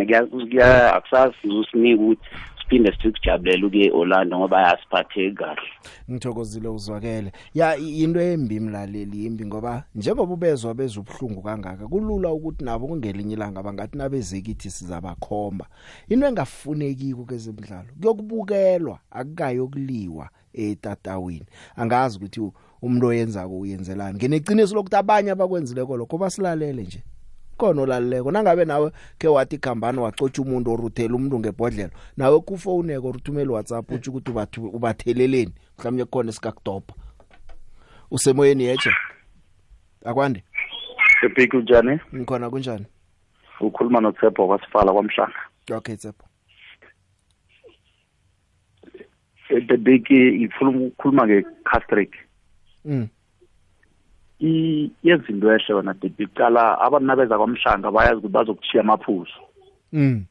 akusazi 0.94 1.48
usinika 1.48 2.02
ukuthi 2.02 2.28
siphinde 2.72 2.92
sikujabulele 3.02 3.66
ukuye 3.66 3.86
eOrlando 3.86 4.38
ngoba 4.38 4.62
yasiphatheki 4.62 5.36
kahle. 5.36 5.68
Ngithokozile 6.10 6.68
uzwakele. 6.68 7.32
Ya 7.54 7.76
into 7.76 8.20
embi 8.20 8.60
mlaleli 8.60 9.24
imbi 9.24 9.46
ngoba 9.46 9.84
njengoba 9.94 10.34
ubezwa 10.34 10.74
bezubhlungu 10.74 11.42
kangaka 11.42 11.88
kulula 11.88 12.32
ukuthi 12.32 12.64
nabo 12.64 12.86
kungelinye 12.86 13.34
ilanga 13.34 13.62
bangathi 13.62 13.98
nabezekithi 13.98 14.70
sizabakhomba. 14.70 15.66
Into 16.08 16.26
engafunekiko 16.26 17.24
kezemidlalo 17.24 17.88
kuyokubukelwa 18.00 18.98
akukayokuliwa 19.10 20.28
etatawini. 20.54 21.46
Angazi 21.76 22.18
ukuthi 22.18 22.40
umuntu 22.82 23.06
oyenzako 23.06 23.58
uyenzelani? 23.58 24.18
Ngeneqiniso 24.18 24.74
lokuthi 24.74 24.96
abanye 24.96 25.30
abakwenzileko 25.30 25.96
lokho 25.96 26.18
basilalele 26.18 26.82
nje. 26.82 27.02
Khona 27.58 27.82
olaleleko. 27.82 28.30
Nangabe 28.30 28.64
nawe 28.64 28.90
ke 29.18 29.28
wathi 29.28 29.58
khambani 29.58 29.98
wacotsha 29.98 30.42
umuntu 30.42 30.72
oruthela 30.72 31.14
umuntu 31.14 31.38
ngebhodlela 31.38 31.90
nawe 32.16 32.40
kufoneke 32.40 33.06
uruthumela 33.06 33.52
WhatsApp 33.52 33.90
uthi 33.90 34.10
ukuthi 34.10 34.30
ubathu 34.30 34.66
ubatheleleni. 34.66 35.52
Mhlawumnye 35.78 36.04
khona 36.04 36.30
esikakudopa 36.30 36.94
usemoyeni 38.10 38.64
yeche 38.64 38.90
akwande? 40.04 40.44
Ebhiki 41.22 41.56
njani? 41.56 42.00
Ngikhona 42.14 42.50
kunjani? 42.50 42.86
Ukhuluma 43.60 44.00
noTsepho 44.00 44.46
kwasifala 44.46 44.92
kwamhlanga. 44.92 45.40
Okay 45.70 45.96
Tsepho 45.96 46.24
the 49.60 49.76
big 49.76 50.10
ifuna 50.10 50.70
ukukhuluma 50.70 51.26
ngecastric. 51.26 52.10
Mm. 52.84 53.08
Iyezinto 54.40 55.52
ehle 55.52 55.74
wena 55.74 55.94
the 55.94 56.08
big 56.08 56.34
cala 56.34 56.80
abantu 56.80 57.06
nabeza 57.06 57.38
kwamhlanga 57.38 57.90
bayazi 57.90 58.16
ukuthi 58.16 58.32
bazokuchiya 58.32 58.82
amaphuzu. 58.82 59.40
Mm. 59.92 60.24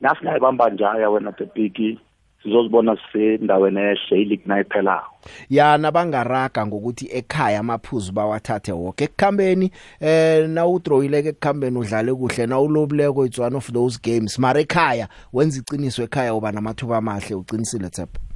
Nasingayibamba 0.00 0.70
njaya 0.70 1.10
wena 1.10 1.32
the 1.32 1.44
big 1.44 1.98
sizozibona 2.42 2.96
sisendaweni 2.96 3.80
ehle 3.80 4.22
ileague 4.22 4.46
nayiphelayo 4.46 5.02
ya 5.50 5.78
nabangaraga 5.78 6.66
ngokuthi 6.66 7.08
ekhaya 7.12 7.60
amaphuzu 7.60 8.12
bawathathe 8.12 8.72
wonke 8.72 9.04
ekukhambeni 9.04 9.70
eh 10.00 10.48
na 10.48 10.66
udrowileke 10.66 11.28
ekukhambeni 11.28 11.78
udlale 11.78 12.14
kuhle 12.14 12.46
na 12.46 12.60
ulobileko 12.60 13.26
it's 13.26 13.38
one 13.38 13.56
of 13.56 13.72
those 13.72 13.98
games. 14.02 14.38
Mara 14.38 14.60
ekhaya 14.60 15.08
wenza 15.32 15.58
iqiniso 15.60 16.02
ekhaya 16.02 16.34
uba 16.34 16.52
namathuba 16.52 16.96
amahle 16.96 17.34
uqinisile 17.34 17.90
tsepho 17.90 18.27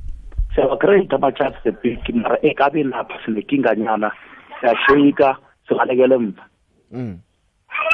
ama-chance 0.58 1.56
the 1.64 1.72
big 1.72 2.14
mara 2.14 2.38
ekabe 2.42 2.82
lapha 2.82 3.14
sinekinganyana 3.24 4.12
siyashika 4.60 5.36
singalekele 5.68 6.14
emva. 6.14 6.42
Mm. 6.90 7.18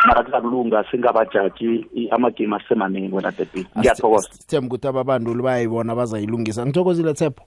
Mara 0.06 0.22
kuzakulunga 0.22 0.84
singabajaji 0.90 1.86
amagame 2.10 2.56
asemaningi 2.56 3.14
wena 3.14 3.32
the 3.32 3.44
big. 3.44 3.66
Ngiyathokoza. 3.78 4.28
sithemba 4.32 4.66
ukuthi 4.66 4.88
ababanduli 4.88 5.42
bayayibona 5.42 5.94
bazayilungisa. 5.94 6.66
Ngithokozile 6.66 7.14
tsepho 7.14 7.42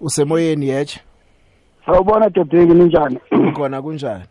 usemoyeni 0.00 0.68
yeche 0.68 1.00
Sawubona 1.86 2.30
Debheki 2.30 2.74
ninjani? 2.74 3.18
khona 3.56 3.82
kunjani? 3.82 4.24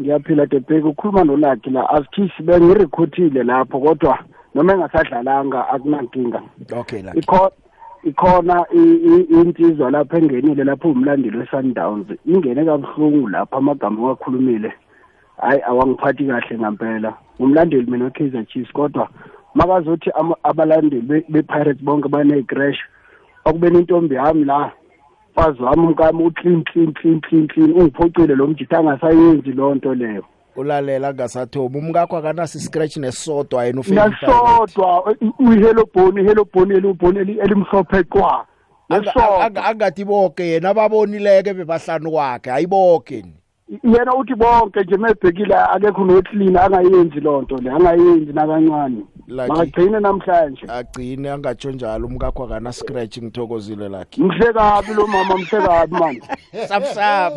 Ngiyaphila 0.00 0.46
Debheki 0.46 0.86
ukhuluma 0.86 1.24
nolaki 1.24 1.70
la. 1.70 1.90
Asikhisi 1.90 2.42
bengirecruitile 2.42 3.42
lapho 3.42 3.80
kodwa 3.80 4.18
noma 4.54 4.72
engasadlalanga 4.72 5.68
akunankinga. 5.68 6.42
Okay 6.72 7.02
ikhona 8.04 8.66
insizwa 8.70 9.90
lapha 9.90 10.18
engenile 10.18 10.64
lapho 10.64 10.90
umlandeli 10.90 11.38
weSundowns 11.38 12.06
ingene 12.26 12.64
kabuhlungu 12.64 13.28
lapha 13.28 13.56
amagama 13.56 14.08
wakhulumile. 14.08 14.72
Hayi 15.36 15.60
awangiphathi 15.62 16.24
kahle 16.24 16.58
ngempela. 16.58 17.14
Umlandeli 17.38 17.90
mina 17.90 18.04
weKaizer 18.04 18.46
Chiefs 18.46 18.72
kodwa 18.72 19.08
makazothi 19.54 20.10
abalandeli 20.42 21.24
bePirates 21.28 21.82
bonke 21.82 22.08
bane 22.08 22.42
crash 22.42 22.78
okubeni 23.44 23.78
intombi 23.78 24.14
yami 24.14 24.44
la 24.44 24.72
fazi 25.34 25.62
wami 25.62 25.86
umkami 25.86 26.24
uclean 26.24 26.64
clean 26.64 26.92
clean 26.92 27.20
clean 27.20 27.48
clean 27.48 27.72
ungiphucile 27.72 28.34
lo 28.34 28.46
mjitha 28.46 28.78
angasayenzi 28.78 29.52
loo 29.52 29.74
nto 29.74 29.94
leyo 29.94 30.24
ulalela 30.56 31.08
angasathobi 31.08 31.78
umkakho 31.78 32.16
akanasi 32.16 32.60
scratch 32.60 32.96
nesodwa 32.96 33.64
yena 33.64 33.82
nesodwa 33.82 35.16
uhello 35.38 35.88
bone 35.94 36.22
hello 36.22 36.44
bone 36.54 36.74
hello 36.74 36.94
bone 36.94 37.20
elimhlophe 37.20 38.04
nesodwa. 38.90 39.66
angathi 39.68 40.04
bonke 40.04 40.46
yena 40.46 40.70
ababonileke 40.70 41.54
bebahlanu 41.54 42.10
kwakhe 42.10 42.52
ayiboke 42.52 43.24
yena 43.82 44.14
uthi 44.14 44.34
bonke 44.34 44.80
nje 44.80 44.96
mebhekile 44.96 45.54
akekho 45.54 46.04
noclean 46.04 46.56
angayenzi 46.56 47.20
loo 47.20 47.42
nto 47.42 47.56
le 47.56 47.70
angayenzi 47.70 48.32
nakancane. 48.32 49.02
Makagcine 49.28 50.00
namhlanje. 50.00 50.66
Agcine 50.68 51.30
angatsho 51.30 51.70
njalo 51.70 52.06
umkakho 52.06 52.44
akana 52.44 52.72
scratch 52.72 53.18
ngithokozile 53.18 53.88
lakhe 53.88 54.22
mhle 54.22 54.52
kabi 54.52 54.94
lo 54.94 55.06
mama 55.06 55.36
mhle 55.36 55.62
kabi 55.66 55.94
mani 55.94 56.22
sapsap 56.68 57.32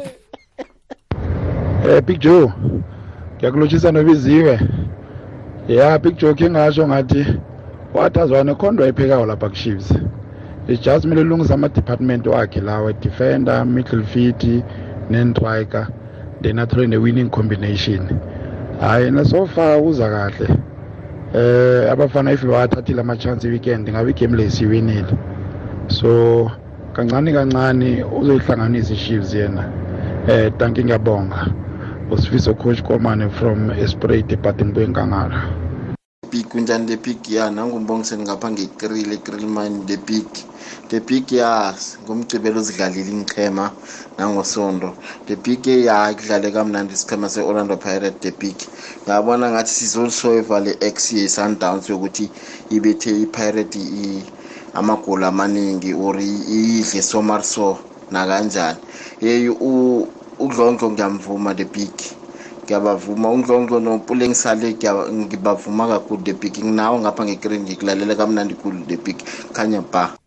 eh 1.88 2.02
big 2.02 2.20
joe 2.20 2.52
ngiyakulotshisa 3.38 3.92
nobiziwe 3.92 4.60
ya 5.68 6.00
big 6.00 6.18
joe 6.18 6.34
khe 6.34 6.50
ngasho 6.50 6.88
ngathi 6.88 7.40
wathazwane 7.94 8.56
khona 8.56 8.82
wayiphekayo 8.82 9.26
lapha 9.26 9.50
ku-chiefs 9.50 9.94
ijust 10.68 11.02
kumele 11.02 11.24
lungisa 11.24 11.54
ama-department 11.54 12.28
wakhe 12.28 12.62
lawa 12.62 12.94
defender 12.94 13.66
midfield 13.66 14.64
nentriker 15.10 15.88
then 16.42 16.60
athole 16.60 16.88
ne-winning 16.88 17.30
combination. 17.30 18.20
Hhayi 18.80 19.12
na 19.12 19.24
so 19.24 19.46
far 19.48 19.82
uza 19.82 20.10
kahle. 20.10 20.48
Eh 21.34 21.92
abafana 21.92 22.32
if 22.34 22.44
bathathile 22.44 23.02
ama-chance 23.02 23.48
i-weekend 23.48 23.90
ngabe 23.90 24.12
igame 24.12 24.38
lesiwinile 24.38 25.18
so 25.88 26.52
kancane 26.94 27.34
kancane 27.34 28.04
uzoyihlanganisa 28.04 28.94
i-chiefs 28.94 29.34
yena. 29.34 29.72
Eh 30.28 30.52
tanki 30.58 30.84
ngiyabonga. 30.84 31.48
Usifiso 32.12 32.54
coach 32.54 32.82
komane 32.84 33.30
from 33.30 33.72
esprit 33.72 34.32
ebadenburg 34.32 34.88
enkangala 34.88 35.40
big 36.32 36.46
kunjani 36.48 36.86
the 36.86 36.98
big 36.98 37.30
ya 37.30 37.52
nangumbongiseni 37.52 38.24
ngapha 38.24 38.52
ngegrill 38.52 39.12
egrill 39.14 39.48
mine 39.48 39.86
the 39.86 39.98
big 39.98 40.26
the 40.90 41.00
big 41.00 41.32
ya 41.32 41.74
ngomgcibelo 42.04 42.60
uzidlalile 42.60 43.12
ingichema 43.12 43.72
nangosondo. 44.18 44.94
The 45.26 45.36
big 45.36 45.68
ya 45.68 46.14
kudlale 46.14 46.52
kamnandi 46.52 46.94
isichema 46.94 47.30
se-orlando 47.30 47.78
pirate 47.78 48.20
the 48.20 48.32
big 48.32 48.56
ngiyabona 49.04 49.52
ngathi 49.52 49.72
sizolisoyiva 49.72 50.60
le 50.60 50.78
x 50.82 51.12
ye-sundowns 51.12 51.90
yokuthi 51.90 52.30
ibethe 52.70 53.22
ipirate 53.22 53.80
amagoli 54.74 55.26
amaningi 55.26 55.94
or 55.94 56.16
iyidle 56.20 57.02
somarso 57.02 57.80
nakanjani. 58.12 58.78
Yeyi 59.22 59.50
udlondlo 60.40 60.92
ngiyamvuma 60.92 61.56
the 61.56 61.66
big. 61.66 61.94
Ngiyabavuma 62.64 63.30
undlondlo 63.30 63.80
nompuleng 63.80 64.34
sale 64.34 64.74
ngibavuma 65.12 65.88
kakhulu 65.88 66.24
the 66.24 66.34
big. 66.34 66.54
Nginawo 66.58 67.00
ngapha 67.00 67.26
ngekrini 67.26 67.64
ngikulalela 67.64 68.16
kamnandi 68.16 68.54
khulu 68.54 68.86
the 68.88 68.98
big. 68.98 69.18
Khanya 69.54 69.82
ba. 69.82 70.18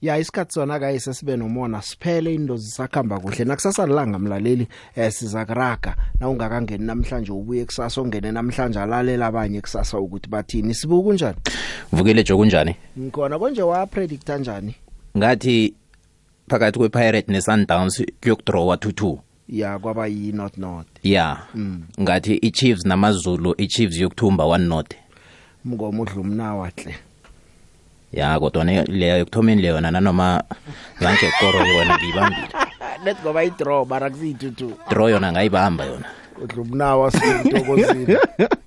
Ya 0.00 0.18
isikhathi 0.18 0.52
sona 0.52 0.78
ka 0.78 0.98
sesibe 0.98 1.36
nomona. 1.36 1.82
Siphele 1.82 2.34
indozi 2.34 2.70
sakhamba 2.70 3.18
kuhle. 3.18 3.44
Nakusasa 3.44 3.86
lilanga 3.86 4.18
mlaleli 4.18 4.68
eh 4.96 5.12
siza 5.12 5.44
kuraga 5.44 5.96
na 6.20 6.28
ungakangeni 6.28 6.84
namhlanje 6.84 7.32
ubuye 7.32 7.64
kusasa 7.64 8.00
ongene 8.00 8.32
namhlanje 8.32 8.80
alalela 8.80 9.26
abanye 9.26 9.60
kusasa 9.60 9.98
ukuthi 9.98 10.28
bathini. 10.28 10.74
Sibuku 10.74 11.02
kunjani? 11.02 11.36
Vukile 11.92 12.24
jo 12.24 12.36
kunjani? 12.36 12.76
Ngikona 12.98 13.38
konje 13.38 13.62
wa 13.62 13.86
predict 13.86 14.24
kanjani 14.24 14.74
ngathi 15.18 15.74
phakathi 16.48 16.78
kwePirate 16.78 17.32
neSundowns 17.32 18.02
kuyokudrawa 18.20 18.76
2-2 18.76 19.16
ya 19.48 19.78
kwaba 19.78 20.06
yi 20.06 20.32
not 20.32 20.58
not 20.58 20.86
ya 21.02 21.38
mm. 21.54 21.82
ngathi 22.00 22.34
iChiefs 22.34 22.84
namaZulu 22.84 23.54
iChiefs 23.58 23.96
yokuthumba 23.96 24.44
1 24.44 24.58
not 24.58 24.94
mngomo 25.64 26.02
udlumnawa 26.02 26.70
hle 26.76 26.94
ya 28.12 28.40
kodwa 28.40 28.64
leyo 28.64 29.18
yokuthomeni 29.18 29.62
leyo 29.62 29.74
yona 29.74 29.90
nanoma 29.90 30.44
zanke 31.00 31.30
koro 31.40 31.66
yona 31.66 31.96
ngiyibambile. 31.98 32.48
Let's 33.04 33.22
go 33.22 33.32
by 33.32 33.50
draw 33.50 33.84
bara 33.84 34.10
kusiyi 34.10 34.32
2-2 34.34 34.70
draw 34.90 35.08
yona 35.08 35.32
ngayibamba 35.32 35.84
yona. 35.84 36.04
Udlumnawa 36.42 37.10
sikutokozile 37.10 38.18